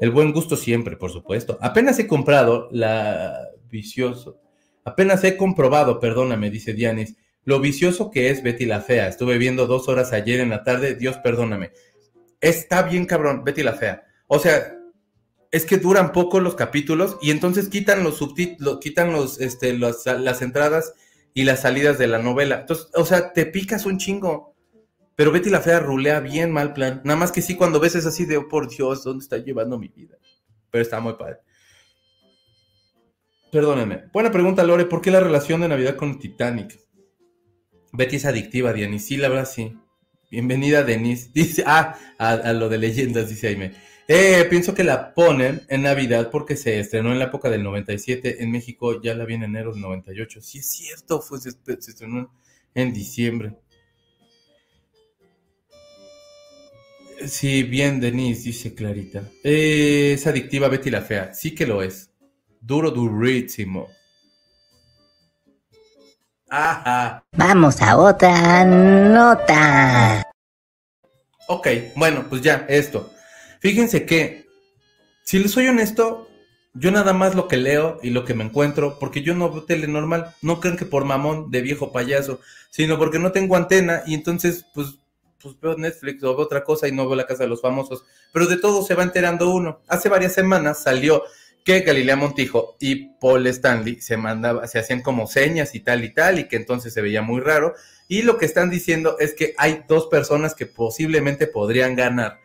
El 0.00 0.10
buen 0.10 0.32
gusto 0.32 0.56
siempre, 0.56 0.96
por 0.96 1.10
supuesto. 1.10 1.58
Apenas 1.60 1.98
he 1.98 2.06
comprado 2.06 2.68
la 2.70 3.48
vicioso. 3.70 4.40
Apenas 4.84 5.22
he 5.24 5.36
comprobado, 5.36 6.00
perdóname, 6.00 6.50
dice 6.50 6.72
Dianis 6.72 7.16
lo 7.48 7.60
vicioso 7.60 8.10
que 8.10 8.28
es 8.28 8.42
Betty 8.42 8.66
la 8.66 8.82
Fea. 8.82 9.08
Estuve 9.08 9.38
viendo 9.38 9.66
dos 9.66 9.88
horas 9.88 10.12
ayer 10.12 10.40
en 10.40 10.50
la 10.50 10.64
tarde, 10.64 10.96
Dios 10.96 11.16
perdóname. 11.24 11.72
Está 12.42 12.82
bien 12.82 13.06
cabrón, 13.06 13.42
Betty 13.42 13.62
la 13.62 13.72
Fea. 13.72 14.04
O 14.26 14.38
sea, 14.38 14.76
es 15.50 15.64
que 15.64 15.78
duran 15.78 16.12
poco 16.12 16.40
los 16.40 16.54
capítulos 16.54 17.16
y 17.22 17.30
entonces 17.30 17.70
quitan 17.70 18.04
los 18.04 18.18
subtítulos, 18.18 18.80
quitan 18.80 19.12
los, 19.12 19.40
este, 19.40 19.72
las 19.78 20.42
entradas 20.42 20.92
y 21.32 21.44
las 21.44 21.62
salidas 21.62 21.96
de 21.96 22.08
la 22.08 22.18
novela. 22.18 22.60
Entonces, 22.60 22.88
o 22.94 23.06
sea, 23.06 23.32
te 23.32 23.46
picas 23.46 23.86
un 23.86 23.96
chingo. 23.96 24.47
Pero 25.18 25.32
Betty 25.32 25.50
la 25.50 25.60
Fea 25.60 25.80
rulea 25.80 26.20
bien 26.20 26.52
mal 26.52 26.72
plan. 26.72 27.00
Nada 27.02 27.18
más 27.18 27.32
que 27.32 27.42
sí, 27.42 27.56
cuando 27.56 27.80
ves 27.80 27.96
es 27.96 28.06
así 28.06 28.24
de, 28.24 28.36
oh, 28.36 28.46
por 28.46 28.68
Dios, 28.68 29.02
¿dónde 29.02 29.24
está 29.24 29.36
llevando 29.36 29.76
mi 29.76 29.88
vida? 29.88 30.16
Pero 30.70 30.80
está 30.80 31.00
muy 31.00 31.14
padre. 31.14 31.38
Perdónenme. 33.50 34.04
Buena 34.12 34.30
pregunta, 34.30 34.62
Lore. 34.62 34.84
¿Por 34.84 35.00
qué 35.00 35.10
la 35.10 35.18
relación 35.18 35.60
de 35.60 35.66
Navidad 35.66 35.96
con 35.96 36.20
Titanic? 36.20 36.78
Betty 37.92 38.14
es 38.14 38.26
adictiva, 38.26 38.72
Diane. 38.72 39.00
Sí, 39.00 39.16
la 39.16 39.28
verdad, 39.28 39.48
sí. 39.52 39.76
Bienvenida, 40.30 40.84
Denise. 40.84 41.30
Dice, 41.34 41.64
ah, 41.66 41.98
a, 42.16 42.52
lo 42.52 42.68
de 42.68 42.78
leyendas, 42.78 43.28
dice 43.28 43.48
Aime. 43.48 43.72
Eh, 44.06 44.46
pienso 44.48 44.72
que 44.72 44.84
la 44.84 45.14
ponen 45.14 45.62
en 45.68 45.82
Navidad 45.82 46.30
porque 46.30 46.54
se 46.54 46.78
estrenó 46.78 47.10
en 47.10 47.18
la 47.18 47.24
época 47.24 47.50
del 47.50 47.64
97 47.64 48.40
en 48.40 48.52
México, 48.52 49.02
ya 49.02 49.16
la 49.16 49.24
vi 49.24 49.34
en 49.34 49.42
enero 49.42 49.72
del 49.72 49.80
98. 49.80 50.40
Sí, 50.42 50.58
es 50.58 50.70
cierto, 50.70 51.20
fue, 51.20 51.40
se, 51.40 51.48
estrenó 51.48 52.32
en 52.72 52.92
diciembre. 52.92 53.56
Sí, 57.26 57.64
bien, 57.64 58.00
Denise, 58.00 58.44
dice 58.44 58.74
Clarita. 58.74 59.22
Eh, 59.42 60.12
es 60.14 60.26
adictiva 60.26 60.68
Betty 60.68 60.90
la 60.90 61.02
Fea. 61.02 61.34
Sí 61.34 61.54
que 61.54 61.66
lo 61.66 61.82
es. 61.82 62.10
Duro, 62.60 62.90
durísimo. 62.90 63.88
Ajá. 66.48 67.24
Vamos 67.36 67.80
a 67.82 67.96
otra 67.96 68.64
nota. 68.64 70.22
Ok, 71.48 71.68
bueno, 71.96 72.26
pues 72.28 72.42
ya, 72.42 72.66
esto. 72.68 73.12
Fíjense 73.60 74.06
que, 74.06 74.46
si 75.24 75.38
les 75.38 75.50
soy 75.50 75.66
honesto, 75.66 76.28
yo 76.74 76.90
nada 76.90 77.12
más 77.12 77.34
lo 77.34 77.48
que 77.48 77.56
leo 77.56 77.98
y 78.02 78.10
lo 78.10 78.24
que 78.24 78.34
me 78.34 78.44
encuentro, 78.44 78.98
porque 78.98 79.22
yo 79.22 79.34
no 79.34 79.50
veo 79.50 79.64
tele 79.64 79.88
normal, 79.88 80.34
no 80.42 80.60
creen 80.60 80.76
que 80.76 80.84
por 80.84 81.04
mamón 81.04 81.50
de 81.50 81.62
viejo 81.62 81.90
payaso, 81.92 82.40
sino 82.70 82.98
porque 82.98 83.18
no 83.18 83.32
tengo 83.32 83.56
antena 83.56 84.02
y 84.06 84.14
entonces, 84.14 84.66
pues, 84.74 84.97
pues 85.42 85.58
veo 85.60 85.76
Netflix 85.76 86.22
o 86.24 86.34
veo 86.34 86.44
otra 86.44 86.64
cosa 86.64 86.88
y 86.88 86.92
no 86.92 87.06
veo 87.06 87.16
la 87.16 87.26
casa 87.26 87.44
de 87.44 87.48
los 87.48 87.60
famosos. 87.60 88.04
Pero 88.32 88.46
de 88.46 88.58
todo 88.58 88.82
se 88.82 88.94
va 88.94 89.02
enterando 89.02 89.50
uno. 89.50 89.80
Hace 89.88 90.08
varias 90.08 90.34
semanas 90.34 90.82
salió 90.82 91.22
que 91.64 91.80
Galilea 91.80 92.16
Montijo 92.16 92.76
y 92.80 93.10
Paul 93.20 93.46
Stanley 93.48 94.00
se 94.00 94.16
mandaba, 94.16 94.66
se 94.66 94.78
hacían 94.78 95.02
como 95.02 95.26
señas 95.26 95.74
y 95.74 95.80
tal 95.80 96.04
y 96.04 96.14
tal, 96.14 96.38
y 96.38 96.48
que 96.48 96.56
entonces 96.56 96.92
se 96.94 97.02
veía 97.02 97.22
muy 97.22 97.40
raro. 97.40 97.74
Y 98.08 98.22
lo 98.22 98.38
que 98.38 98.46
están 98.46 98.70
diciendo 98.70 99.16
es 99.18 99.34
que 99.34 99.54
hay 99.58 99.84
dos 99.86 100.06
personas 100.06 100.54
que 100.54 100.66
posiblemente 100.66 101.46
podrían 101.46 101.94
ganar 101.94 102.38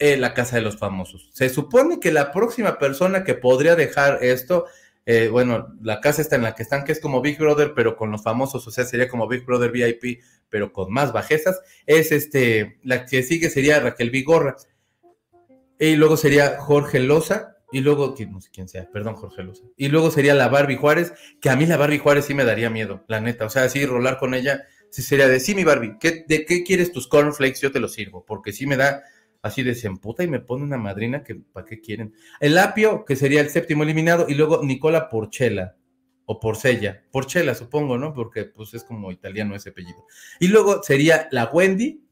en 0.00 0.20
la 0.20 0.34
Casa 0.34 0.56
de 0.56 0.62
los 0.62 0.78
Famosos. 0.78 1.30
Se 1.32 1.48
supone 1.48 2.00
que 2.00 2.10
la 2.10 2.32
próxima 2.32 2.78
persona 2.78 3.22
que 3.22 3.34
podría 3.34 3.76
dejar 3.76 4.24
esto, 4.24 4.66
eh, 5.06 5.28
bueno, 5.28 5.68
la 5.82 6.00
casa 6.00 6.22
está 6.22 6.36
en 6.36 6.42
la 6.42 6.54
que 6.54 6.62
están, 6.62 6.84
que 6.84 6.92
es 6.92 7.00
como 7.00 7.20
Big 7.20 7.38
Brother, 7.38 7.72
pero 7.74 7.96
con 7.96 8.10
los 8.10 8.22
famosos, 8.22 8.66
o 8.66 8.70
sea, 8.70 8.84
sería 8.84 9.08
como 9.08 9.28
Big 9.28 9.44
Brother 9.44 9.70
VIP, 9.70 10.22
pero 10.50 10.72
con 10.72 10.92
más 10.92 11.12
bajezas, 11.12 11.60
es 11.86 12.12
este, 12.12 12.78
la 12.82 13.06
que 13.06 13.22
sigue 13.22 13.48
sería 13.48 13.80
Raquel 13.80 14.10
Vigorra. 14.10 14.56
Y 15.78 15.96
luego 15.96 16.16
sería 16.16 16.58
Jorge 16.58 17.00
Loza, 17.00 17.56
y 17.72 17.80
luego, 17.80 18.14
no 18.30 18.40
sé 18.40 18.50
quién 18.52 18.68
sea, 18.68 18.90
perdón, 18.90 19.14
Jorge 19.14 19.42
Luz. 19.42 19.62
Y 19.76 19.88
luego 19.88 20.10
sería 20.10 20.34
la 20.34 20.48
Barbie 20.48 20.76
Juárez, 20.76 21.12
que 21.40 21.50
a 21.50 21.56
mí 21.56 21.66
la 21.66 21.76
Barbie 21.76 21.98
Juárez 21.98 22.24
sí 22.24 22.34
me 22.34 22.44
daría 22.44 22.68
miedo, 22.68 23.04
la 23.06 23.20
neta. 23.20 23.46
O 23.46 23.50
sea, 23.50 23.64
así 23.64 23.86
rolar 23.86 24.18
con 24.18 24.34
ella, 24.34 24.64
sí 24.90 25.02
sería 25.02 25.28
de, 25.28 25.38
sí, 25.40 25.54
mi 25.54 25.64
Barbie, 25.64 25.96
¿de 26.00 26.44
qué 26.44 26.64
quieres 26.64 26.92
tus 26.92 27.06
cornflakes? 27.06 27.60
Yo 27.60 27.70
te 27.70 27.80
los 27.80 27.92
sirvo, 27.92 28.24
porque 28.26 28.52
sí 28.52 28.66
me 28.66 28.76
da 28.76 29.04
así 29.42 29.62
de 29.62 29.74
semputa 29.74 30.24
y 30.24 30.28
me 30.28 30.40
pone 30.40 30.64
una 30.64 30.76
madrina 30.78 31.22
que, 31.22 31.36
¿para 31.36 31.64
qué 31.64 31.80
quieren? 31.80 32.14
El 32.40 32.58
Apio, 32.58 33.04
que 33.04 33.16
sería 33.16 33.40
el 33.40 33.50
séptimo 33.50 33.84
eliminado, 33.84 34.26
y 34.28 34.34
luego 34.34 34.62
Nicola 34.64 35.08
Porchela, 35.08 35.76
o 36.30 36.38
Porcella, 36.38 37.02
Porchela 37.10 37.56
supongo, 37.56 37.98
¿no? 37.98 38.14
Porque 38.14 38.44
pues 38.44 38.72
es 38.72 38.84
como 38.84 39.10
italiano 39.10 39.56
ese 39.56 39.70
apellido. 39.70 40.06
Y 40.38 40.46
luego 40.46 40.80
sería 40.80 41.26
la 41.32 41.46
Wendy, 41.46 42.04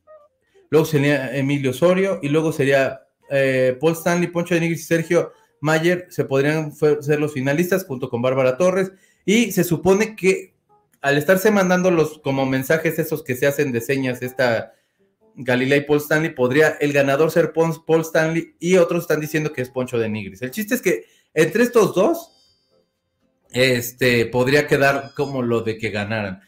luego 0.71 0.85
sería 0.85 1.37
Emilio 1.37 1.71
Osorio 1.71 2.19
y 2.21 2.29
luego 2.29 2.51
sería 2.51 3.03
eh, 3.31 3.79
Paul 3.81 3.93
Stanley, 3.93 4.27
Poncho 4.27 4.57
de 4.57 4.61
Nigris 4.61 4.81
y 4.81 4.85
Sergio 4.85 5.33
Mayer 5.61 6.09
se 6.11 6.25
podrían 6.25 6.73
ser 6.75 7.21
los 7.21 7.33
finalistas 7.33 7.85
junto 7.85 8.11
con 8.11 8.21
Bárbara 8.21 8.57
Torres 8.57 8.91
y 9.25 9.53
se 9.53 9.63
supone 9.63 10.17
que 10.17 10.53
al 11.01 11.17
estarse 11.17 11.53
mandando 11.53 11.93
los 11.93 12.19
como 12.19 12.45
mensajes 12.45 12.99
esos 12.99 13.23
que 13.23 13.37
se 13.37 13.47
hacen 13.47 13.71
de 13.71 13.81
señas 13.81 14.21
esta 14.21 14.73
Galilea 15.37 15.79
y 15.79 15.83
Paul 15.83 15.99
Stanley, 15.99 16.35
podría 16.35 16.71
el 16.81 16.93
ganador 16.93 17.31
ser 17.31 17.53
Paul 17.53 18.01
Stanley 18.01 18.57
y 18.59 18.79
otros 18.79 19.03
están 19.03 19.21
diciendo 19.21 19.53
que 19.53 19.63
es 19.63 19.71
Poncho 19.71 19.97
de 19.97 20.09
Nigris. 20.09 20.43
El 20.43 20.51
chiste 20.51 20.75
es 20.75 20.83
que 20.83 21.05
entre 21.35 21.63
estos 21.63 21.95
dos, 21.95 22.35
este, 23.53 24.27
podría 24.27 24.67
quedar 24.67 25.13
como 25.17 25.43
lo 25.43 25.63
de 25.63 25.79
que 25.79 25.91
ganaran. 25.91 26.43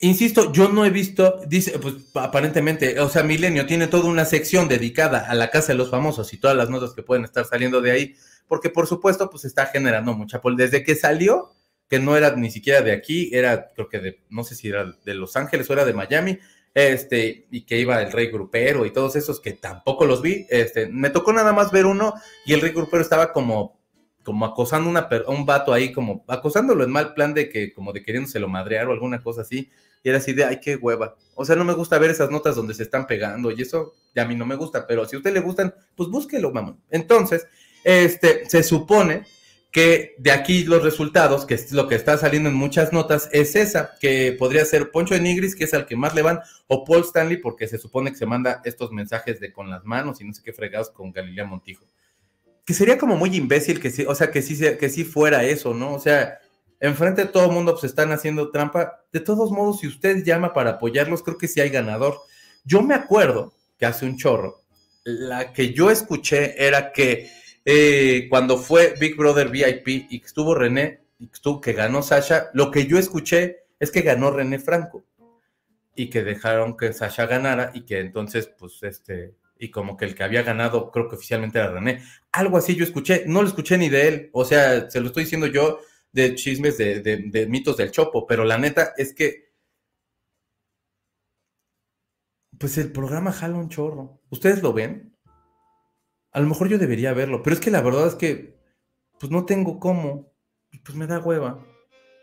Insisto, 0.00 0.52
yo 0.52 0.68
no 0.68 0.84
he 0.84 0.90
visto, 0.90 1.40
dice, 1.46 1.78
pues 1.78 1.94
aparentemente, 2.14 2.98
o 2.98 3.08
sea, 3.08 3.22
Milenio 3.22 3.66
tiene 3.66 3.86
toda 3.86 4.06
una 4.06 4.24
sección 4.24 4.66
dedicada 4.66 5.20
a 5.20 5.34
la 5.34 5.50
casa 5.50 5.68
de 5.68 5.78
los 5.78 5.90
famosos 5.90 6.32
y 6.32 6.38
todas 6.38 6.56
las 6.56 6.70
notas 6.70 6.92
que 6.92 7.04
pueden 7.04 7.24
estar 7.24 7.44
saliendo 7.44 7.80
de 7.80 7.92
ahí, 7.92 8.16
porque 8.48 8.68
por 8.68 8.88
supuesto, 8.88 9.30
pues 9.30 9.44
está 9.44 9.66
generando 9.66 10.12
mucha 10.14 10.40
pol. 10.40 10.56
Desde 10.56 10.82
que 10.82 10.96
salió, 10.96 11.52
que 11.88 12.00
no 12.00 12.16
era 12.16 12.34
ni 12.34 12.50
siquiera 12.50 12.82
de 12.82 12.90
aquí, 12.90 13.30
era, 13.32 13.68
creo 13.74 13.88
que 13.88 14.00
de, 14.00 14.22
no 14.28 14.42
sé 14.42 14.56
si 14.56 14.68
era 14.68 14.92
de 15.04 15.14
Los 15.14 15.36
Ángeles 15.36 15.70
o 15.70 15.72
era 15.72 15.84
de 15.84 15.94
Miami, 15.94 16.38
este, 16.74 17.46
y 17.50 17.62
que 17.62 17.78
iba 17.78 18.02
el 18.02 18.12
rey 18.12 18.28
grupero 18.28 18.86
y 18.86 18.92
todos 18.92 19.14
esos 19.16 19.40
que 19.40 19.52
tampoco 19.52 20.06
los 20.06 20.22
vi, 20.22 20.46
este, 20.48 20.88
me 20.88 21.10
tocó 21.10 21.32
nada 21.32 21.52
más 21.52 21.70
ver 21.70 21.86
uno 21.86 22.14
y 22.46 22.54
el 22.54 22.60
rey 22.60 22.72
grupero 22.72 23.02
estaba 23.02 23.32
como, 23.32 23.81
como 24.22 24.44
acosando 24.44 24.88
una, 24.88 25.08
a 25.26 25.30
un 25.30 25.46
vato 25.46 25.72
ahí, 25.72 25.92
como 25.92 26.24
acosándolo 26.28 26.84
en 26.84 26.90
mal 26.90 27.14
plan 27.14 27.34
de 27.34 27.48
que, 27.48 27.72
como 27.72 27.92
de 27.92 28.02
queriéndoselo 28.02 28.48
madrear 28.48 28.88
o 28.88 28.92
alguna 28.92 29.22
cosa 29.22 29.42
así, 29.42 29.70
y 30.02 30.08
era 30.08 30.18
así 30.18 30.32
de, 30.32 30.44
ay, 30.44 30.60
qué 30.60 30.76
hueva. 30.76 31.16
O 31.34 31.44
sea, 31.44 31.56
no 31.56 31.64
me 31.64 31.74
gusta 31.74 31.98
ver 31.98 32.10
esas 32.10 32.30
notas 32.30 32.56
donde 32.56 32.74
se 32.74 32.82
están 32.82 33.06
pegando 33.06 33.50
y 33.50 33.62
eso 33.62 33.94
ya 34.14 34.22
a 34.22 34.26
mí 34.26 34.34
no 34.34 34.46
me 34.46 34.56
gusta, 34.56 34.86
pero 34.86 35.06
si 35.06 35.16
a 35.16 35.18
usted 35.18 35.32
le 35.32 35.40
gustan, 35.40 35.74
pues 35.94 36.08
búsquelo, 36.08 36.50
mamá. 36.50 36.76
Entonces, 36.90 37.46
este, 37.84 38.48
se 38.48 38.62
supone 38.62 39.24
que 39.70 40.14
de 40.18 40.30
aquí 40.30 40.64
los 40.64 40.82
resultados, 40.82 41.46
que 41.46 41.54
es 41.54 41.72
lo 41.72 41.88
que 41.88 41.94
está 41.94 42.18
saliendo 42.18 42.50
en 42.50 42.54
muchas 42.54 42.92
notas, 42.92 43.30
es 43.32 43.56
esa, 43.56 43.94
que 43.98 44.36
podría 44.38 44.66
ser 44.66 44.90
Poncho 44.90 45.14
de 45.14 45.20
Nigris, 45.20 45.56
que 45.56 45.64
es 45.64 45.72
al 45.72 45.86
que 45.86 45.96
más 45.96 46.14
le 46.14 46.20
van, 46.20 46.40
o 46.66 46.84
Paul 46.84 47.00
Stanley, 47.00 47.38
porque 47.38 47.66
se 47.66 47.78
supone 47.78 48.10
que 48.10 48.18
se 48.18 48.26
manda 48.26 48.60
estos 48.64 48.92
mensajes 48.92 49.40
de 49.40 49.50
con 49.50 49.70
las 49.70 49.84
manos 49.84 50.20
y 50.20 50.24
no 50.24 50.34
sé 50.34 50.42
qué 50.44 50.52
fregados 50.52 50.90
con 50.90 51.10
Galilea 51.10 51.46
Montijo. 51.46 51.86
Que 52.64 52.74
sería 52.74 52.98
como 52.98 53.16
muy 53.16 53.34
imbécil 53.34 53.80
que 53.80 53.90
sí, 53.90 54.04
o 54.06 54.14
sea, 54.14 54.30
que 54.30 54.42
sí, 54.42 54.56
que 54.78 54.88
sí 54.88 55.04
fuera 55.04 55.44
eso, 55.44 55.74
¿no? 55.74 55.94
O 55.94 55.98
sea, 55.98 56.38
enfrente 56.80 57.22
de 57.22 57.28
todo 57.28 57.46
el 57.46 57.52
mundo 57.52 57.72
pues 57.72 57.84
están 57.84 58.12
haciendo 58.12 58.50
trampa. 58.50 59.04
De 59.12 59.20
todos 59.20 59.50
modos, 59.50 59.80
si 59.80 59.86
usted 59.86 60.24
llama 60.24 60.52
para 60.52 60.70
apoyarlos, 60.70 61.22
creo 61.22 61.38
que 61.38 61.48
sí 61.48 61.60
hay 61.60 61.70
ganador. 61.70 62.18
Yo 62.64 62.82
me 62.82 62.94
acuerdo 62.94 63.52
que 63.78 63.86
hace 63.86 64.06
un 64.06 64.16
chorro, 64.16 64.62
la 65.04 65.52
que 65.52 65.72
yo 65.72 65.90
escuché 65.90 66.64
era 66.64 66.92
que 66.92 67.30
eh, 67.64 68.26
cuando 68.30 68.58
fue 68.58 68.94
Big 68.98 69.16
Brother 69.16 69.48
VIP 69.48 70.06
y 70.10 70.20
que 70.20 70.26
estuvo 70.26 70.54
René, 70.54 71.00
y 71.18 71.28
que, 71.28 71.40
que 71.60 71.72
ganó 71.72 72.02
Sasha, 72.02 72.50
lo 72.54 72.70
que 72.70 72.86
yo 72.86 72.98
escuché 72.98 73.64
es 73.78 73.90
que 73.90 74.02
ganó 74.02 74.30
René 74.30 74.58
Franco 74.58 75.04
y 75.94 76.10
que 76.10 76.22
dejaron 76.22 76.76
que 76.76 76.92
Sasha 76.92 77.26
ganara 77.26 77.70
y 77.74 77.82
que 77.82 78.00
entonces, 78.00 78.48
pues, 78.58 78.82
este, 78.82 79.34
y 79.62 79.70
como 79.70 79.96
que 79.96 80.04
el 80.04 80.16
que 80.16 80.24
había 80.24 80.42
ganado, 80.42 80.90
creo 80.90 81.08
que 81.08 81.14
oficialmente 81.14 81.58
era 81.58 81.70
René. 81.70 82.02
Algo 82.32 82.56
así 82.56 82.74
yo 82.74 82.82
escuché, 82.82 83.22
no 83.28 83.42
lo 83.42 83.48
escuché 83.48 83.78
ni 83.78 83.88
de 83.88 84.08
él, 84.08 84.30
o 84.32 84.44
sea, 84.44 84.90
se 84.90 85.00
lo 85.00 85.06
estoy 85.06 85.22
diciendo 85.22 85.46
yo 85.46 85.78
de 86.10 86.34
chismes 86.34 86.76
de, 86.78 87.00
de 87.00 87.46
mitos 87.46 87.76
del 87.76 87.92
Chopo, 87.92 88.26
pero 88.26 88.44
la 88.44 88.58
neta 88.58 88.92
es 88.96 89.14
que, 89.14 89.52
pues 92.58 92.76
el 92.76 92.90
programa 92.90 93.30
jala 93.30 93.54
un 93.54 93.68
chorro. 93.68 94.20
¿Ustedes 94.30 94.62
lo 94.64 94.72
ven? 94.72 95.16
A 96.32 96.40
lo 96.40 96.48
mejor 96.48 96.68
yo 96.68 96.78
debería 96.78 97.12
verlo, 97.12 97.44
pero 97.44 97.54
es 97.54 97.60
que 97.60 97.70
la 97.70 97.82
verdad 97.82 98.08
es 98.08 98.16
que, 98.16 98.58
pues 99.20 99.30
no 99.30 99.46
tengo 99.46 99.78
cómo, 99.78 100.34
pues 100.84 100.96
me 100.96 101.06
da 101.06 101.20
hueva. 101.20 101.64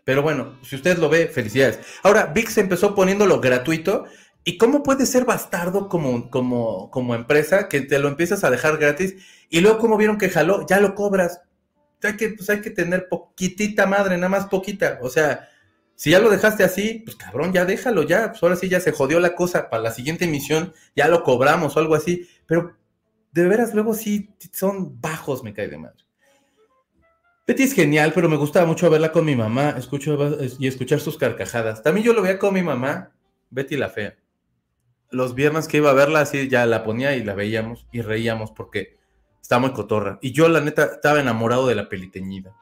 Pero 0.04 0.22
bueno, 0.22 0.58
si 0.62 0.76
usted 0.76 0.98
lo 0.98 1.08
ve, 1.08 1.26
felicidades. 1.28 1.80
Ahora, 2.02 2.26
VIX 2.34 2.58
empezó 2.58 2.94
poniéndolo 2.94 3.40
gratuito. 3.40 4.04
¿Y 4.44 4.56
cómo 4.56 4.82
puede 4.82 5.06
ser 5.06 5.24
bastardo 5.24 5.88
como, 5.88 6.30
como, 6.30 6.90
como 6.90 7.14
empresa 7.14 7.68
que 7.68 7.82
te 7.82 7.98
lo 7.98 8.08
empiezas 8.08 8.42
a 8.42 8.50
dejar 8.50 8.78
gratis 8.78 9.16
y 9.50 9.60
luego 9.60 9.78
como 9.78 9.96
vieron 9.96 10.18
que 10.18 10.30
jaló, 10.30 10.66
ya 10.66 10.80
lo 10.80 10.94
cobras? 10.94 11.42
Hay 12.02 12.16
que, 12.16 12.30
pues 12.30 12.48
hay 12.48 12.62
que 12.62 12.70
tener 12.70 13.08
poquitita 13.08 13.86
madre, 13.86 14.16
nada 14.16 14.30
más 14.30 14.46
poquita. 14.46 14.98
O 15.02 15.10
sea, 15.10 15.50
si 15.94 16.10
ya 16.10 16.18
lo 16.18 16.30
dejaste 16.30 16.64
así, 16.64 17.02
pues 17.04 17.16
cabrón, 17.16 17.52
ya 17.52 17.66
déjalo, 17.66 18.04
ya. 18.04 18.30
Pues 18.30 18.42
ahora 18.42 18.56
sí 18.56 18.70
ya 18.70 18.80
se 18.80 18.92
jodió 18.92 19.20
la 19.20 19.34
cosa. 19.34 19.68
Para 19.68 19.82
la 19.82 19.92
siguiente 19.92 20.24
emisión 20.24 20.72
ya 20.96 21.08
lo 21.08 21.22
cobramos 21.22 21.76
o 21.76 21.80
algo 21.80 21.94
así. 21.94 22.26
Pero 22.46 22.74
de 23.32 23.46
veras, 23.46 23.74
luego 23.74 23.92
sí 23.92 24.30
son 24.52 24.98
bajos, 25.00 25.44
me 25.44 25.52
cae 25.52 25.68
de 25.68 25.76
madre. 25.76 26.04
Betty 27.46 27.64
es 27.64 27.74
genial, 27.74 28.12
pero 28.14 28.28
me 28.28 28.36
gustaba 28.36 28.64
mucho 28.64 28.88
verla 28.88 29.12
con 29.12 29.24
mi 29.24 29.34
mamá 29.34 29.74
escucho, 29.76 30.16
y 30.58 30.66
escuchar 30.68 31.00
sus 31.00 31.18
carcajadas. 31.18 31.82
También 31.82 32.06
yo 32.06 32.12
lo 32.12 32.22
veía 32.22 32.38
con 32.38 32.54
mi 32.54 32.62
mamá, 32.62 33.12
Betty 33.50 33.76
la 33.76 33.90
Fea. 33.90 34.16
Los 35.10 35.34
viernes 35.34 35.68
que 35.68 35.78
iba 35.78 35.90
a 35.90 35.94
verla, 35.94 36.20
así 36.20 36.48
ya 36.48 36.66
la 36.66 36.84
ponía 36.84 37.16
y 37.16 37.24
la 37.24 37.34
veíamos 37.34 37.86
y 37.92 38.02
reíamos 38.02 38.52
porque 38.52 38.98
estaba 39.40 39.60
muy 39.60 39.72
cotorra. 39.72 40.18
Y 40.22 40.32
yo, 40.32 40.48
la 40.48 40.60
neta, 40.60 40.84
estaba 40.84 41.20
enamorado 41.20 41.66
de 41.66 41.74
la 41.74 41.88
peliteñida. 41.88 42.56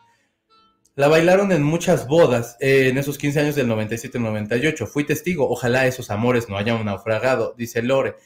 La 0.95 1.09
bailaron 1.09 1.53
en 1.53 1.63
muchas 1.63 2.09
bodas 2.09 2.57
eh, 2.61 2.89
en 2.89 2.99
esos 2.99 3.19
15 3.19 3.41
años 3.41 3.55
del 3.55 3.69
97-98. 3.69 4.87
Fui 4.87 5.05
testigo. 5.05 5.49
Ojalá 5.49 5.87
esos 5.87 6.11
amores 6.11 6.49
no 6.49 6.57
hayan 6.57 6.85
naufragado, 6.85 7.55
dice 7.57 7.83
Lore 7.83 8.17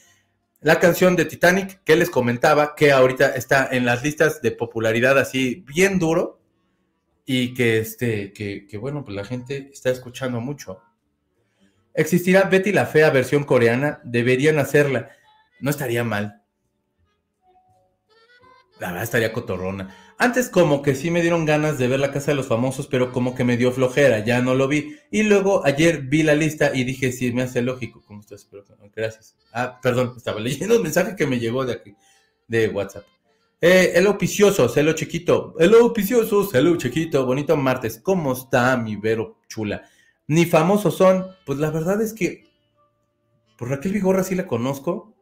la 0.63 0.79
canción 0.79 1.17
de 1.17 1.25
Titanic 1.25 1.83
que 1.83 1.97
les 1.97 2.09
comentaba, 2.09 2.73
que 2.75 2.93
ahorita 2.93 3.35
está 3.35 3.67
en 3.69 3.85
las 3.85 4.01
listas 4.01 4.41
de 4.41 4.51
popularidad 4.51 5.19
así 5.19 5.63
bien 5.67 5.99
duro 5.99 6.39
y 7.25 7.53
que, 7.53 7.79
este, 7.79 8.31
que, 8.31 8.77
bueno, 8.77 9.03
pues 9.03 9.15
la 9.15 9.25
gente 9.25 9.69
está 9.73 9.89
escuchando 9.89 10.39
mucho. 10.39 10.79
¿Existirá 11.93 12.43
Betty 12.43 12.71
la 12.71 12.85
Fea 12.85 13.09
versión 13.09 13.43
coreana? 13.43 14.01
Deberían 14.03 14.59
hacerla. 14.59 15.11
No 15.59 15.69
estaría 15.69 16.03
mal. 16.03 16.41
La 18.79 18.87
verdad 18.87 19.03
estaría 19.03 19.31
cotorrona. 19.31 19.95
Antes 20.17 20.49
como 20.49 20.81
que 20.81 20.95
sí 20.95 21.11
me 21.11 21.21
dieron 21.21 21.45
ganas 21.45 21.77
de 21.77 21.87
ver 21.87 21.99
la 21.99 22.11
casa 22.11 22.31
de 22.31 22.35
los 22.35 22.47
famosos, 22.47 22.87
pero 22.87 23.11
como 23.11 23.35
que 23.35 23.43
me 23.43 23.57
dio 23.57 23.71
flojera, 23.71 24.19
ya 24.19 24.41
no 24.41 24.55
lo 24.55 24.67
vi. 24.67 24.97
Y 25.11 25.23
luego 25.23 25.65
ayer 25.65 26.01
vi 26.01 26.23
la 26.23 26.35
lista 26.35 26.71
y 26.73 26.83
dije, 26.83 27.11
sí, 27.11 27.31
me 27.31 27.43
hace 27.43 27.61
lógico. 27.61 28.03
¿Cómo 28.05 28.21
estás? 28.21 28.47
Gracias. 28.95 29.35
Ah, 29.51 29.79
perdón, 29.81 30.13
estaba 30.17 30.39
leyendo 30.39 30.77
un 30.77 30.83
mensaje 30.83 31.15
que 31.15 31.27
me 31.27 31.39
llegó 31.39 31.65
de 31.65 31.73
aquí, 31.73 31.95
de 32.47 32.67
WhatsApp. 32.69 33.05
Eh, 33.61 33.93
hello 33.95 34.17
Picioso, 34.17 34.69
hello 34.75 34.93
chiquito. 34.93 35.55
Hello 35.57 35.93
Picioso, 35.93 36.49
hello 36.53 36.75
chiquito. 36.75 37.25
Bonito 37.25 37.55
martes. 37.55 37.99
¿Cómo 37.99 38.33
está 38.33 38.75
mi 38.75 38.97
Vero 38.97 39.39
chula? 39.47 39.83
Ni 40.27 40.45
famosos 40.45 40.97
son. 40.97 41.27
Pues 41.45 41.59
la 41.59 41.71
verdad 41.71 42.01
es 42.01 42.13
que 42.13 42.45
por 43.57 43.69
Raquel 43.69 43.93
Vigorra 43.93 44.23
sí 44.23 44.35
la 44.35 44.47
conozco. 44.47 45.15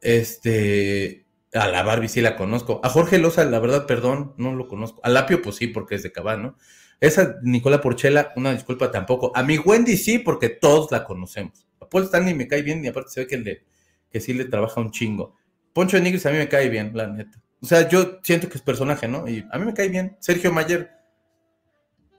Este, 0.00 1.26
a 1.52 1.68
la 1.68 1.82
Barbie 1.82 2.08
sí 2.08 2.20
la 2.20 2.36
conozco. 2.36 2.80
A 2.82 2.88
Jorge 2.88 3.18
Loza, 3.18 3.44
la 3.44 3.58
verdad, 3.58 3.86
perdón, 3.86 4.34
no 4.36 4.54
lo 4.54 4.68
conozco. 4.68 5.00
A 5.02 5.08
Lapio, 5.08 5.42
pues 5.42 5.56
sí, 5.56 5.66
porque 5.66 5.96
es 5.96 6.02
de 6.02 6.12
Cabal, 6.12 6.42
¿no? 6.42 6.56
Esa 7.00 7.36
Nicola 7.42 7.80
Porchela, 7.80 8.32
una 8.36 8.52
disculpa 8.52 8.90
tampoco. 8.90 9.32
A 9.34 9.42
mi 9.42 9.58
Wendy 9.58 9.96
sí, 9.96 10.18
porque 10.18 10.50
todos 10.50 10.90
la 10.92 11.04
conocemos. 11.04 11.66
A 11.80 11.88
Paul 11.88 12.04
Stanley 12.04 12.34
me 12.34 12.46
cae 12.46 12.62
bien 12.62 12.84
y 12.84 12.88
aparte 12.88 13.10
se 13.10 13.20
ve 13.20 13.26
que, 13.26 13.38
le, 13.38 13.64
que 14.10 14.20
sí 14.20 14.34
le 14.34 14.44
trabaja 14.44 14.80
un 14.80 14.90
chingo. 14.90 15.34
Poncho 15.72 15.96
de 15.96 16.02
Nigris 16.02 16.26
a 16.26 16.30
mí 16.30 16.38
me 16.38 16.48
cae 16.48 16.68
bien, 16.68 16.92
la 16.94 17.06
neta. 17.06 17.40
O 17.62 17.66
sea, 17.66 17.88
yo 17.88 18.18
siento 18.22 18.48
que 18.48 18.56
es 18.56 18.62
personaje, 18.62 19.08
¿no? 19.08 19.28
Y 19.28 19.46
a 19.50 19.58
mí 19.58 19.64
me 19.64 19.74
cae 19.74 19.88
bien. 19.88 20.16
Sergio 20.20 20.52
Mayer 20.52 20.90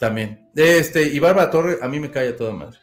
también. 0.02 0.50
Este, 0.54 1.04
y 1.04 1.20
Bárbara 1.20 1.50
Torre 1.50 1.78
a 1.82 1.88
mí 1.88 2.02
me 2.02 2.12
cae 2.12 2.28
a 2.28 2.36
toda 2.36 2.52
madre 2.52 2.78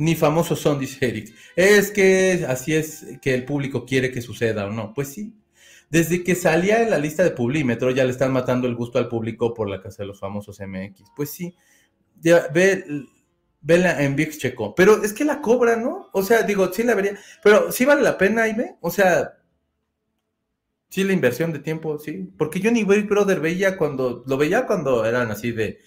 ni 0.00 0.14
famosos 0.14 0.58
son, 0.58 0.78
dice 0.78 1.06
Eric. 1.06 1.34
Es 1.54 1.90
que 1.90 2.46
así 2.48 2.74
es 2.74 3.04
que 3.20 3.34
el 3.34 3.44
público 3.44 3.84
quiere 3.84 4.10
que 4.10 4.22
suceda 4.22 4.64
o 4.64 4.70
no. 4.70 4.94
Pues 4.94 5.08
sí. 5.08 5.34
Desde 5.90 6.24
que 6.24 6.34
salía 6.34 6.82
en 6.82 6.88
la 6.88 6.96
lista 6.96 7.22
de 7.22 7.32
Publímetro 7.32 7.90
ya 7.90 8.04
le 8.04 8.10
están 8.12 8.32
matando 8.32 8.66
el 8.66 8.76
gusto 8.76 8.98
al 8.98 9.08
público 9.08 9.52
por 9.52 9.68
la 9.68 9.82
casa 9.82 10.02
de 10.02 10.06
los 10.06 10.18
famosos 10.18 10.58
MX. 10.58 11.02
Pues 11.14 11.32
sí. 11.32 11.54
Ya, 12.18 12.48
ve, 12.48 12.82
vela 13.60 14.02
en 14.02 14.16
VIX 14.16 14.38
Checo. 14.38 14.74
Pero 14.74 15.04
es 15.04 15.12
que 15.12 15.26
la 15.26 15.42
cobra, 15.42 15.76
¿no? 15.76 16.08
O 16.14 16.22
sea, 16.22 16.44
digo, 16.44 16.72
sí 16.72 16.82
la 16.82 16.94
vería. 16.94 17.18
Pero 17.42 17.70
sí 17.70 17.84
vale 17.84 18.00
la 18.00 18.16
pena, 18.16 18.44
Aime. 18.44 18.76
O 18.80 18.90
sea, 18.90 19.34
sí 20.90 21.04
la 21.04 21.12
inversión 21.12 21.52
de 21.52 21.60
tiempo, 21.60 21.98
sí. 21.98 22.28
Porque 22.36 22.60
yo 22.60 22.70
ni 22.70 22.84
Big 22.84 23.08
Brother 23.08 23.40
veía 23.40 23.78
cuando, 23.78 24.22
lo 24.26 24.36
veía 24.36 24.66
cuando 24.66 25.04
eran 25.04 25.30
así 25.30 25.52
de 25.52 25.78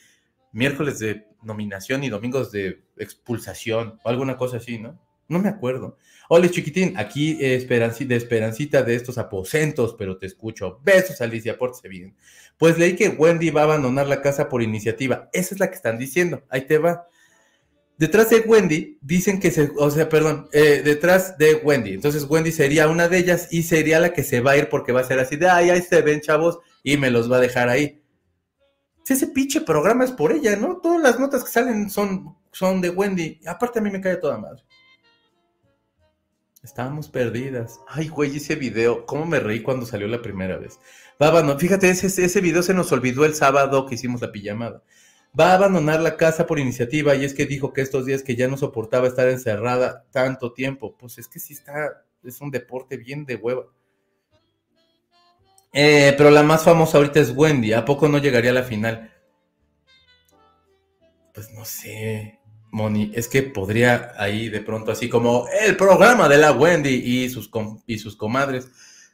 miércoles 0.52 1.00
de 1.00 1.28
nominación 1.44 2.04
y 2.04 2.10
domingos 2.10 2.52
de 2.52 2.84
expulsación 2.98 4.00
o 4.04 4.10
alguna 4.10 4.38
cosa 4.38 4.58
así, 4.58 4.80
¿no? 4.80 5.00
No 5.28 5.40
me 5.40 5.50
acuerdo. 5.50 5.98
Hola, 6.30 6.50
chiquitín, 6.50 6.98
aquí 6.98 7.36
de 7.36 7.56
Esperancita 8.16 8.84
de 8.84 8.96
estos 8.96 9.18
aposentos, 9.18 9.96
pero 9.98 10.18
te 10.18 10.26
escucho. 10.26 10.80
Besos, 10.84 11.22
Alicia, 11.22 11.58
pórtese 11.58 11.88
bien. 11.88 12.16
Pues 12.58 12.78
leí 12.78 12.96
que 12.96 13.10
Wendy 13.10 13.50
va 13.50 13.62
a 13.62 13.66
abandonar 13.66 14.08
la 14.08 14.22
casa 14.22 14.48
por 14.48 14.62
iniciativa. 14.62 15.30
Esa 15.34 15.56
es 15.56 15.60
la 15.60 15.70
que 15.70 15.76
están 15.76 15.98
diciendo. 15.98 16.44
Ahí 16.50 16.62
te 16.62 16.78
va. 16.78 17.08
Detrás 17.98 18.30
de 18.32 18.40
Wendy 18.40 18.98
dicen 19.02 19.40
que 19.40 19.52
se, 19.52 19.72
o 19.78 19.90
sea, 19.92 20.10
perdón, 20.10 20.50
eh, 20.52 20.82
detrás 20.84 21.38
de 21.38 21.56
Wendy. 21.56 21.94
Entonces 21.94 22.26
Wendy 22.28 22.52
sería 22.52 22.88
una 22.88 23.08
de 23.08 23.20
ellas 23.20 23.48
y 23.52 23.64
sería 23.64 24.00
la 24.00 24.14
que 24.14 24.24
se 24.24 24.42
va 24.42 24.52
a 24.52 24.58
ir 24.58 24.70
porque 24.70 24.92
va 24.92 25.02
a 25.02 25.06
ser 25.06 25.20
así 25.20 25.36
de, 25.36 25.48
ay, 25.48 25.70
ahí 25.70 25.82
se 25.82 26.02
ven 26.02 26.22
chavos 26.22 26.60
y 26.82 26.98
me 26.98 27.12
los 27.12 27.32
va 27.32 27.38
a 27.38 27.42
dejar 27.42 27.70
ahí. 27.70 28.04
Si 29.04 29.14
ese 29.14 29.28
pinche 29.28 29.62
programa 29.62 30.06
es 30.06 30.12
por 30.12 30.32
ella, 30.32 30.56
¿no? 30.56 30.78
Todas 30.78 31.02
las 31.02 31.20
notas 31.20 31.44
que 31.44 31.52
salen 31.52 31.90
son, 31.90 32.36
son 32.52 32.82
de 32.82 32.90
Wendy. 32.90 33.40
Aparte 33.46 33.80
a 33.80 33.82
mí 33.82 33.92
me 33.92 34.02
cae 34.02 34.18
toda 34.18 34.38
madre. 34.38 34.64
Estábamos 36.64 37.10
perdidas. 37.10 37.80
Ay, 37.88 38.08
güey, 38.08 38.38
ese 38.38 38.56
video, 38.56 39.06
cómo 39.06 39.26
me 39.26 39.40
reí 39.40 39.62
cuando 39.62 39.86
salió 39.86 40.08
la 40.08 40.22
primera 40.22 40.58
vez. 40.58 40.80
Va 41.22 41.44
no, 41.44 41.60
fíjate, 41.60 41.90
ese, 41.90 42.08
ese 42.08 42.42
video 42.42 42.64
se 42.64 42.74
nos 42.74 42.92
olvidó 42.92 43.26
el 43.26 43.36
sábado 43.36 43.86
que 43.86 43.96
hicimos 43.96 44.22
la 44.22 44.32
pijamada. 44.32 44.82
Va 45.40 45.52
a 45.52 45.56
abandonar 45.56 46.00
la 46.00 46.16
casa 46.16 46.46
por 46.46 46.60
iniciativa 46.60 47.16
y 47.16 47.26
es 47.26 47.34
que 47.34 47.46
dijo 47.46 47.74
que 47.74 47.82
estos 47.82 48.06
días 48.06 48.22
que 48.22 48.36
ya 48.36 48.48
no 48.48 48.58
soportaba 48.58 49.08
estar 49.08 49.28
encerrada 49.28 50.06
tanto 50.12 50.54
tiempo. 50.54 50.96
Pues 50.98 51.18
es 51.18 51.28
que 51.28 51.40
sí 51.40 51.54
está, 51.54 52.04
es 52.24 52.40
un 52.40 52.52
deporte 52.52 52.98
bien 52.98 53.26
de 53.26 53.36
hueva. 53.36 53.66
Eh, 55.72 56.14
pero 56.16 56.30
la 56.30 56.44
más 56.44 56.64
famosa 56.64 57.00
ahorita 57.00 57.20
es 57.20 57.32
Wendy. 57.36 57.74
¿A 57.74 57.84
poco 57.84 58.08
no 58.08 58.20
llegaría 58.20 58.52
a 58.52 58.54
la 58.54 58.64
final? 58.64 59.12
Pues 61.34 61.52
no 61.52 61.66
sé. 61.66 62.40
Moni, 62.74 63.12
es 63.14 63.28
que 63.28 63.44
podría 63.44 64.14
ahí 64.18 64.50
de 64.50 64.60
pronto 64.60 64.92
así 64.92 65.08
como 65.08 65.46
el 65.62 65.78
programa 65.78 66.28
de 66.28 66.40
la 66.40 66.52
Wendy 66.52 66.90
y 66.90 67.30
sus, 67.30 67.50
y 67.86 68.00
sus 68.00 68.16
comadres, 68.16 68.68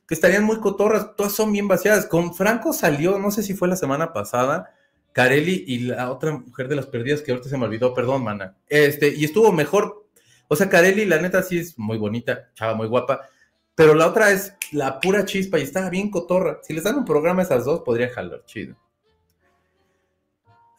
que 0.07 0.13
estarían 0.13 0.45
muy 0.45 0.61
cotorras, 0.61 1.13
todas 1.17 1.34
son 1.34 1.51
bien 1.51 1.67
vaciadas. 1.67 2.05
Con 2.05 2.34
Franco 2.34 2.72
salió, 2.72 3.20
no 3.20 3.32
sé 3.32 3.43
si 3.43 3.53
fue 3.53 3.67
la 3.67 3.76
semana 3.76 4.13
pasada, 4.13 4.74
Carelli 5.14 5.64
y 5.68 5.80
la 5.80 6.12
otra 6.12 6.32
mujer 6.32 6.68
de 6.68 6.76
las 6.76 6.88
perdidas 6.88 7.22
que 7.22 7.32
ahorita 7.32 7.49
se 7.49 7.57
me 7.57 7.66
olvidó, 7.66 7.93
perdón, 7.93 8.24
mana. 8.24 8.57
Este, 8.68 9.10
y 9.10 9.26
estuvo 9.26 9.51
mejor. 9.51 10.05
O 10.47 10.55
sea, 10.55 10.70
Carelli, 10.70 11.05
la 11.05 11.22
neta, 11.22 11.43
sí 11.43 11.60
es 11.60 11.78
muy 11.78 11.97
bonita, 11.97 12.49
chava, 12.53 12.74
muy 12.74 12.88
guapa. 12.88 13.22
Pero 13.76 13.93
la 13.93 14.07
otra 14.07 14.32
es 14.32 14.53
la 14.72 14.99
pura 14.99 15.26
chispa 15.26 15.60
y 15.60 15.64
estaba 15.64 15.89
bien 15.89 16.12
cotorra. 16.12 16.60
Si 16.64 16.74
les 16.74 16.84
dan 16.84 16.97
un 16.97 17.05
programa 17.05 17.41
a 17.41 17.45
esas 17.45 17.66
dos, 17.66 17.82
podría 17.82 18.10
jalar, 18.10 18.43
chido. 18.45 18.76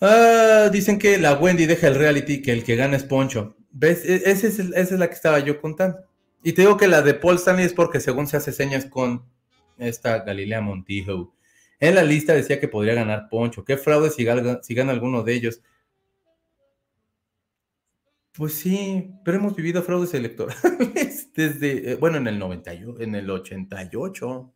Ah, 0.01 0.69
dicen 0.73 0.99
que 0.99 1.19
la 1.19 1.35
Wendy 1.35 1.67
deja 1.67 1.89
el 1.89 1.95
reality, 1.95 2.41
que 2.43 2.53
el 2.53 2.65
que 2.65 2.77
gana 2.77 2.97
es 2.97 3.05
Poncho. 3.05 3.57
¿Ves? 3.71 4.05
E, 4.05 4.31
es, 4.31 4.45
esa 4.45 4.75
es 4.75 4.91
la 4.93 5.09
que 5.09 5.15
estaba 5.15 5.39
yo 5.41 5.61
contando. 5.61 5.99
Y 6.43 6.53
te 6.53 6.63
digo 6.63 6.77
que 6.77 6.89
la 6.89 7.03
de 7.03 7.15
Paul 7.15 7.37
Stanley 7.37 7.67
es 7.67 7.75
porque 7.75 8.01
según 8.01 8.27
se 8.27 8.39
hace 8.39 8.53
señas 8.53 8.87
con 8.87 9.25
esta 9.79 10.21
Galilea 10.21 10.61
Montijo. 10.61 11.35
En 11.81 11.95
la 11.95 12.03
lista 12.03 12.35
decía 12.35 12.61
que 12.61 12.69
podría 12.69 12.95
ganar 12.95 13.29
Poncho. 13.31 13.65
¿Qué 13.65 13.79
fraude 13.79 14.11
si 14.11 14.25
gana, 14.25 14.93
alguno 14.93 15.23
de 15.23 15.35
ellos? 15.35 15.63
Pues 18.33 18.55
sí, 18.55 19.15
pero 19.25 19.39
hemos 19.39 19.57
vivido 19.57 19.83
fraudes 19.83 20.15
electorales 20.15 21.33
desde, 21.35 21.93
eh, 21.93 21.95
bueno, 21.97 22.19
en 22.19 22.27
el 22.29 22.39
98, 22.39 23.01
en 23.01 23.15
el 23.15 23.31
88. 23.31 24.55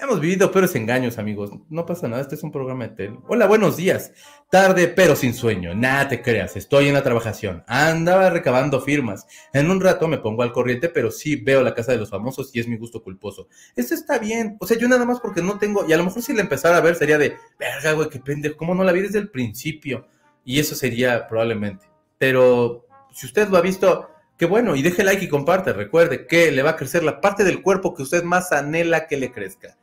Hemos 0.00 0.20
vivido 0.20 0.52
peores 0.52 0.76
engaños, 0.76 1.18
amigos. 1.18 1.50
No 1.68 1.84
pasa 1.84 2.06
nada, 2.06 2.22
este 2.22 2.36
es 2.36 2.44
un 2.44 2.52
programa 2.52 2.86
de 2.86 2.94
tele. 2.94 3.18
Hola, 3.26 3.48
buenos 3.48 3.76
días. 3.76 4.12
Tarde, 4.48 4.86
pero 4.86 5.16
sin 5.16 5.34
sueño. 5.34 5.74
Nada 5.74 6.06
te 6.06 6.22
creas, 6.22 6.54
estoy 6.54 6.86
en 6.86 6.94
la 6.94 7.02
trabajación. 7.02 7.64
Andaba 7.66 8.30
recabando 8.30 8.80
firmas. 8.80 9.26
En 9.52 9.68
un 9.68 9.80
rato 9.80 10.06
me 10.06 10.18
pongo 10.18 10.44
al 10.44 10.52
corriente, 10.52 10.88
pero 10.88 11.10
sí 11.10 11.34
veo 11.34 11.64
la 11.64 11.74
casa 11.74 11.90
de 11.90 11.98
los 11.98 12.10
famosos 12.10 12.54
y 12.54 12.60
es 12.60 12.68
mi 12.68 12.76
gusto 12.76 13.02
culposo. 13.02 13.48
Esto 13.74 13.94
está 13.94 14.20
bien. 14.20 14.56
O 14.60 14.68
sea, 14.68 14.78
yo 14.78 14.86
nada 14.86 15.04
más 15.04 15.18
porque 15.18 15.42
no 15.42 15.58
tengo, 15.58 15.84
y 15.84 15.92
a 15.92 15.96
lo 15.96 16.04
mejor 16.04 16.22
si 16.22 16.32
la 16.32 16.42
empezara 16.42 16.76
a 16.76 16.80
ver 16.80 16.94
sería 16.94 17.18
de, 17.18 17.36
verga, 17.58 17.90
güey, 17.90 18.08
qué 18.08 18.20
pendejo, 18.20 18.56
¿cómo 18.56 18.76
no 18.76 18.84
la 18.84 18.92
vi 18.92 19.00
desde 19.00 19.18
el 19.18 19.30
principio? 19.30 20.06
Y 20.44 20.60
eso 20.60 20.76
sería 20.76 21.26
probablemente. 21.26 21.86
Pero 22.18 22.86
si 23.12 23.26
usted 23.26 23.48
lo 23.48 23.56
ha 23.56 23.62
visto, 23.62 24.08
qué 24.36 24.46
bueno, 24.46 24.76
y 24.76 24.82
deje 24.82 25.02
like 25.02 25.24
y 25.24 25.28
comparte. 25.28 25.72
Recuerde 25.72 26.28
que 26.28 26.52
le 26.52 26.62
va 26.62 26.70
a 26.70 26.76
crecer 26.76 27.02
la 27.02 27.20
parte 27.20 27.42
del 27.42 27.62
cuerpo 27.62 27.96
que 27.96 28.04
usted 28.04 28.22
más 28.22 28.52
anhela 28.52 29.08
que 29.08 29.16
le 29.16 29.32
crezca 29.32 29.76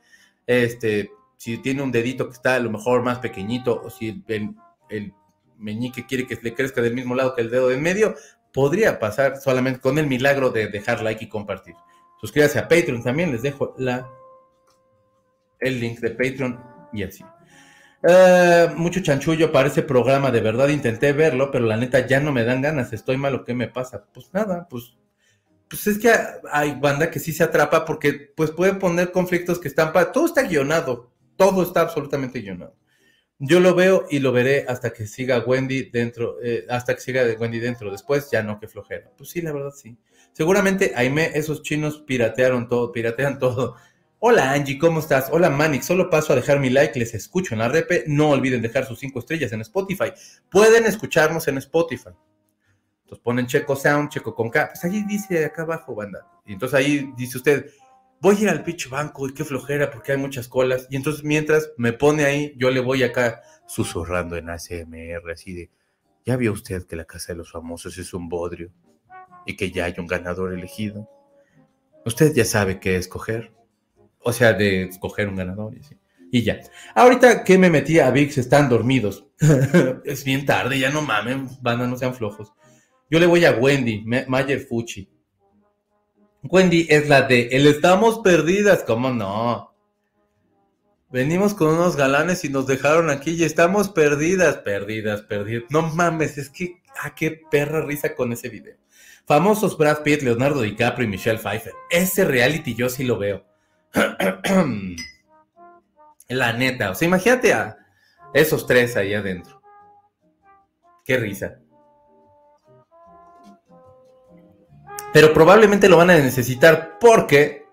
este, 0.46 1.10
si 1.36 1.58
tiene 1.58 1.82
un 1.82 1.92
dedito 1.92 2.26
que 2.26 2.34
está 2.34 2.54
a 2.54 2.60
lo 2.60 2.70
mejor 2.70 3.02
más 3.02 3.18
pequeñito 3.18 3.80
o 3.82 3.90
si 3.90 4.22
el, 4.28 5.14
meñique 5.58 6.06
quiere 6.06 6.26
que 6.26 6.38
le 6.42 6.54
crezca 6.54 6.82
del 6.82 6.94
mismo 6.94 7.14
lado 7.14 7.34
que 7.34 7.42
el 7.42 7.50
dedo 7.50 7.68
de 7.68 7.76
en 7.76 7.82
medio, 7.82 8.14
podría 8.52 8.98
pasar 8.98 9.38
solamente 9.38 9.80
con 9.80 9.98
el 9.98 10.06
milagro 10.06 10.50
de 10.50 10.68
dejar 10.68 11.02
like 11.02 11.24
y 11.24 11.28
compartir. 11.28 11.74
Suscríbase 12.20 12.58
a 12.58 12.68
Patreon 12.68 13.02
también, 13.02 13.32
les 13.32 13.42
dejo 13.42 13.74
la, 13.78 14.08
el 15.60 15.80
link 15.80 16.00
de 16.00 16.10
Patreon 16.10 16.62
y 16.92 17.02
así. 17.02 17.24
Eh, 18.02 18.68
mucho 18.76 19.00
chanchullo 19.00 19.50
para 19.50 19.68
ese 19.68 19.82
programa, 19.82 20.30
de 20.30 20.40
verdad 20.40 20.68
intenté 20.68 21.12
verlo, 21.12 21.50
pero 21.50 21.64
la 21.64 21.76
neta 21.76 22.06
ya 22.06 22.20
no 22.20 22.32
me 22.32 22.44
dan 22.44 22.62
ganas, 22.62 22.92
estoy 22.92 23.16
malo, 23.16 23.44
¿qué 23.44 23.54
me 23.54 23.68
pasa? 23.68 24.04
Pues 24.12 24.32
nada, 24.32 24.68
pues 24.68 24.96
pues 25.68 25.86
es 25.86 25.98
que 25.98 26.12
hay 26.50 26.74
banda 26.80 27.10
que 27.10 27.18
sí 27.18 27.32
se 27.32 27.42
atrapa 27.42 27.84
porque 27.84 28.32
pues 28.34 28.50
puede 28.50 28.74
poner 28.74 29.12
conflictos 29.12 29.58
que 29.58 29.68
están 29.68 29.92
para... 29.92 30.12
Todo 30.12 30.26
está 30.26 30.42
guionado, 30.42 31.10
todo 31.36 31.62
está 31.62 31.80
absolutamente 31.80 32.40
guionado. 32.40 32.76
Yo 33.38 33.60
lo 33.60 33.74
veo 33.74 34.06
y 34.08 34.20
lo 34.20 34.32
veré 34.32 34.64
hasta 34.66 34.92
que 34.92 35.06
siga 35.06 35.40
Wendy 35.40 35.90
dentro, 35.90 36.36
eh, 36.42 36.64
hasta 36.70 36.94
que 36.94 37.00
siga 37.00 37.22
Wendy 37.38 37.58
dentro. 37.58 37.90
Después 37.90 38.30
ya 38.30 38.42
no, 38.42 38.58
que 38.58 38.68
flojera. 38.68 39.10
Pues 39.16 39.30
sí, 39.30 39.42
la 39.42 39.52
verdad 39.52 39.72
sí. 39.74 39.98
Seguramente, 40.32 40.92
Aime, 40.96 41.32
esos 41.34 41.62
chinos 41.62 42.02
piratearon 42.06 42.68
todo, 42.68 42.92
piratean 42.92 43.38
todo. 43.38 43.76
Hola 44.18 44.52
Angie, 44.52 44.78
¿cómo 44.78 45.00
estás? 45.00 45.28
Hola 45.30 45.50
Manix, 45.50 45.84
solo 45.84 46.08
paso 46.08 46.32
a 46.32 46.36
dejar 46.36 46.58
mi 46.58 46.70
like, 46.70 46.98
les 46.98 47.12
escucho 47.12 47.54
en 47.54 47.58
la 47.58 47.68
repe. 47.68 48.04
No 48.06 48.30
olviden 48.30 48.62
dejar 48.62 48.86
sus 48.86 48.98
cinco 48.98 49.18
estrellas 49.18 49.52
en 49.52 49.60
Spotify. 49.60 50.12
Pueden 50.50 50.86
escucharnos 50.86 51.46
en 51.48 51.58
Spotify. 51.58 52.10
Entonces 53.06 53.22
ponen 53.22 53.46
Checo 53.46 53.76
Sound, 53.76 54.08
Checo 54.08 54.34
con 54.34 54.50
K. 54.50 54.70
Pues 54.72 54.84
ahí 54.84 55.04
dice 55.04 55.44
acá 55.44 55.62
abajo, 55.62 55.94
banda. 55.94 56.26
Y 56.44 56.54
entonces 56.54 56.76
ahí 56.76 57.12
dice 57.16 57.38
usted, 57.38 57.70
voy 58.20 58.34
a 58.34 58.40
ir 58.40 58.48
al 58.48 58.64
pinche 58.64 58.88
banco 58.88 59.28
y 59.28 59.32
qué 59.32 59.44
flojera 59.44 59.92
porque 59.92 60.10
hay 60.10 60.18
muchas 60.18 60.48
colas. 60.48 60.88
Y 60.90 60.96
entonces 60.96 61.22
mientras 61.22 61.70
me 61.76 61.92
pone 61.92 62.24
ahí, 62.24 62.52
yo 62.56 62.68
le 62.72 62.80
voy 62.80 63.04
acá 63.04 63.42
susurrando 63.68 64.36
en 64.36 64.50
ACMR, 64.50 65.30
así 65.30 65.52
de, 65.52 65.70
ya 66.24 66.36
vio 66.36 66.52
usted 66.52 66.84
que 66.84 66.96
la 66.96 67.04
Casa 67.04 67.32
de 67.32 67.38
los 67.38 67.52
Famosos 67.52 67.96
es 67.96 68.12
un 68.12 68.28
bodrio 68.28 68.72
y 69.46 69.56
que 69.56 69.70
ya 69.70 69.84
hay 69.84 69.94
un 69.98 70.08
ganador 70.08 70.52
elegido. 70.52 71.08
Usted 72.04 72.34
ya 72.34 72.44
sabe 72.44 72.80
qué 72.80 72.96
escoger. 72.96 73.52
O 74.18 74.32
sea, 74.32 74.52
de 74.52 74.82
escoger 74.82 75.28
un 75.28 75.36
ganador 75.36 75.76
y 75.76 75.78
así. 75.78 75.96
Y 76.32 76.42
ya. 76.42 76.58
Ahorita 76.96 77.44
que 77.44 77.56
me 77.56 77.70
metí 77.70 78.00
a 78.00 78.10
VIX, 78.10 78.38
están 78.38 78.68
dormidos. 78.68 79.26
es 80.04 80.24
bien 80.24 80.44
tarde, 80.44 80.80
ya 80.80 80.90
no 80.90 81.02
mamen, 81.02 81.48
banda, 81.62 81.86
no 81.86 81.96
sean 81.96 82.12
flojos. 82.12 82.52
Yo 83.08 83.20
le 83.20 83.26
voy 83.26 83.44
a 83.44 83.52
Wendy, 83.52 84.04
Mayer 84.04 84.60
Fuchi. 84.60 85.08
Wendy 86.42 86.86
es 86.90 87.08
la 87.08 87.22
de 87.22 87.48
el 87.52 87.66
estamos 87.66 88.18
perdidas, 88.20 88.82
¿cómo 88.84 89.10
no? 89.10 89.74
Venimos 91.10 91.54
con 91.54 91.68
unos 91.68 91.96
galanes 91.96 92.44
y 92.44 92.48
nos 92.48 92.66
dejaron 92.66 93.10
aquí 93.10 93.32
y 93.32 93.44
estamos 93.44 93.88
perdidas, 93.88 94.56
perdidas, 94.58 95.22
perdidas. 95.22 95.64
No 95.70 95.82
mames, 95.82 96.36
es 96.36 96.50
que, 96.50 96.82
ah, 97.02 97.14
qué 97.14 97.40
perra 97.50 97.80
risa 97.82 98.14
con 98.14 98.32
ese 98.32 98.48
video. 98.48 98.76
Famosos 99.24 99.78
Brad 99.78 100.02
Pitt, 100.02 100.22
Leonardo 100.22 100.62
DiCaprio 100.62 101.06
y 101.06 101.10
Michelle 101.10 101.38
Pfeiffer. 101.38 101.72
Ese 101.90 102.24
reality 102.24 102.74
yo 102.74 102.88
sí 102.88 103.04
lo 103.04 103.18
veo. 103.18 103.44
la 106.28 106.52
neta, 106.52 106.90
o 106.90 106.94
sea, 106.94 107.06
imagínate 107.06 107.52
a 107.52 107.76
esos 108.34 108.66
tres 108.66 108.96
ahí 108.96 109.14
adentro. 109.14 109.62
Qué 111.04 111.16
risa. 111.18 111.60
Pero 115.16 115.32
probablemente 115.32 115.88
lo 115.88 115.96
van 115.96 116.10
a 116.10 116.18
necesitar 116.18 116.98
porque, 117.00 117.64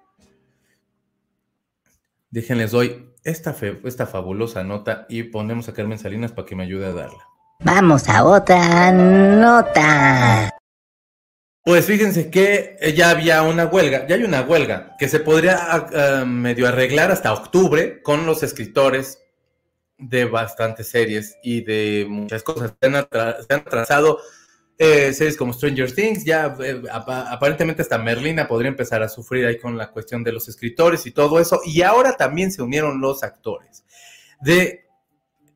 déjenles 2.30 2.72
doy 2.72 3.14
esta, 3.26 3.54
esta 3.84 4.08
fabulosa 4.08 4.64
nota 4.64 5.06
y 5.10 5.24
ponemos 5.24 5.68
a 5.68 5.74
Carmen 5.74 6.00
Salinas 6.00 6.32
para 6.32 6.48
que 6.48 6.56
me 6.56 6.64
ayude 6.64 6.86
a 6.86 6.94
darla. 6.94 7.28
Vamos 7.60 8.08
a 8.08 8.24
otra 8.24 8.94
nota. 8.94 10.56
Pues 11.66 11.86
fíjense 11.86 12.32
que 12.32 12.78
ya 12.96 13.10
había 13.10 13.42
una 13.42 13.66
huelga, 13.66 14.08
ya 14.08 14.16
hay 14.16 14.24
una 14.24 14.44
huelga 14.44 14.96
que 14.98 15.10
se 15.10 15.20
podría 15.20 15.58
ah, 15.70 16.24
medio 16.26 16.66
arreglar 16.66 17.12
hasta 17.12 17.34
octubre 17.34 18.02
con 18.04 18.26
los 18.26 18.42
escritores 18.44 19.20
de 19.98 20.24
bastantes 20.24 20.88
series 20.88 21.36
y 21.44 21.60
de 21.60 22.06
muchas 22.08 22.42
cosas. 22.42 22.72
Se 22.80 22.88
han, 22.88 22.94
se 22.94 23.54
han 23.54 23.60
atrasado 23.60 24.22
eh, 24.78 25.14
series 25.14 25.38
como 25.38 25.54
Stranger 25.54 25.92
Things, 25.94 26.26
ya 26.26 26.56
eh, 26.60 26.82
aparentemente 26.92 27.82
hasta 27.82 27.98
Merlina 27.98 28.48
podría 28.48 28.70
empezar 28.70 29.04
a 29.04 29.10
sufrir 29.10 29.46
ahí 29.46 29.60
con 29.60 29.78
la 29.78 29.92
cuestión 29.92 30.24
de 30.24 30.32
los 30.32 30.48
escritores 30.50 31.06
y 31.06 31.12
todo 31.12 31.40
eso. 31.40 31.62
Y 31.66 31.82
ahora 31.84 32.18
también 32.18 32.52
se 32.52 32.62
unieron 32.62 33.00
los 33.00 33.24
actores 33.24 33.86
de 34.42 34.86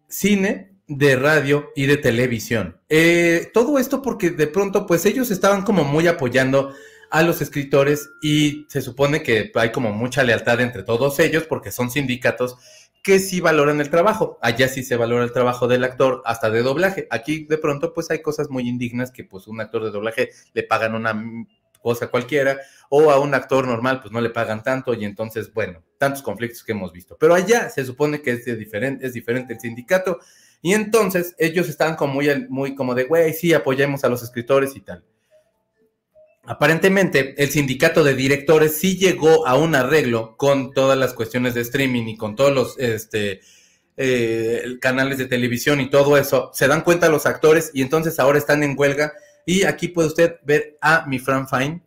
cine, 0.07 0.75
de 0.87 1.15
radio 1.15 1.71
y 1.75 1.85
de 1.85 1.97
televisión. 1.97 2.79
Eh, 2.89 3.49
todo 3.53 3.79
esto 3.79 4.01
porque 4.01 4.29
de 4.29 4.47
pronto, 4.47 4.85
pues 4.85 5.05
ellos 5.05 5.31
estaban 5.31 5.63
como 5.63 5.83
muy 5.83 6.07
apoyando 6.07 6.73
a 7.09 7.23
los 7.23 7.41
escritores 7.41 8.09
y 8.21 8.65
se 8.69 8.81
supone 8.81 9.23
que 9.23 9.51
hay 9.55 9.71
como 9.71 9.91
mucha 9.91 10.23
lealtad 10.23 10.59
entre 10.61 10.83
todos 10.83 11.19
ellos 11.19 11.43
porque 11.43 11.71
son 11.71 11.89
sindicatos 11.89 12.57
que 13.07 13.19
sí 13.21 13.39
valoran 13.39 13.79
el 13.79 13.89
trabajo. 13.89 14.37
Allá 14.41 14.67
sí 14.67 14.83
se 14.83 14.97
valora 14.97 15.23
el 15.23 15.31
trabajo 15.31 15.65
del 15.69 15.85
actor, 15.85 16.21
hasta 16.25 16.49
de 16.49 16.61
doblaje. 16.61 17.07
Aquí 17.09 17.45
de 17.45 17.57
pronto 17.57 17.93
pues 17.93 18.11
hay 18.11 18.21
cosas 18.21 18.49
muy 18.49 18.67
indignas 18.67 19.11
que 19.11 19.23
pues 19.23 19.47
un 19.47 19.61
actor 19.61 19.85
de 19.85 19.91
doblaje 19.91 20.31
le 20.53 20.63
pagan 20.63 20.93
una 20.93 21.15
cosa 21.81 22.07
cualquiera, 22.09 22.59
o 22.89 23.09
a 23.09 23.17
un 23.21 23.33
actor 23.33 23.65
normal 23.65 24.01
pues 24.01 24.11
no 24.11 24.19
le 24.19 24.29
pagan 24.29 24.61
tanto 24.61 24.93
y 24.93 25.05
entonces, 25.05 25.53
bueno, 25.53 25.85
tantos 25.97 26.21
conflictos 26.21 26.65
que 26.65 26.73
hemos 26.73 26.91
visto. 26.91 27.15
Pero 27.17 27.33
allá 27.33 27.69
se 27.69 27.85
supone 27.85 28.21
que 28.21 28.31
es, 28.31 28.43
diferente, 28.43 29.07
es 29.07 29.13
diferente 29.13 29.53
el 29.53 29.61
sindicato 29.61 30.19
y 30.61 30.73
entonces 30.73 31.33
ellos 31.39 31.69
están 31.69 31.95
como 31.95 32.15
muy, 32.15 32.45
muy 32.49 32.75
como 32.75 32.93
de, 32.93 33.05
güey, 33.05 33.33
sí, 33.33 33.53
apoyemos 33.53 34.03
a 34.03 34.09
los 34.09 34.21
escritores 34.21 34.75
y 34.75 34.81
tal. 34.81 35.05
Aparentemente, 36.49 37.35
el 37.37 37.49
sindicato 37.49 38.05
de 38.05 38.13
directores 38.13 38.77
sí 38.77 38.97
llegó 38.97 39.45
a 39.45 39.57
un 39.57 39.75
arreglo 39.75 40.37
con 40.37 40.71
todas 40.71 40.97
las 40.97 41.13
cuestiones 41.13 41.53
de 41.53 41.61
streaming 41.61 42.07
y 42.07 42.15
con 42.15 42.37
todos 42.37 42.53
los 42.53 42.79
este, 42.79 43.41
eh, 43.97 44.77
canales 44.79 45.17
de 45.17 45.25
televisión 45.25 45.81
y 45.81 45.89
todo 45.89 46.17
eso. 46.17 46.49
Se 46.53 46.69
dan 46.69 46.83
cuenta 46.83 47.09
los 47.09 47.25
actores 47.25 47.71
y 47.73 47.81
entonces 47.81 48.17
ahora 48.17 48.37
están 48.37 48.63
en 48.63 48.75
huelga. 48.79 49.11
Y 49.45 49.63
aquí 49.63 49.89
puede 49.89 50.07
usted 50.07 50.35
ver 50.45 50.77
a 50.79 51.05
mi 51.05 51.19
Fran 51.19 51.49
Fine. 51.49 51.81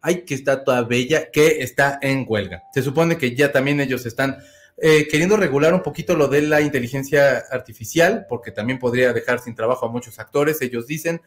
Ay, 0.00 0.24
que 0.24 0.36
está 0.36 0.64
toda 0.64 0.80
bella, 0.84 1.30
que 1.30 1.62
está 1.62 1.98
en 2.00 2.24
huelga. 2.26 2.62
Se 2.72 2.82
supone 2.82 3.18
que 3.18 3.36
ya 3.36 3.52
también 3.52 3.78
ellos 3.78 4.06
están 4.06 4.38
eh, 4.78 5.06
queriendo 5.06 5.36
regular 5.36 5.74
un 5.74 5.82
poquito 5.82 6.16
lo 6.16 6.28
de 6.28 6.40
la 6.40 6.62
inteligencia 6.62 7.44
artificial, 7.50 8.24
porque 8.26 8.52
también 8.52 8.78
podría 8.78 9.12
dejar 9.12 9.38
sin 9.38 9.54
trabajo 9.54 9.84
a 9.84 9.92
muchos 9.92 10.18
actores, 10.18 10.62
ellos 10.62 10.86
dicen 10.86 11.20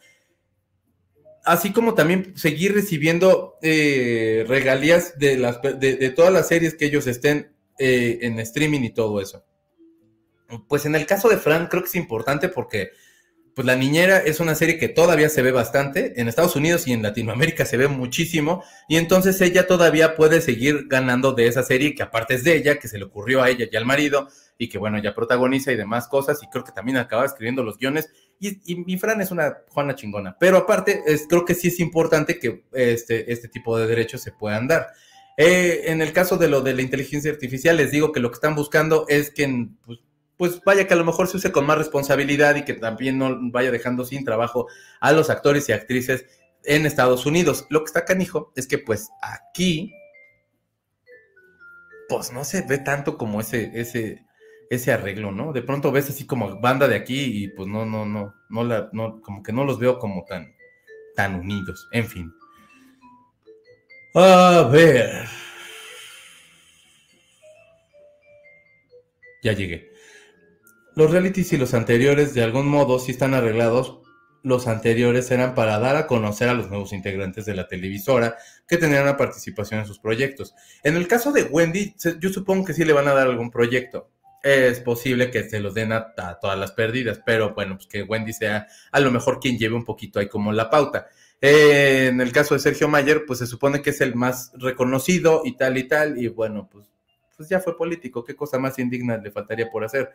así 1.46 1.72
como 1.72 1.94
también 1.94 2.36
seguir 2.36 2.74
recibiendo 2.74 3.58
eh, 3.62 4.46
regalías 4.48 5.18
de, 5.18 5.38
las, 5.38 5.62
de, 5.62 6.10
todas 6.10 6.34
las 6.34 6.48
series 6.48 6.76
que 6.76 6.86
ellos 6.86 7.08
estén 7.08 7.56
eh, 7.78 8.20
en 8.22 8.40
streaming 8.40 8.82
y 8.82 8.90
todo 8.94 9.22
eso. 9.22 9.46
Pues 10.68 10.86
en 10.86 10.96
el 10.96 11.06
caso 11.06 11.30
de 11.30 11.38
Fran 11.38 11.68
creo 11.68 11.84
que 11.84 11.90
es 11.90 11.96
importante 11.96 12.50
porque 12.50 12.92
pues 13.56 13.66
La 13.66 13.78
Niñera 13.78 14.18
es 14.18 14.42
una 14.42 14.54
serie 14.54 14.78
que 14.78 14.90
todavía 14.90 15.30
se 15.30 15.42
ve 15.42 15.54
bastante, 15.54 16.20
en 16.20 16.28
Estados 16.28 16.58
Unidos 16.58 16.88
y 16.88 16.94
en 16.94 17.02
Latinoamérica 17.02 17.64
se 17.66 17.78
ve 17.78 17.88
muchísimo, 17.88 18.62
y 18.90 18.98
entonces 18.98 19.40
ella 19.40 19.66
todavía 19.66 20.16
puede 20.16 20.42
seguir 20.42 20.88
ganando 20.90 21.32
de 21.32 21.48
esa 21.48 21.64
serie 21.64 21.96
que 21.96 22.04
aparte 22.04 22.34
es 22.34 22.44
de 22.44 22.58
ella, 22.58 22.80
que 22.80 22.90
se 22.90 22.98
le 22.98 23.06
ocurrió 23.06 23.42
a 23.42 23.50
ella 23.50 23.66
y 23.72 23.76
al 23.78 23.86
marido, 23.86 24.28
y 24.58 24.68
que 24.68 24.78
bueno, 24.78 25.02
ya 25.02 25.16
protagoniza 25.16 25.72
y 25.72 25.78
demás 25.78 26.10
cosas, 26.10 26.44
y 26.44 26.50
creo 26.50 26.66
que 26.66 26.74
también 26.74 26.98
acaba 26.98 27.26
escribiendo 27.26 27.64
los 27.64 27.78
guiones, 27.78 28.10
y, 28.40 28.98
Fran 28.98 29.22
es 29.22 29.32
una 29.32 29.58
Juana 29.70 29.96
chingona. 29.96 30.36
Pero 30.40 30.58
aparte, 30.58 31.04
es, 31.06 31.26
creo 31.28 31.46
que 31.46 31.56
sí 31.56 31.70
es 31.70 31.80
importante 31.80 32.40
que 32.40 32.66
este, 32.74 33.32
este 33.32 33.48
tipo 33.48 33.78
de 33.78 33.88
derechos 33.88 34.22
se 34.22 34.32
puedan 34.32 34.68
dar. 34.68 34.88
Eh, 35.38 35.84
en 35.86 36.02
el 36.02 36.14
caso 36.14 36.38
de 36.38 36.48
lo 36.48 36.62
de 36.62 36.74
la 36.74 36.82
inteligencia 36.82 37.32
artificial, 37.32 37.78
les 37.78 37.92
digo 37.92 38.12
que 38.12 38.20
lo 38.20 38.30
que 38.30 38.36
están 38.36 38.56
buscando 38.56 39.06
es 39.10 39.32
que, 39.32 39.68
pues, 39.86 40.00
pues, 40.38 40.62
vaya 40.66 40.88
que 40.88 40.94
a 40.94 40.98
lo 40.98 41.06
mejor 41.06 41.28
se 41.28 41.38
use 41.38 41.52
con 41.52 41.66
más 41.66 41.78
responsabilidad 41.78 42.56
y 42.56 42.64
que 42.64 42.74
también 42.74 43.18
no 43.18 43.38
vaya 43.52 43.72
dejando 43.72 44.06
sin 44.06 44.24
trabajo 44.24 44.68
a 45.00 45.12
los 45.12 45.30
actores 45.30 45.68
y 45.70 45.74
actrices 45.74 46.26
en 46.64 46.86
Estados 46.86 47.26
Unidos. 47.26 47.66
Lo 47.70 47.82
que 47.82 47.88
está 47.88 48.06
canijo 48.06 48.52
es 48.56 48.68
que, 48.68 48.78
pues, 48.78 49.10
aquí, 49.22 49.94
pues 52.08 52.32
no 52.32 52.44
se 52.44 52.62
ve 52.62 52.78
tanto 52.78 53.18
como 53.18 53.42
ese, 53.42 53.72
ese, 53.74 54.24
ese 54.70 54.92
arreglo, 54.92 55.32
¿no? 55.32 55.54
De 55.54 55.62
pronto 55.62 55.92
ves 55.92 56.10
así 56.10 56.26
como 56.26 56.60
banda 56.60 56.88
de 56.88 56.96
aquí 56.96 57.44
y 57.44 57.48
pues 57.50 57.68
no, 57.68 57.86
no, 57.86 58.06
no, 58.06 58.34
no, 58.50 58.64
la, 58.64 58.90
no 58.94 59.22
como 59.22 59.44
que 59.44 59.54
no 59.54 59.64
los 59.64 59.80
veo 59.80 60.00
como 60.00 60.26
tan, 60.26 60.56
tan 61.16 61.36
unidos, 61.36 61.88
en 61.92 62.08
fin. 62.08 62.34
A 64.16 64.68
ver. 64.72 65.28
Ya 69.44 69.54
llegué. 69.54 69.92
Los 70.96 71.12
realities 71.12 71.52
y 71.54 71.58
los 71.58 71.74
anteriores 71.74 72.34
de 72.34 72.44
algún 72.44 72.68
modo 72.68 73.00
sí 73.00 73.12
están 73.12 73.34
arreglados. 73.34 74.00
Los 74.42 74.68
anteriores 74.68 75.30
eran 75.32 75.54
para 75.56 75.80
dar 75.80 75.98
a 75.98 76.08
conocer 76.08 76.50
a 76.50 76.54
los 76.54 76.70
nuevos 76.70 76.94
integrantes 76.94 77.46
de 77.46 77.56
la 77.56 77.68
televisora 77.68 78.38
que 78.68 78.78
tenían 78.78 79.04
una 79.04 79.18
participación 79.18 79.82
en 79.82 79.86
sus 79.86 80.00
proyectos. 80.00 80.54
En 80.84 80.96
el 80.96 81.08
caso 81.08 81.32
de 81.32 81.44
Wendy, 81.44 81.96
yo 82.20 82.30
supongo 82.30 82.66
que 82.66 82.74
sí 82.74 82.86
le 82.86 82.94
van 82.94 83.08
a 83.08 83.14
dar 83.14 83.28
algún 83.28 83.52
proyecto 83.52 84.15
es 84.46 84.80
posible 84.80 85.32
que 85.32 85.50
se 85.50 85.60
los 85.60 85.74
den 85.74 85.92
a, 85.92 86.14
todas 86.40 86.58
las 86.58 86.72
pérdidas, 86.72 87.20
pero 87.26 87.56
bueno, 87.56 87.78
pues 87.78 87.88
que 87.88 88.04
Wendy 88.04 88.32
sea 88.32 88.68
a 88.92 89.00
lo 89.00 89.10
mejor 89.10 89.40
quien 89.40 89.58
lleve 89.58 89.74
un 89.74 89.84
poquito 89.84 90.20
ahí 90.20 90.28
como 90.28 90.54
la 90.54 90.70
pauta. 90.70 91.08
Eh, 91.42 92.10
en 92.12 92.22
el 92.22 92.32
caso 92.32 92.54
de 92.54 92.60
Sergio 92.60 92.88
Mayer, 92.88 93.26
pues 93.26 93.40
se 93.40 93.48
supone 93.48 93.82
que 93.82 93.90
es 93.90 94.02
el 94.02 94.14
más 94.14 94.52
reconocido 94.54 95.42
y 95.46 95.58
tal 95.58 95.80
y 95.80 95.88
tal, 95.88 96.22
y 96.22 96.28
bueno, 96.28 96.70
pues, 96.72 96.92
pues 97.36 97.50
ya 97.50 97.60
fue 97.60 97.76
político, 97.76 98.24
qué 98.24 98.36
cosa 98.36 98.60
más 98.60 98.78
indigna 98.78 99.18
le 99.18 99.32
faltaría 99.32 99.68
por 99.72 99.84
hacer. 99.84 100.12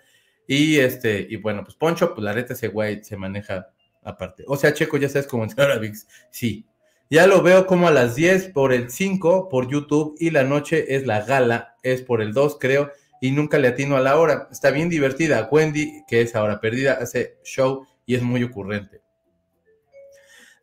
Y 0.46 0.78
este, 0.78 1.26
y 1.28 1.34
bueno, 1.34 1.64
pues 1.64 1.74
Poncho, 1.74 2.14
pues 2.14 2.22
la 2.24 2.32
reta 2.32 2.52
ese 2.52 2.68
güey 2.68 3.02
se 3.02 3.16
maneja 3.16 3.72
aparte. 4.04 4.44
O 4.46 4.56
sea, 4.56 4.72
Checo, 4.72 4.96
ya 4.96 5.08
sabes 5.08 5.26
cómo 5.26 5.42
en 5.42 5.50
Caravix, 5.50 6.06
sí. 6.30 6.66
Ya 7.10 7.26
lo 7.26 7.42
veo 7.42 7.66
como 7.66 7.88
a 7.88 7.90
las 7.90 8.14
10 8.14 8.50
por 8.50 8.72
el 8.72 8.92
5 8.92 9.48
por 9.48 9.68
YouTube 9.68 10.14
y 10.20 10.30
la 10.30 10.44
noche 10.44 10.94
es 10.94 11.04
la 11.04 11.22
gala, 11.22 11.74
es 11.82 12.02
por 12.02 12.22
el 12.22 12.32
2 12.32 12.58
creo 12.60 12.92
y 13.20 13.30
nunca 13.30 13.58
le 13.58 13.68
atino 13.68 13.96
a 13.96 14.00
la 14.00 14.18
hora. 14.18 14.48
Está 14.50 14.70
bien 14.70 14.88
divertida. 14.88 15.48
Wendy, 15.50 16.04
que 16.08 16.22
es 16.22 16.34
ahora 16.34 16.60
perdida, 16.60 16.94
hace 16.94 17.38
show 17.44 17.86
y 18.06 18.14
es 18.14 18.22
muy 18.22 18.42
ocurrente. 18.42 19.02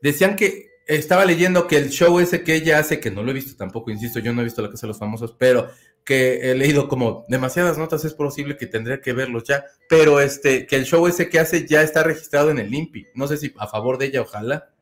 Decían 0.01 0.35
que 0.35 0.67
estaba 0.87 1.25
leyendo 1.25 1.67
que 1.67 1.77
el 1.77 1.89
show 1.89 2.19
ese 2.19 2.43
que 2.43 2.55
ella 2.55 2.79
hace, 2.79 2.99
que 2.99 3.11
no 3.11 3.21
lo 3.21 3.31
he 3.31 3.33
visto 3.33 3.55
tampoco, 3.57 3.91
insisto, 3.91 4.19
yo 4.19 4.33
no 4.33 4.41
he 4.41 4.45
visto 4.45 4.61
la 4.61 4.69
Casa 4.69 4.87
de 4.87 4.89
los 4.89 4.99
Famosos, 4.99 5.35
pero 5.37 5.69
que 6.05 6.51
he 6.51 6.55
leído 6.55 6.87
como 6.87 7.25
demasiadas 7.27 7.77
notas, 7.77 8.05
es 8.05 8.13
posible 8.13 8.55
que 8.55 8.67
tendría 8.67 9.01
que 9.01 9.11
verlos 9.11 9.43
ya, 9.43 9.65
pero 9.89 10.21
este, 10.21 10.65
que 10.65 10.77
el 10.77 10.85
show 10.85 11.05
ese 11.05 11.29
que 11.29 11.39
hace 11.39 11.67
ya 11.67 11.81
está 11.81 12.03
registrado 12.03 12.49
en 12.49 12.59
el 12.59 12.73
INPI. 12.73 13.07
No 13.13 13.27
sé 13.27 13.35
si 13.35 13.53
a 13.57 13.67
favor 13.67 13.97
de 13.97 14.05
ella, 14.05 14.21
ojalá. 14.21 14.73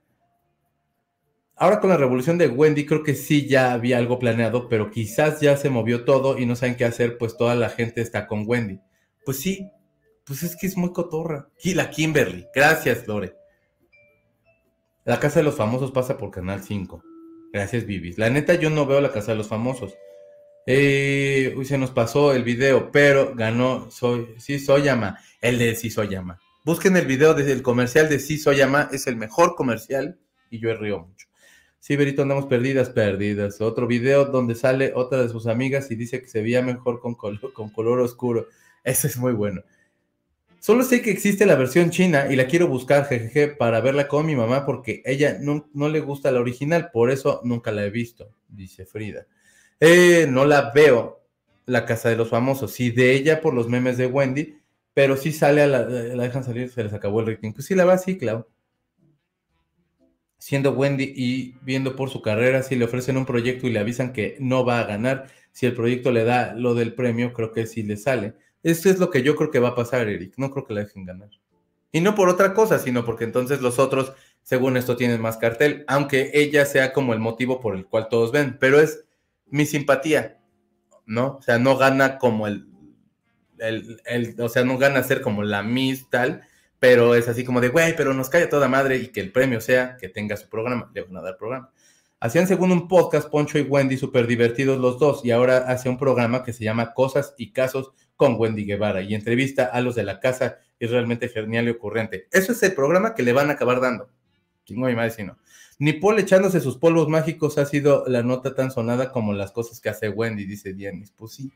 Ahora 1.58 1.80
con 1.80 1.90
la 1.90 1.98
revolución 1.98 2.38
de 2.38 2.50
Wendy 2.50 2.86
creo 2.86 3.02
que 3.02 3.16
sí 3.16 3.48
ya 3.48 3.72
había 3.72 3.98
algo 3.98 4.20
planeado, 4.20 4.68
pero 4.68 4.92
quizás 4.92 5.40
ya 5.40 5.56
se 5.56 5.70
movió 5.70 6.04
todo 6.04 6.38
y 6.38 6.46
no 6.46 6.58
saben 6.58 6.76
qué 6.76 6.84
hacer, 6.84 7.18
pues 7.18 7.38
toda 7.38 7.56
la 7.56 7.70
gente 7.70 8.02
está 8.02 8.28
con 8.28 8.44
Wendy. 8.46 8.82
Pues 9.24 9.40
sí, 9.40 9.72
pues 10.26 10.44
es 10.44 10.58
que 10.58 10.68
es 10.68 10.76
muy 10.76 10.92
cotorra. 10.92 11.48
La 11.64 11.90
Kimberly, 11.90 12.48
gracias 12.54 13.08
Lore. 13.08 13.36
La 15.06 15.20
Casa 15.20 15.40
de 15.40 15.44
los 15.44 15.56
Famosos 15.56 15.92
pasa 15.92 16.18
por 16.18 16.32
Canal 16.32 16.62
5. 16.62 17.02
Gracias 17.54 17.86
Vivis. 17.86 18.18
La 18.18 18.30
neta 18.30 18.56
yo 18.56 18.70
no 18.70 18.86
veo 18.86 19.00
la 19.00 19.14
Casa 19.14 19.32
de 19.32 19.38
los 19.38 19.48
Famosos. 19.48 19.96
Eh, 20.68 21.54
uy, 21.56 21.64
se 21.64 21.78
nos 21.78 21.92
pasó 21.92 22.34
el 22.34 22.44
video, 22.44 22.92
pero 22.92 23.34
ganó 23.34 23.90
soy, 23.92 24.34
sí 24.40 24.60
Soyama, 24.60 25.20
el 25.40 25.60
de 25.60 25.76
Sí 25.76 25.90
Soyama. 25.90 26.40
Busquen 26.66 26.98
el 26.98 27.06
video 27.06 27.34
desde 27.36 27.52
el 27.54 27.62
comercial 27.62 28.10
de 28.10 28.20
Sí 28.20 28.40
Soyama, 28.40 28.90
es 28.92 29.06
el 29.08 29.16
mejor 29.16 29.56
comercial 29.56 30.20
y 30.50 30.60
yo 30.60 30.70
he 30.70 30.74
río 30.74 31.00
mucho. 31.00 31.28
Sí, 31.86 31.96
Berito, 31.98 32.24
andamos 32.24 32.48
perdidas, 32.48 32.90
perdidas. 32.90 33.62
Otro 33.62 33.86
video 33.86 34.26
donde 34.26 34.56
sale 34.56 34.92
otra 34.96 35.22
de 35.22 35.30
sus 35.30 35.46
amigas 35.46 35.92
y 35.92 35.96
dice 35.96 36.20
que 36.20 36.28
se 36.28 36.42
veía 36.42 36.64
mejor 36.64 37.00
con 37.00 37.14
color, 37.14 37.54
con 37.54 37.70
color 37.70 38.00
oscuro. 38.00 38.48
Ese 38.84 39.06
es 39.06 39.18
muy 39.18 39.34
bueno. 39.34 39.62
Solo 40.60 40.84
sé 40.84 41.04
que 41.04 41.12
existe 41.12 41.46
la 41.46 41.54
versión 41.54 41.92
china 41.92 42.26
y 42.28 42.38
la 42.38 42.48
quiero 42.48 42.68
buscar, 42.68 43.06
jejeje, 43.06 43.50
para 43.50 43.82
verla 43.82 44.08
con 44.08 44.26
mi 44.26 44.36
mamá 44.36 44.66
porque 44.66 45.04
ella 45.06 45.38
no, 45.40 45.70
le 45.88 46.00
gusta 46.00 46.32
la 46.32 46.40
original, 46.40 46.90
por 46.92 47.12
eso 47.12 47.42
nunca 47.44 47.72
la 47.72 47.86
he 47.86 47.92
visto, 47.92 48.32
dice 48.48 48.88
Frida. 48.88 49.28
Eh, 49.80 50.26
no 50.28 50.46
la 50.46 50.72
veo, 50.74 51.22
la 51.68 51.86
casa 51.86 52.10
de 52.10 52.16
los 52.16 52.30
famosos, 52.30 52.72
sí 52.72 52.90
de 52.90 53.14
ella 53.14 53.42
por 53.42 53.54
los 53.54 53.70
memes 53.70 54.00
de 54.00 54.08
Wendy, 54.08 54.58
pero 54.96 55.18
sí 55.18 55.32
sale 55.32 55.62
a 55.62 55.68
la, 55.68 55.82
la 55.82 56.24
dejan 56.24 56.44
salir, 56.44 56.68
se 56.72 56.84
les 56.84 56.94
acabó 56.94 57.20
el 57.20 57.28
rating. 57.28 57.54
Pues 57.54 57.68
sí 57.68 57.76
la 57.76 57.86
va 57.86 57.94
así, 57.94 58.18
Clau 58.18 58.48
siendo 60.46 60.74
Wendy 60.74 61.12
y 61.16 61.56
viendo 61.64 61.96
por 61.96 62.12
su 62.12 62.22
carrera, 62.22 62.62
si 62.62 62.76
le 62.76 62.86
ofrecen 62.86 63.18
un 63.18 63.26
proyecto 63.26 63.66
y 63.66 63.72
le 63.72 63.80
avisan 63.80 64.14
que 64.14 64.38
no 64.40 64.64
va 64.64 64.80
a 64.80 64.84
ganar, 64.84 65.26
si 65.52 65.66
el 65.66 65.74
proyecto 65.74 66.12
le 66.12 66.24
da 66.24 66.54
lo 66.54 66.76
del 66.76 66.94
premio, 66.94 67.34
creo 67.34 67.52
que 67.52 67.66
sí 67.66 67.82
le 67.82 67.98
sale. 67.98 68.36
Eso 68.62 68.92
es 68.92 69.00
lo 69.00 69.10
que 69.10 69.24
yo 69.24 69.36
creo 69.36 69.50
que 69.50 69.58
va 69.58 69.70
a 69.70 69.76
pasar, 69.76 70.08
Eric. 70.08 70.36
No 70.38 70.52
creo 70.52 70.68
que 70.68 70.76
la 70.76 70.82
dejen 70.82 71.04
ganar. 71.04 71.32
Y 71.92 72.00
no 72.00 72.14
por 72.14 72.30
otra 72.30 72.54
cosa, 72.54 72.78
sino 72.78 73.06
porque 73.06 73.24
entonces 73.24 73.60
los 73.60 73.80
otros, 73.80 74.14
según 74.44 74.78
esto, 74.78 74.96
tienen 74.96 75.20
más 75.20 75.38
cartel, 75.38 75.84
aunque 75.88 76.30
ella 76.36 76.68
sea 76.68 76.94
como 76.94 77.14
el 77.14 77.20
motivo 77.20 77.60
por 77.60 77.76
el 77.76 77.88
cual 77.88 78.08
todos 78.08 78.32
ven, 78.32 78.58
pero 78.60 78.80
es 78.80 79.04
mi 79.48 79.66
simpatía, 79.66 80.38
¿no? 81.08 81.38
O 81.38 81.42
sea, 81.42 81.58
no 81.58 81.76
gana 81.76 82.20
como 82.20 82.46
el, 82.46 82.68
el, 83.58 84.00
el 84.06 84.40
o 84.40 84.50
sea, 84.50 84.64
no 84.64 84.78
gana 84.78 85.02
ser 85.02 85.22
como 85.22 85.42
la 85.42 85.64
Miss 85.64 86.08
tal, 86.12 86.44
pero 86.86 87.16
es 87.16 87.28
así 87.28 87.44
como 87.44 87.62
de, 87.62 87.70
güey, 87.70 87.96
pero 87.96 88.14
nos 88.14 88.30
cae 88.30 88.46
toda 88.46 88.68
madre 88.68 88.98
y 88.98 89.08
que 89.08 89.20
el 89.20 89.32
premio 89.32 89.60
sea 89.60 89.98
que 90.00 90.08
tenga 90.08 90.38
su 90.38 90.48
programa, 90.48 90.92
le 90.94 91.02
van 91.02 91.18
a 91.18 91.22
dar 91.24 91.36
programa. 91.36 91.72
Hacían 92.20 92.48
según 92.48 92.72
un 92.72 92.88
podcast 92.88 93.28
Poncho 93.28 93.58
y 93.58 93.64
Wendy 93.64 93.98
súper 93.98 94.28
divertidos 94.28 94.78
los 94.80 95.00
dos 95.00 95.26
y 95.26 95.32
ahora 95.32 95.58
hace 95.68 95.90
un 95.90 95.98
programa 95.98 96.44
que 96.44 96.54
se 96.54 96.64
llama 96.64 96.94
Cosas 96.94 97.34
y 97.40 97.54
Casos 97.54 97.92
con 98.16 98.40
Wendy 98.40 98.66
Guevara 98.66 99.02
y 99.02 99.16
entrevista 99.16 99.66
a 99.66 99.82
los 99.82 99.96
de 99.96 100.04
la 100.04 100.20
casa 100.20 100.60
es 100.78 100.92
realmente 100.92 101.28
genial 101.28 101.66
y 101.66 101.72
ocurrente. 101.72 102.28
Eso 102.32 102.52
es 102.52 102.62
el 102.62 102.76
programa 102.76 103.16
que 103.16 103.24
le 103.24 103.34
van 103.34 103.50
a 103.50 103.54
acabar 103.54 103.82
dando. 103.82 104.12
Chingo 104.66 104.86
mi 104.86 104.94
madre 104.94 105.10
si 105.10 105.24
no. 105.24 105.40
Ni 105.80 105.94
Paul 105.94 106.20
echándose 106.20 106.62
sus 106.62 106.78
polvos 106.78 107.10
mágicos 107.10 107.58
ha 107.58 107.66
sido 107.66 108.04
la 108.06 108.22
nota 108.22 108.54
tan 108.54 108.70
sonada 108.70 109.12
como 109.12 109.34
las 109.34 109.52
cosas 109.52 109.82
que 109.82 109.90
hace 109.90 110.08
Wendy, 110.08 110.46
dice 110.46 110.74
Dianis. 110.74 111.10
Pues 111.18 111.32
sí. 111.32 111.52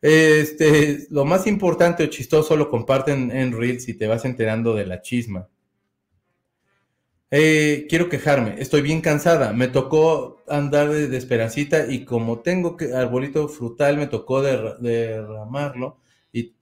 Este, 0.00 1.06
lo 1.10 1.24
más 1.24 1.46
importante 1.46 2.04
o 2.04 2.06
chistoso 2.06 2.56
lo 2.56 2.70
comparten 2.70 3.30
en 3.30 3.52
Reels 3.52 3.88
y 3.88 3.94
te 3.94 4.06
vas 4.06 4.24
enterando 4.24 4.74
de 4.74 4.86
la 4.86 5.02
chisma. 5.02 5.48
Eh, 7.30 7.86
quiero 7.90 8.08
quejarme, 8.08 8.54
estoy 8.58 8.80
bien 8.80 9.00
cansada. 9.00 9.52
Me 9.52 9.68
tocó 9.68 10.42
andar 10.48 10.88
de, 10.90 11.14
esperancita 11.16 11.86
y 11.86 12.04
como 12.04 12.40
tengo 12.40 12.76
que 12.76 12.94
arbolito 12.94 13.48
frutal, 13.48 13.96
me 13.98 14.06
tocó 14.06 14.40
derramarlo 14.42 15.98
y 16.32 16.54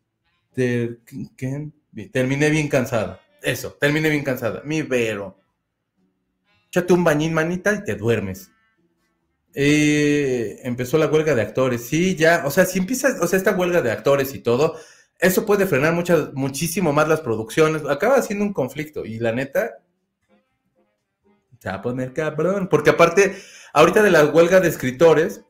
terminé 2.10 2.50
bien 2.50 2.68
cansada. 2.68 3.20
Eso, 3.42 3.72
terminé 3.74 4.10
bien 4.10 4.24
cansada. 4.24 4.62
Mi 4.64 4.82
vero. 4.82 5.38
Échate 6.68 6.92
un 6.92 7.04
bañín, 7.04 7.32
manita, 7.32 7.72
y 7.74 7.84
te 7.84 7.94
duermes. 7.94 8.50
Eh, 9.58 10.60
empezó 10.64 10.98
la 10.98 11.06
huelga 11.06 11.34
de 11.34 11.40
actores. 11.40 11.86
Sí, 11.86 12.14
ya, 12.14 12.42
o 12.44 12.50
sea, 12.50 12.66
si 12.66 12.78
empieza, 12.78 13.16
o 13.22 13.26
sea, 13.26 13.38
esta 13.38 13.56
huelga 13.56 13.80
de 13.80 13.90
actores 13.90 14.34
y 14.34 14.40
todo, 14.40 14.76
eso 15.18 15.46
puede 15.46 15.66
frenar 15.66 15.94
muchas, 15.94 16.34
muchísimo 16.34 16.92
más 16.92 17.08
las 17.08 17.22
producciones. 17.22 17.82
Acaba 17.88 18.20
siendo 18.20 18.44
un 18.44 18.52
conflicto 18.52 19.06
y 19.06 19.18
la 19.18 19.32
neta, 19.32 19.78
se 21.58 21.70
va 21.70 21.76
a 21.76 21.82
poner 21.82 22.12
cabrón. 22.12 22.68
Porque 22.68 22.90
aparte, 22.90 23.34
ahorita 23.72 24.02
de 24.02 24.10
la 24.10 24.26
huelga 24.26 24.60
de 24.60 24.68
escritores, 24.68 25.40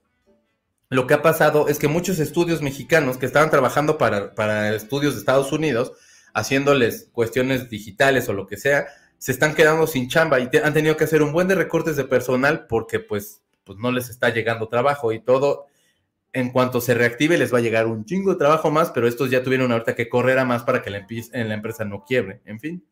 lo 0.88 1.09
que 1.09 1.14
ha 1.14 1.22
pasado 1.22 1.66
es 1.66 1.80
que 1.80 1.88
muchos 1.88 2.20
estudios 2.20 2.62
mexicanos 2.62 3.18
que 3.18 3.26
estaban 3.26 3.50
trabajando 3.50 3.98
para, 3.98 4.36
para 4.36 4.72
estudios 4.72 5.14
de 5.14 5.18
Estados 5.18 5.50
Unidos, 5.50 5.94
haciéndoles 6.32 7.09
cuestiones 7.11 7.68
digitales 7.68 8.28
o 8.28 8.34
lo 8.34 8.46
que 8.46 8.57
sea, 8.57 8.86
se 9.18 9.32
están 9.32 9.57
quedando 9.57 9.88
sin 9.88 10.09
chamba 10.09 10.38
y 10.38 10.48
han 10.62 10.74
tenido 10.74 10.96
que 10.96 11.04
hacer 11.04 11.22
un 11.22 11.32
buen 11.32 11.48
de 11.48 11.57
recortes 11.57 11.96
de 11.96 12.04
personal 12.04 12.68
porque 12.68 13.00
pues, 13.00 13.42
pues 13.66 13.78
no 13.78 13.90
les 13.90 14.08
está 14.08 14.30
llegando 14.30 14.68
trabajo 14.68 15.12
y 15.12 15.20
todo. 15.20 15.66
En 16.32 16.50
cuanto 16.50 16.80
se 16.80 16.94
reactive 16.94 17.36
les 17.36 17.52
va 17.52 17.58
a 17.58 17.62
llegar 17.62 17.86
un 17.86 18.04
chingo 18.04 18.32
de 18.32 18.38
trabajo 18.38 18.70
más, 18.70 18.90
pero 18.90 19.08
estos 19.08 19.30
ya 19.30 19.42
tuvieron 19.42 19.72
ahorita 19.72 19.94
que 19.94 20.08
correr 20.08 20.38
a 20.38 20.44
más 20.44 20.62
para 20.62 20.82
que 20.82 20.90
la, 20.90 21.04
la 21.32 21.54
empresa 21.54 21.84
no 21.84 22.04
quiebre. 22.04 22.40
En 22.44 22.60
fin. 22.60 22.84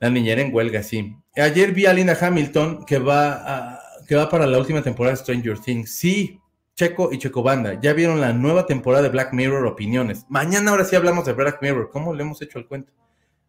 La 0.00 0.10
niñera 0.10 0.42
en 0.42 0.52
huelga, 0.52 0.82
sí. 0.82 1.16
Ayer 1.36 1.72
vi 1.72 1.86
a 1.86 1.92
Lina 1.92 2.18
Hamilton 2.20 2.84
que 2.84 2.98
va, 2.98 3.78
que 4.08 4.16
va 4.16 4.28
para 4.28 4.46
la 4.46 4.58
última 4.58 4.82
temporada 4.82 5.14
de 5.14 5.22
Stranger 5.22 5.58
Things. 5.60 5.94
Sí, 5.94 6.40
Checo 6.74 7.12
y 7.12 7.18
Checo 7.18 7.42
Banda, 7.42 7.78
ya 7.80 7.92
vieron 7.92 8.20
la 8.20 8.32
nueva 8.32 8.66
temporada 8.66 9.04
de 9.04 9.10
Black 9.10 9.32
Mirror 9.32 9.64
Opiniones. 9.66 10.26
Mañana 10.28 10.72
ahora 10.72 10.84
sí 10.84 10.96
hablamos 10.96 11.26
de 11.26 11.34
Black 11.34 11.62
Mirror. 11.62 11.90
¿Cómo 11.90 12.12
le 12.14 12.22
hemos 12.22 12.42
hecho 12.42 12.58
el 12.58 12.66
cuento? 12.66 12.92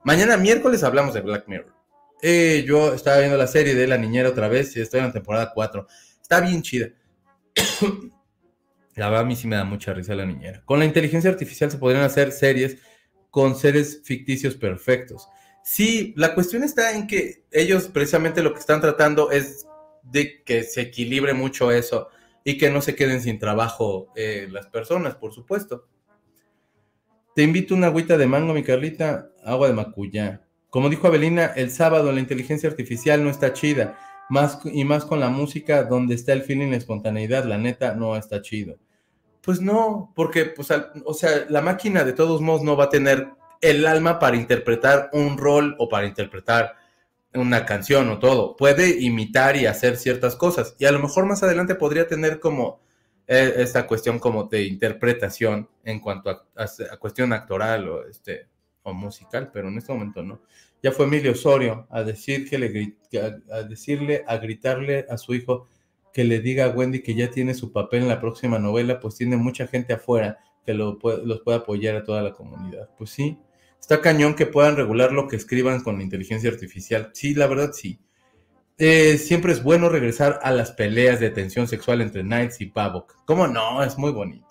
Mañana 0.03 0.37
miércoles 0.37 0.83
hablamos 0.83 1.13
de 1.13 1.21
Black 1.21 1.47
Mirror. 1.47 1.73
Eh, 2.25 2.63
yo 2.65 2.93
estaba 2.93 3.17
viendo 3.17 3.35
la 3.37 3.47
serie 3.47 3.75
de 3.75 3.85
La 3.85 3.97
Niñera 3.97 4.29
otra 4.29 4.47
vez 4.47 4.73
y 4.77 4.79
estoy 4.79 5.01
en 5.01 5.07
la 5.07 5.11
temporada 5.11 5.51
4. 5.53 5.85
Está 6.21 6.39
bien 6.39 6.61
chida. 6.61 6.87
la 8.95 9.09
verdad 9.09 9.25
a 9.25 9.25
mí 9.25 9.35
sí 9.35 9.45
me 9.45 9.57
da 9.57 9.65
mucha 9.65 9.93
risa 9.93 10.15
La 10.15 10.25
Niñera. 10.25 10.63
Con 10.63 10.79
la 10.79 10.85
inteligencia 10.85 11.29
artificial 11.29 11.69
se 11.69 11.77
podrían 11.77 12.05
hacer 12.05 12.31
series 12.31 12.77
con 13.29 13.57
seres 13.57 14.03
ficticios 14.05 14.55
perfectos. 14.55 15.27
Sí, 15.65 16.13
la 16.15 16.33
cuestión 16.33 16.63
está 16.63 16.95
en 16.95 17.07
que 17.07 17.43
ellos 17.51 17.89
precisamente 17.89 18.41
lo 18.41 18.53
que 18.53 18.61
están 18.61 18.79
tratando 18.79 19.29
es 19.29 19.67
de 20.03 20.43
que 20.43 20.63
se 20.63 20.79
equilibre 20.79 21.33
mucho 21.33 21.71
eso 21.71 22.07
y 22.45 22.57
que 22.57 22.69
no 22.69 22.81
se 22.81 22.95
queden 22.95 23.19
sin 23.19 23.37
trabajo 23.37 24.13
eh, 24.15 24.47
las 24.49 24.67
personas, 24.67 25.15
por 25.15 25.33
supuesto. 25.33 25.89
Te 27.35 27.43
invito 27.43 27.75
una 27.75 27.87
agüita 27.87 28.17
de 28.17 28.27
mango, 28.27 28.53
mi 28.53 28.63
Carlita, 28.63 29.29
agua 29.43 29.67
de 29.67 29.73
macuyá. 29.73 30.42
Como 30.73 30.89
dijo 30.89 31.05
Abelina, 31.05 31.53
el 31.55 31.69
sábado 31.69 32.11
la 32.11 32.19
inteligencia 32.19 32.67
artificial 32.67 33.23
no 33.23 33.29
está 33.29 33.53
chida, 33.53 33.95
más 34.27 34.57
y 34.65 34.83
más 34.85 35.05
con 35.05 35.19
la 35.19 35.29
música 35.29 35.83
donde 35.83 36.15
está 36.15 36.33
el 36.33 36.41
feeling, 36.41 36.71
la 36.71 36.77
espontaneidad, 36.77 37.45
la 37.45 37.59
neta 37.59 37.93
no 37.93 38.15
está 38.17 38.41
chido. 38.41 38.79
Pues 39.43 39.61
no, 39.61 40.11
porque, 40.15 40.45
pues, 40.45 40.69
o 41.05 41.13
sea, 41.13 41.45
la 41.47 41.61
máquina 41.61 42.03
de 42.03 42.13
todos 42.13 42.41
modos 42.41 42.63
no 42.63 42.75
va 42.75 42.85
a 42.85 42.89
tener 42.89 43.27
el 43.61 43.85
alma 43.85 44.17
para 44.17 44.35
interpretar 44.35 45.11
un 45.13 45.37
rol 45.37 45.75
o 45.77 45.89
para 45.89 46.07
interpretar 46.07 46.73
una 47.35 47.67
canción 47.67 48.09
o 48.09 48.17
todo. 48.17 48.55
Puede 48.55 48.99
imitar 48.99 49.55
y 49.55 49.67
hacer 49.67 49.95
ciertas 49.95 50.35
cosas. 50.35 50.75
Y 50.79 50.85
a 50.85 50.91
lo 50.91 50.97
mejor 50.97 51.27
más 51.27 51.43
adelante 51.43 51.75
podría 51.75 52.07
tener 52.07 52.39
como 52.39 52.81
eh, 53.27 53.53
esta 53.57 53.85
cuestión 53.85 54.17
como 54.17 54.45
de 54.45 54.63
interpretación 54.63 55.69
en 55.83 55.99
cuanto 55.99 56.31
a, 56.31 56.97
cuestión 56.97 57.31
actoral 57.31 57.87
o, 57.89 58.07
este, 58.07 58.47
o 58.83 58.93
musical, 58.93 59.49
pero 59.51 59.69
en 59.69 59.77
este 59.77 59.91
momento 59.93 60.23
no. 60.23 60.41
Ya 60.81 60.91
fue 60.91 61.05
Emilio 61.05 61.31
Osorio 61.31 61.87
a, 61.89 62.03
decir 62.03 62.49
que 62.49 62.57
le, 62.57 62.97
a, 63.51 63.63
decirle, 63.63 64.23
a 64.27 64.37
gritarle 64.37 65.05
a 65.09 65.17
su 65.17 65.33
hijo 65.33 65.67
que 66.13 66.23
le 66.23 66.39
diga 66.39 66.65
a 66.65 66.69
Wendy 66.69 67.01
que 67.01 67.15
ya 67.15 67.31
tiene 67.31 67.53
su 67.53 67.71
papel 67.71 68.03
en 68.03 68.09
la 68.09 68.19
próxima 68.19 68.59
novela, 68.59 68.99
pues 68.99 69.15
tiene 69.15 69.37
mucha 69.37 69.65
gente 69.67 69.93
afuera 69.93 70.37
que 70.65 70.73
lo 70.73 70.99
los 71.25 71.41
puede 71.41 71.57
apoyar 71.57 71.95
a 71.95 72.03
toda 72.03 72.21
la 72.21 72.33
comunidad. 72.33 72.89
Pues 72.97 73.09
sí, 73.09 73.39
Está 73.83 73.99
cañón 73.99 74.33
que 74.35 74.45
puedan 74.45 74.77
regular 74.77 75.11
lo 75.11 75.27
que 75.27 75.35
escriban 75.35 75.81
con 75.81 75.99
inteligencia 75.99 76.49
artificial. 76.49 77.09
Sí, 77.11 77.35
la 77.35 77.47
verdad 77.47 77.71
sí. 77.73 77.99
Eh, 78.77 79.17
siempre 79.17 79.51
es 79.51 79.61
bueno 79.61 79.89
regresar 79.89 80.39
a 80.41 80.51
las 80.51 80.71
peleas 80.71 81.19
de 81.19 81.29
tensión 81.31 81.67
sexual 81.67 81.99
entre 81.99 82.21
Knights 82.21 82.61
y 82.61 82.67
Pavok. 82.67 83.25
¿Cómo 83.25 83.45
no? 83.45 83.83
Es 83.83 83.97
muy 83.97 84.11
bonito. 84.13 84.47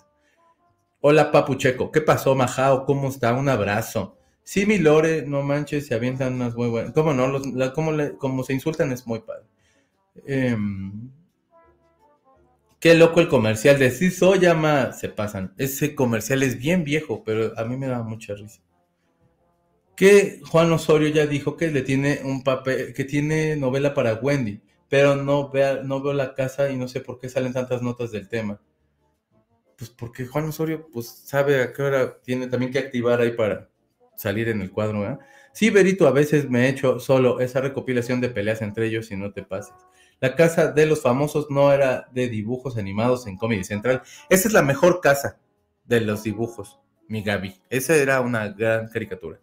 Hola, 1.01 1.33
Papu 1.33 1.55
Checo. 1.55 1.91
¿Qué 1.91 2.03
pasó, 2.03 2.35
Majao? 2.35 2.85
¿Cómo 2.85 3.09
está? 3.09 3.33
Un 3.33 3.49
abrazo. 3.49 4.19
Sí, 4.45 4.67
mi 4.67 4.79
Lore, 4.79 5.23
no 5.27 5.43
manches, 5.43 5.87
se 5.87 5.95
avientan 5.95 6.35
unas 6.35 6.55
muy 6.55 6.69
buenas. 6.69 6.93
¿Cómo 6.93 7.15
no? 7.15 7.29
Los, 7.29 7.73
como, 7.73 8.43
se 8.45 8.53
insultan 8.53 8.93
es 8.93 9.07
muy 9.07 9.21
padre. 9.21 9.45
Em, 10.27 11.11
qué 12.81 12.95
loco 12.95 13.21
el 13.21 13.29
comercial 13.29 13.79
de 13.79 13.91
Sí 13.91 14.11
llama 14.41 14.93
se 14.93 15.09
pasan. 15.09 15.55
Ese 15.59 15.95
comercial 15.95 16.43
es 16.43 16.59
bien 16.59 16.85
viejo, 16.85 17.23
pero 17.25 17.59
a 17.59 17.65
mí 17.65 17.77
me 17.77 17.87
da 17.87 18.03
mucha 18.03 18.35
risa 18.35 18.61
que 19.97 20.41
Juan 20.51 20.73
Osorio 20.73 21.09
ya 21.09 21.27
dijo 21.27 21.57
que 21.57 21.71
le 21.71 21.83
tiene 21.83 22.21
un 22.25 22.43
papel, 22.43 22.93
que 22.95 23.05
tiene 23.05 23.57
novela 23.57 23.95
para 23.95 24.15
Wendy, 24.15 24.61
pero 24.89 25.17
no, 25.17 25.51
vea, 25.51 25.83
no 25.83 26.03
veo 26.03 26.13
la 26.13 26.35
casa 26.35 26.71
y 26.71 26.77
no 26.77 26.89
sé 26.89 27.01
por 27.01 27.19
qué 27.21 27.29
salen 27.29 27.53
tantas 27.53 27.83
notas 27.83 28.11
del 28.11 28.29
tema. 28.29 28.61
Pues 29.77 29.91
porque 29.91 30.27
Juan 30.27 30.47
Osorio 30.47 30.89
pues 30.93 31.07
sabe 31.07 31.63
a 31.63 31.73
qué 31.73 31.83
hora 31.83 32.21
tiene 32.21 32.47
también 32.47 32.73
que 32.73 32.79
activar 32.79 33.21
ahí 33.21 33.33
para 33.33 33.71
salir 34.17 34.49
en 34.49 34.61
el 34.61 34.71
cuadro, 34.71 35.07
¿eh? 35.09 35.19
Sí, 35.53 35.69
Berito, 35.71 36.07
a 36.07 36.13
veces 36.13 36.49
me 36.49 36.65
he 36.65 36.69
hecho 36.71 36.99
solo 36.99 37.41
esa 37.41 37.61
recopilación 37.61 38.21
de 38.21 38.31
peleas 38.31 38.63
entre 38.63 38.87
ellos 38.87 39.11
y 39.11 39.17
no 39.17 39.33
te 39.33 39.43
pases. 39.43 39.75
La 40.21 40.35
casa 40.35 40.73
de 40.73 40.87
los 40.87 41.03
famosos 41.03 41.49
no 41.51 41.73
era 41.73 42.07
de 42.13 42.29
dibujos 42.29 42.79
animados 42.79 43.27
en 43.27 43.37
Comedy 43.37 43.65
Central. 43.65 44.03
Esa 44.31 44.49
es 44.49 44.55
la 44.55 44.63
mejor 44.63 45.01
casa 45.01 45.41
de 45.85 46.01
los 46.01 46.23
dibujos, 46.23 46.81
mi 47.09 47.23
Gaby. 47.23 47.61
Esa 47.69 47.97
era 47.97 48.21
una 48.21 48.49
gran 48.49 48.89
caricatura. 48.89 49.41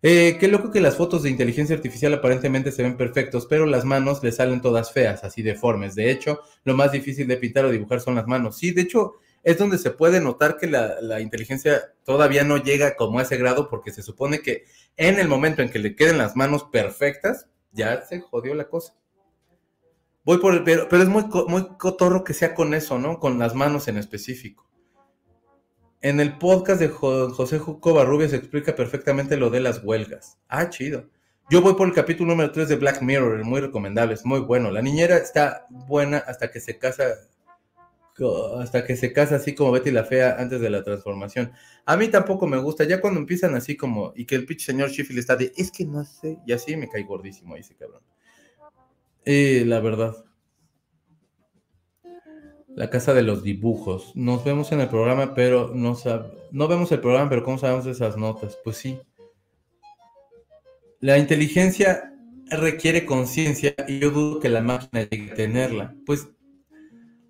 Eh, 0.00 0.36
qué 0.40 0.48
loco 0.48 0.70
que 0.70 0.80
las 0.80 0.96
fotos 0.96 1.22
de 1.22 1.30
inteligencia 1.30 1.76
artificial 1.76 2.14
aparentemente 2.14 2.72
se 2.72 2.82
ven 2.82 2.96
perfectos, 2.96 3.46
pero 3.48 3.66
las 3.66 3.84
manos 3.84 4.22
le 4.22 4.32
salen 4.32 4.60
todas 4.60 4.92
feas, 4.92 5.22
así 5.22 5.42
deformes. 5.42 5.94
De 5.94 6.10
hecho, 6.10 6.40
lo 6.64 6.74
más 6.74 6.92
difícil 6.92 7.28
de 7.28 7.36
pintar 7.36 7.64
o 7.64 7.70
dibujar 7.70 8.00
son 8.00 8.14
las 8.16 8.26
manos. 8.26 8.56
Sí, 8.56 8.72
de 8.72 8.82
hecho, 8.82 9.14
es 9.42 9.58
donde 9.58 9.78
se 9.78 9.90
puede 9.90 10.20
notar 10.20 10.56
que 10.56 10.66
la, 10.66 11.20
inteligencia 11.20 11.92
todavía 12.04 12.44
no 12.44 12.58
llega 12.58 12.96
como 12.96 13.18
a 13.18 13.22
ese 13.22 13.36
grado, 13.36 13.68
porque 13.68 13.90
se 13.90 14.02
supone 14.02 14.40
que 14.40 14.64
en 14.96 15.18
el 15.18 15.28
momento 15.28 15.62
en 15.62 15.70
que 15.70 15.78
le 15.78 15.96
queden 15.96 16.18
las 16.18 16.36
manos 16.36 16.64
perfectas, 16.64 17.48
ya 17.72 18.02
se 18.02 18.20
jodió 18.20 18.54
la 18.54 18.68
cosa. 18.68 18.94
Voy 20.24 20.38
por 20.38 20.54
el, 20.54 20.62
pero, 20.62 20.88
pero 20.88 21.02
es 21.02 21.08
muy, 21.08 21.24
muy 21.48 21.76
cotorro 21.78 22.22
que 22.22 22.34
sea 22.34 22.54
con 22.54 22.74
eso, 22.74 22.98
¿no? 22.98 23.18
Con 23.18 23.38
las 23.38 23.54
manos 23.54 23.88
en 23.88 23.98
específico. 23.98 24.68
En 26.00 26.18
el 26.18 26.36
podcast 26.36 26.80
de 26.80 26.88
José 26.88 27.60
Juco 27.60 28.28
se 28.28 28.36
explica 28.36 28.74
perfectamente 28.74 29.36
lo 29.36 29.50
de 29.50 29.60
las 29.60 29.84
huelgas. 29.84 30.36
Ah, 30.48 30.68
chido. 30.68 31.08
Yo 31.48 31.60
voy 31.60 31.74
por 31.74 31.86
el 31.86 31.94
capítulo 31.94 32.30
número 32.30 32.50
3 32.50 32.68
de 32.68 32.76
Black 32.76 33.02
Mirror, 33.02 33.44
muy 33.44 33.60
recomendable, 33.60 34.14
es 34.14 34.24
muy 34.24 34.40
bueno. 34.40 34.70
La 34.70 34.82
niñera 34.82 35.16
está 35.16 35.66
buena 35.70 36.18
hasta 36.18 36.50
que 36.50 36.60
se 36.60 36.78
casa, 36.78 37.04
hasta 38.58 38.84
que 38.84 38.96
se 38.96 39.12
casa 39.12 39.36
así 39.36 39.54
como 39.54 39.72
Betty 39.72 39.90
la 39.90 40.04
Fea 40.04 40.36
antes 40.38 40.60
de 40.60 40.70
la 40.70 40.82
transformación. 40.82 41.52
A 41.84 41.96
mí 41.96 42.08
tampoco 42.08 42.46
me 42.46 42.58
gusta, 42.58 42.84
ya 42.84 43.00
cuando 43.00 43.20
empiezan 43.20 43.54
así 43.54 43.76
como, 43.76 44.12
y 44.16 44.24
que 44.24 44.34
el 44.34 44.46
pitch 44.46 44.64
señor 44.64 44.90
Sheffield 44.90 45.18
está 45.18 45.36
de, 45.36 45.52
es 45.56 45.70
que 45.70 45.84
no 45.84 46.04
sé, 46.04 46.38
y 46.46 46.52
así 46.52 46.76
me 46.76 46.88
cae 46.88 47.04
gordísimo 47.04 47.56
ese 47.56 47.74
cabrón. 47.74 48.02
Eh, 49.24 49.64
la 49.66 49.80
verdad. 49.80 50.24
La 52.74 52.88
casa 52.88 53.12
de 53.12 53.22
los 53.22 53.42
dibujos. 53.42 54.12
Nos 54.16 54.44
vemos 54.44 54.72
en 54.72 54.80
el 54.80 54.88
programa, 54.88 55.34
pero 55.34 55.72
no 55.74 55.96
no 56.50 56.68
vemos 56.68 56.90
el 56.92 57.00
programa, 57.00 57.28
pero 57.28 57.44
¿cómo 57.44 57.58
sabemos 57.58 57.86
esas 57.86 58.16
notas? 58.16 58.58
Pues 58.64 58.76
sí. 58.76 58.98
La 61.00 61.18
inteligencia 61.18 62.14
requiere 62.50 63.04
conciencia 63.04 63.74
y 63.88 63.98
yo 63.98 64.10
dudo 64.10 64.40
que 64.40 64.48
la 64.48 64.62
máquina 64.62 65.02
llegue 65.08 65.34
tenerla. 65.34 65.94
Pues 66.06 66.28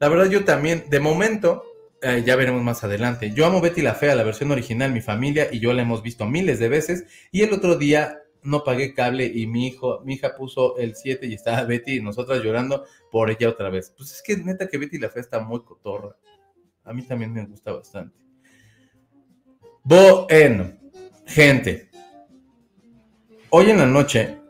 la 0.02 0.08
verdad 0.08 0.28
yo 0.28 0.44
también, 0.44 0.86
de 0.90 0.98
momento, 0.98 1.62
eh, 2.02 2.24
ya 2.26 2.34
veremos 2.34 2.60
más 2.60 2.82
adelante. 2.82 3.30
Yo 3.30 3.46
amo 3.46 3.60
Betty 3.60 3.82
la 3.82 3.94
Fea, 3.94 4.16
la 4.16 4.24
versión 4.24 4.50
original, 4.50 4.90
mi 4.90 5.00
familia 5.00 5.46
y 5.52 5.60
yo 5.60 5.72
la 5.72 5.82
hemos 5.82 6.02
visto 6.02 6.26
miles 6.26 6.58
de 6.58 6.68
veces 6.68 7.04
y 7.30 7.42
el 7.42 7.52
otro 7.52 7.76
día 7.76 8.20
no 8.42 8.64
pagué 8.64 8.94
cable 8.94 9.30
y 9.32 9.46
mi 9.46 9.68
hijo, 9.68 10.00
mi 10.04 10.14
hija 10.14 10.34
puso 10.34 10.76
el 10.76 10.96
7 10.96 11.24
y 11.28 11.34
estaba 11.34 11.62
Betty 11.62 11.98
y 11.98 12.02
nosotras 12.02 12.42
llorando 12.42 12.84
por 13.12 13.30
ella 13.30 13.48
otra 13.48 13.70
vez. 13.70 13.94
Pues 13.96 14.10
es 14.10 14.22
que 14.22 14.36
neta 14.38 14.66
que 14.66 14.76
Betty 14.76 14.98
la 14.98 15.08
fe 15.08 15.20
está 15.20 15.38
muy 15.38 15.62
cotorra. 15.62 16.16
A 16.82 16.92
mí 16.92 17.02
también 17.02 17.32
me 17.32 17.46
gusta 17.46 17.70
bastante. 17.70 18.18
Bueno, 19.84 20.72
gente. 21.26 21.90
Hoy 23.50 23.70
en 23.70 23.78
la 23.78 23.86
noche, 23.86 24.41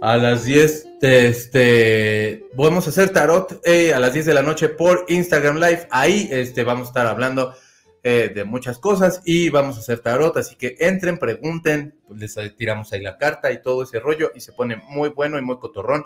a 0.00 0.16
las 0.16 0.44
10, 0.44 0.88
este, 1.00 2.44
vamos 2.54 2.86
a 2.86 2.90
hacer 2.90 3.10
tarot 3.10 3.60
eh, 3.64 3.94
a 3.94 3.98
las 3.98 4.12
10 4.12 4.26
de 4.26 4.34
la 4.34 4.42
noche 4.42 4.68
por 4.68 5.04
Instagram 5.08 5.56
Live. 5.56 5.88
Ahí 5.90 6.28
este, 6.30 6.64
vamos 6.64 6.88
a 6.88 6.90
estar 6.90 7.06
hablando 7.06 7.54
eh, 8.02 8.30
de 8.34 8.44
muchas 8.44 8.78
cosas 8.78 9.22
y 9.24 9.48
vamos 9.48 9.76
a 9.76 9.80
hacer 9.80 10.00
tarot. 10.00 10.36
Así 10.36 10.56
que 10.56 10.76
entren, 10.78 11.18
pregunten, 11.18 11.98
pues 12.06 12.36
les 12.36 12.56
tiramos 12.56 12.92
ahí 12.92 13.00
la 13.00 13.16
carta 13.16 13.50
y 13.50 13.62
todo 13.62 13.82
ese 13.82 13.98
rollo 14.00 14.32
y 14.34 14.40
se 14.40 14.52
pone 14.52 14.76
muy 14.88 15.08
bueno 15.10 15.38
y 15.38 15.42
muy 15.42 15.58
cotorrón 15.58 16.04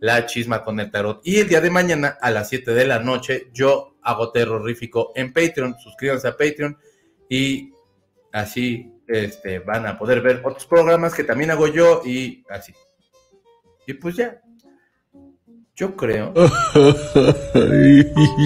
la 0.00 0.26
chisma 0.26 0.62
con 0.62 0.78
el 0.80 0.90
tarot. 0.90 1.20
Y 1.24 1.40
el 1.40 1.48
día 1.48 1.60
de 1.60 1.70
mañana 1.70 2.18
a 2.20 2.30
las 2.30 2.48
7 2.48 2.72
de 2.72 2.86
la 2.86 2.98
noche 2.98 3.48
yo 3.52 3.96
hago 4.02 4.32
terrorífico 4.32 5.12
en 5.14 5.32
Patreon. 5.32 5.76
Suscríbanse 5.78 6.28
a 6.28 6.36
Patreon 6.36 6.78
y 7.28 7.72
así 8.32 8.92
este, 9.08 9.58
van 9.60 9.86
a 9.86 9.98
poder 9.98 10.20
ver 10.20 10.42
otros 10.44 10.66
programas 10.66 11.14
que 11.14 11.24
también 11.24 11.50
hago 11.50 11.66
yo 11.66 12.02
y 12.04 12.44
así. 12.48 12.72
Y 13.90 13.94
pues 13.94 14.14
ya. 14.14 14.40
Yo 15.74 15.96
creo. 15.96 16.32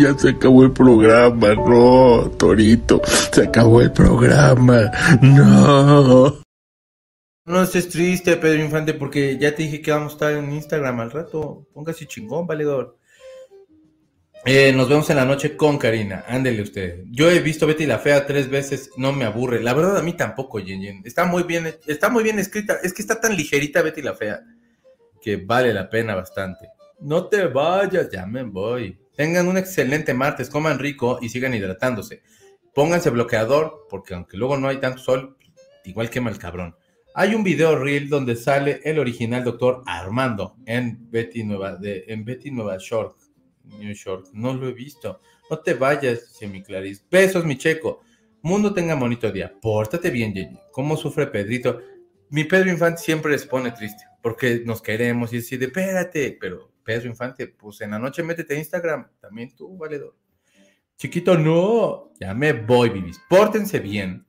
ya 0.03 0.19
se 0.19 0.31
acabó 0.31 0.65
el 0.65 0.73
programa, 0.73 1.55
no, 1.55 2.31
Torito. 2.39 3.03
Se 3.05 3.43
acabó 3.43 3.83
el 3.83 3.93
programa. 3.93 4.91
No. 5.21 6.41
No 7.45 7.63
estés 7.63 7.91
triste, 7.91 8.39
Pedro 8.39 8.65
Infante, 8.65 8.95
porque 8.95 9.37
ya 9.37 9.55
te 9.55 9.65
dije 9.65 9.83
que 9.83 9.91
vamos 9.91 10.13
a 10.13 10.15
estar 10.15 10.33
en 10.33 10.51
Instagram 10.51 11.01
al 11.01 11.11
rato. 11.11 11.67
Póngase 11.75 12.07
chingón, 12.07 12.47
valedor. 12.47 12.97
Eh, 14.47 14.73
nos 14.73 14.89
vemos 14.89 15.11
en 15.11 15.17
la 15.17 15.27
noche 15.27 15.57
con 15.57 15.77
Karina. 15.77 16.25
Ándele 16.27 16.63
usted. 16.63 17.03
Yo 17.11 17.31
he 17.31 17.41
visto 17.41 17.67
Betty 17.67 17.85
la 17.85 17.99
Fea 17.99 18.27
tres 18.27 18.49
veces, 18.49 18.91
no 18.97 19.13
me 19.13 19.27
aburre. 19.27 19.63
La 19.63 19.75
verdad 19.75 19.99
a 19.99 20.03
mí 20.03 20.15
tampoco, 20.15 20.59
Yen, 20.59 21.03
Está 21.05 21.27
muy 21.27 21.43
bien, 21.43 21.75
está 21.87 22.09
muy 22.09 22.23
bien 22.23 22.39
escrita. 22.39 22.79
Es 22.83 22.95
que 22.95 23.03
está 23.03 23.21
tan 23.21 23.37
ligerita 23.37 23.83
Betty 23.83 24.01
la 24.01 24.15
Fea 24.15 24.41
que 25.25 25.39
vale 25.39 25.73
la 25.73 25.89
pena 25.89 26.15
bastante. 26.15 26.69
No 27.01 27.29
te 27.29 27.47
vayas, 27.47 28.11
ya 28.13 28.27
me 28.27 28.43
voy. 28.43 29.01
Tengan 29.17 29.49
un 29.49 29.57
excelente 29.57 30.13
martes, 30.13 30.51
coman 30.51 30.79
rico 30.79 31.19
y 31.23 31.31
sigan 31.31 31.55
hidratándose. 31.55 32.23
Pónganse 32.75 33.09
bloqueador, 33.09 33.87
porque 33.89 34.13
aunque 34.13 34.37
luego 34.37 34.59
no 34.59 34.69
hay 34.69 34.81
tanto 34.81 35.01
sol, 35.01 35.39
igual 35.87 36.11
quema 36.11 36.29
el 36.29 36.37
cabrón. 36.37 36.77
Hay 37.15 37.35
un 37.35 37.43
video 37.43 37.75
reel 37.75 38.11
donde 38.11 38.37
sale 38.37 38.83
el 38.85 38.99
original 38.99 39.45
doctor 39.45 39.83
Armando 39.87 40.57
en 40.67 41.11
Betty 41.11 41.43
Nueva, 41.43 41.77
de, 41.77 42.05
en 42.09 42.27
Betty 42.27 42.51
Nueva 42.51 42.77
York 42.77 43.17
New 43.79 43.95
York. 43.95 44.27
No 44.35 44.53
lo 44.53 44.69
he 44.69 44.73
visto. 44.73 45.23
No 45.49 45.59
te 45.61 45.73
vayas, 45.73 46.39
mi 46.43 46.63
Clarice. 46.63 47.03
Besos, 47.11 47.47
mi 47.47 47.57
checo. 47.57 48.03
Mundo 48.43 48.75
tenga 48.75 48.95
bonito 48.95 49.33
día. 49.33 49.55
Pórtate 49.59 50.11
bien, 50.11 50.35
Jenny. 50.35 50.61
¿Cómo 50.71 50.99
sufre 50.99 51.29
Pedrito? 51.29 51.81
Mi 52.29 52.45
Pedro 52.45 52.71
Infante 52.71 53.01
siempre 53.01 53.33
les 53.33 53.47
pone 53.47 53.71
triste 53.71 54.05
porque 54.25 54.63
nos 54.65 54.81
queremos 54.81 55.35
y 55.35 55.37
decide, 55.37 55.67
espérate. 55.67 56.39
Pero 56.41 56.73
Pedro 56.83 57.11
Infante, 57.11 57.47
pues 57.47 57.83
en 57.83 57.91
la 57.91 57.99
noche 57.99 58.23
métete 58.23 58.55
a 58.55 58.59
Instagram. 58.59 59.07
También 59.21 59.55
tú, 59.55 59.77
valedor. 59.77 60.17
Chiquito, 60.97 61.37
no. 61.37 62.11
Ya 62.19 62.33
me 62.33 62.55
voy, 62.55 62.89
Vivis. 62.89 63.21
Pórtense 63.29 63.81
bien. 63.81 64.25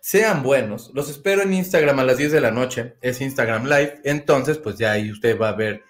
Sean 0.00 0.42
buenos. 0.42 0.90
Los 0.94 1.10
espero 1.10 1.42
en 1.42 1.52
Instagram 1.52 1.98
a 1.98 2.04
las 2.04 2.16
10 2.16 2.32
de 2.32 2.40
la 2.40 2.52
noche. 2.52 2.94
Es 3.02 3.20
Instagram 3.20 3.64
Live. 3.64 4.00
Entonces, 4.04 4.56
pues 4.56 4.78
ya 4.78 4.92
ahí 4.92 5.10
usted 5.10 5.38
va 5.38 5.50
a 5.50 5.56
ver 5.56 5.82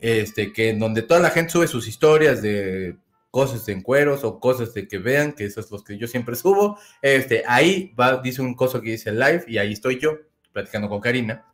este, 0.00 0.52
que 0.52 0.68
en 0.68 0.78
donde 0.78 1.02
toda 1.02 1.18
la 1.18 1.30
gente 1.30 1.50
sube 1.50 1.66
sus 1.66 1.88
historias 1.88 2.40
de 2.40 2.96
cosas 3.32 3.68
en 3.68 3.82
cueros 3.82 4.22
o 4.22 4.38
cosas 4.38 4.74
de 4.74 4.86
que 4.86 4.98
vean, 4.98 5.32
que 5.32 5.46
esos 5.46 5.64
es 5.64 5.72
los 5.72 5.82
que 5.82 5.98
yo 5.98 6.06
siempre 6.06 6.36
subo, 6.36 6.78
este, 7.00 7.42
ahí 7.48 7.92
va, 7.98 8.18
dice 8.18 8.42
un 8.42 8.54
coso 8.54 8.80
que 8.80 8.92
dice 8.92 9.10
live 9.10 9.42
y 9.48 9.58
ahí 9.58 9.72
estoy 9.72 9.98
yo, 9.98 10.18
platicando 10.52 10.88
con 10.88 11.00
Karina, 11.00 11.51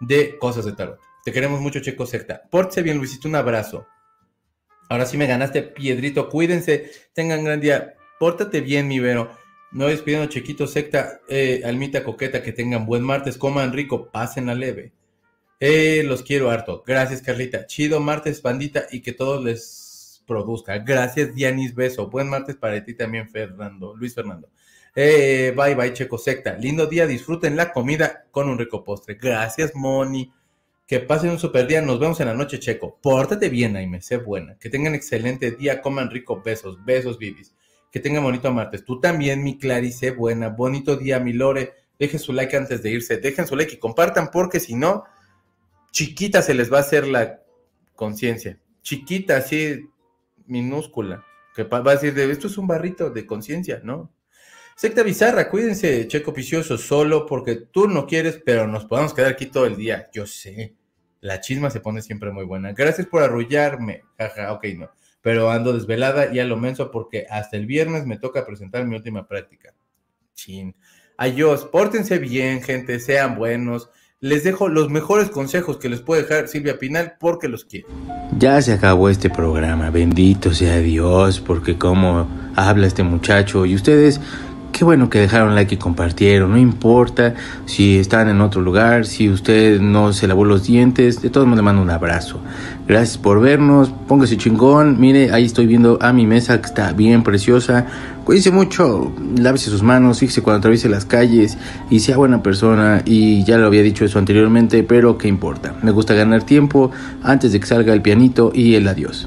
de 0.00 0.38
cosas 0.38 0.64
de 0.64 0.72
tarot. 0.72 0.98
Te 1.24 1.32
queremos 1.32 1.60
mucho, 1.60 1.80
Checo 1.80 2.06
Secta. 2.06 2.42
Pórtese 2.50 2.82
bien, 2.82 2.98
Luisito, 2.98 3.28
un 3.28 3.36
abrazo. 3.36 3.86
Ahora 4.88 5.06
sí 5.06 5.16
me 5.16 5.26
ganaste, 5.26 5.62
Piedrito, 5.62 6.28
cuídense, 6.28 6.90
tengan 7.12 7.44
gran 7.44 7.60
día. 7.60 7.94
Pórtate 8.18 8.60
bien, 8.60 8.88
mi 8.88 8.98
Vero. 8.98 9.30
No 9.72 9.86
despidiendo, 9.86 10.26
Chequito 10.26 10.66
Secta, 10.66 11.20
eh, 11.28 11.62
Almita 11.64 12.02
Coqueta, 12.02 12.42
que 12.42 12.52
tengan 12.52 12.86
buen 12.86 13.02
martes, 13.02 13.38
coman 13.38 13.72
rico, 13.72 14.10
pasen 14.10 14.48
a 14.48 14.54
leve. 14.54 14.92
Eh, 15.60 16.02
los 16.04 16.22
quiero 16.22 16.50
harto. 16.50 16.82
Gracias, 16.84 17.22
Carlita. 17.22 17.66
Chido 17.66 18.00
martes, 18.00 18.42
bandita, 18.42 18.86
y 18.90 19.00
que 19.00 19.12
todos 19.12 19.44
les 19.44 20.24
produzca. 20.26 20.78
Gracias, 20.78 21.34
Dianis 21.34 21.74
Beso. 21.74 22.08
Buen 22.08 22.28
martes 22.28 22.56
para 22.56 22.82
ti 22.84 22.94
también, 22.94 23.28
Fernando. 23.28 23.94
Luis 23.94 24.14
Fernando. 24.14 24.48
Eh, 24.94 25.54
bye, 25.56 25.74
bye, 25.74 25.92
Checo 25.92 26.18
Secta. 26.18 26.54
Lindo 26.54 26.86
día, 26.86 27.06
disfruten 27.06 27.56
la 27.56 27.72
comida 27.72 28.26
con 28.30 28.48
un 28.48 28.58
rico 28.58 28.84
postre. 28.84 29.14
Gracias, 29.14 29.74
Moni. 29.74 30.32
Que 30.86 31.00
pasen 31.00 31.30
un 31.30 31.38
super 31.38 31.66
día. 31.66 31.80
Nos 31.80 32.00
vemos 32.00 32.20
en 32.20 32.26
la 32.26 32.34
noche, 32.34 32.58
Checo. 32.58 32.98
Pórtate 33.00 33.48
bien, 33.48 33.76
Aime. 33.76 34.00
Sé 34.00 34.16
buena. 34.16 34.56
Que 34.58 34.70
tengan 34.70 34.94
excelente 34.94 35.52
día. 35.52 35.80
Coman 35.80 36.10
rico. 36.10 36.42
Besos. 36.44 36.84
Besos, 36.84 37.18
Vivis. 37.18 37.54
Que 37.92 38.00
tengan 38.00 38.22
bonito 38.22 38.52
martes. 38.52 38.84
Tú 38.84 39.00
también, 39.00 39.42
mi 39.42 39.58
Clarice. 39.58 40.10
Buena. 40.10 40.48
Bonito 40.48 40.96
día, 40.96 41.20
mi 41.20 41.32
Lore. 41.32 41.74
Dejen 41.98 42.18
su 42.18 42.32
like 42.32 42.56
antes 42.56 42.82
de 42.82 42.90
irse. 42.90 43.18
Dejen 43.18 43.46
su 43.46 43.56
like 43.56 43.74
y 43.74 43.78
compartan 43.78 44.30
porque 44.30 44.58
si 44.58 44.74
no 44.74 45.04
chiquita 45.90 46.42
se 46.42 46.54
les 46.54 46.72
va 46.72 46.78
a 46.78 46.82
hacer 46.82 47.06
la 47.06 47.42
conciencia. 47.94 48.58
Chiquita, 48.82 49.36
así, 49.36 49.88
minúscula. 50.46 51.24
Que 51.54 51.64
va 51.64 51.78
a 51.78 51.96
decir, 51.96 52.18
esto 52.18 52.46
es 52.46 52.58
un 52.58 52.66
barrito 52.66 53.10
de 53.10 53.26
conciencia, 53.26 53.80
¿no? 53.82 54.10
Secta 54.80 55.02
bizarra, 55.02 55.50
cuídense, 55.50 56.08
Checo 56.08 56.32
Picioso, 56.32 56.78
solo 56.78 57.26
porque 57.26 57.54
tú 57.54 57.86
no 57.86 58.06
quieres, 58.06 58.40
pero 58.42 58.66
nos 58.66 58.86
podemos 58.86 59.12
quedar 59.12 59.32
aquí 59.32 59.44
todo 59.44 59.66
el 59.66 59.76
día. 59.76 60.08
Yo 60.10 60.24
sé, 60.24 60.72
la 61.20 61.38
chisma 61.38 61.68
se 61.68 61.80
pone 61.80 62.00
siempre 62.00 62.30
muy 62.30 62.46
buena. 62.46 62.72
Gracias 62.72 63.06
por 63.06 63.22
arrullarme. 63.22 64.04
Jaja, 64.16 64.54
ok, 64.54 64.64
no. 64.78 64.90
Pero 65.20 65.50
ando 65.50 65.74
desvelada 65.74 66.32
y 66.32 66.38
a 66.38 66.46
lo 66.46 66.56
menso 66.56 66.90
porque 66.90 67.26
hasta 67.28 67.58
el 67.58 67.66
viernes 67.66 68.06
me 68.06 68.16
toca 68.16 68.46
presentar 68.46 68.86
mi 68.86 68.96
última 68.96 69.28
práctica. 69.28 69.74
Chin. 70.32 70.74
Adiós, 71.18 71.66
pórtense 71.66 72.16
bien, 72.16 72.62
gente, 72.62 73.00
sean 73.00 73.36
buenos 73.36 73.90
les 74.22 74.44
dejo 74.44 74.68
los 74.68 74.90
mejores 74.90 75.30
consejos 75.30 75.78
que 75.78 75.88
les 75.88 76.02
puede 76.02 76.22
dejar 76.22 76.46
Silvia 76.46 76.78
Pinal 76.78 77.14
porque 77.18 77.48
los 77.48 77.64
quiero. 77.64 77.88
Ya 78.38 78.60
se 78.60 78.74
acabó 78.74 79.08
este 79.08 79.30
programa, 79.30 79.88
bendito 79.88 80.52
sea 80.52 80.76
Dios, 80.78 81.40
porque 81.40 81.78
como 81.78 82.28
habla 82.54 82.86
este 82.86 83.02
muchacho 83.02 83.64
y 83.64 83.74
ustedes 83.74 84.20
Qué 84.72 84.84
bueno 84.84 85.10
que 85.10 85.18
dejaron 85.18 85.54
like 85.54 85.74
y 85.74 85.78
compartieron. 85.78 86.52
No 86.52 86.58
importa 86.58 87.34
si 87.66 87.98
están 87.98 88.28
en 88.28 88.40
otro 88.40 88.62
lugar, 88.62 89.04
si 89.04 89.28
usted 89.28 89.80
no 89.80 90.12
se 90.12 90.26
lavó 90.26 90.44
los 90.44 90.66
dientes. 90.66 91.20
De 91.20 91.28
todos 91.28 91.46
modos 91.46 91.58
le 91.58 91.62
mando 91.62 91.82
un 91.82 91.90
abrazo. 91.90 92.40
Gracias 92.86 93.18
por 93.18 93.40
vernos. 93.40 93.92
Póngase 94.08 94.36
chingón. 94.36 94.98
Mire, 94.98 95.32
ahí 95.32 95.44
estoy 95.44 95.66
viendo 95.66 95.98
a 96.00 96.12
mi 96.12 96.26
mesa 96.26 96.60
que 96.60 96.66
está 96.66 96.92
bien 96.92 97.22
preciosa. 97.22 97.86
Cuídense 98.24 98.50
mucho. 98.52 99.12
Lávese 99.36 99.70
sus 99.70 99.82
manos. 99.82 100.20
Fíjese 100.20 100.42
cuando 100.42 100.58
atraviese 100.58 100.88
las 100.88 101.04
calles. 101.04 101.58
Y 101.90 102.00
sea 102.00 102.16
buena 102.16 102.42
persona. 102.42 103.02
Y 103.04 103.44
ya 103.44 103.58
lo 103.58 103.66
había 103.66 103.82
dicho 103.82 104.04
eso 104.04 104.18
anteriormente, 104.18 104.82
pero 104.82 105.18
qué 105.18 105.28
importa. 105.28 105.74
Me 105.82 105.90
gusta 105.90 106.14
ganar 106.14 106.44
tiempo 106.44 106.90
antes 107.22 107.52
de 107.52 107.60
que 107.60 107.66
salga 107.66 107.92
el 107.92 108.02
pianito 108.02 108.52
y 108.54 108.76
el 108.76 108.88
adiós. 108.88 109.26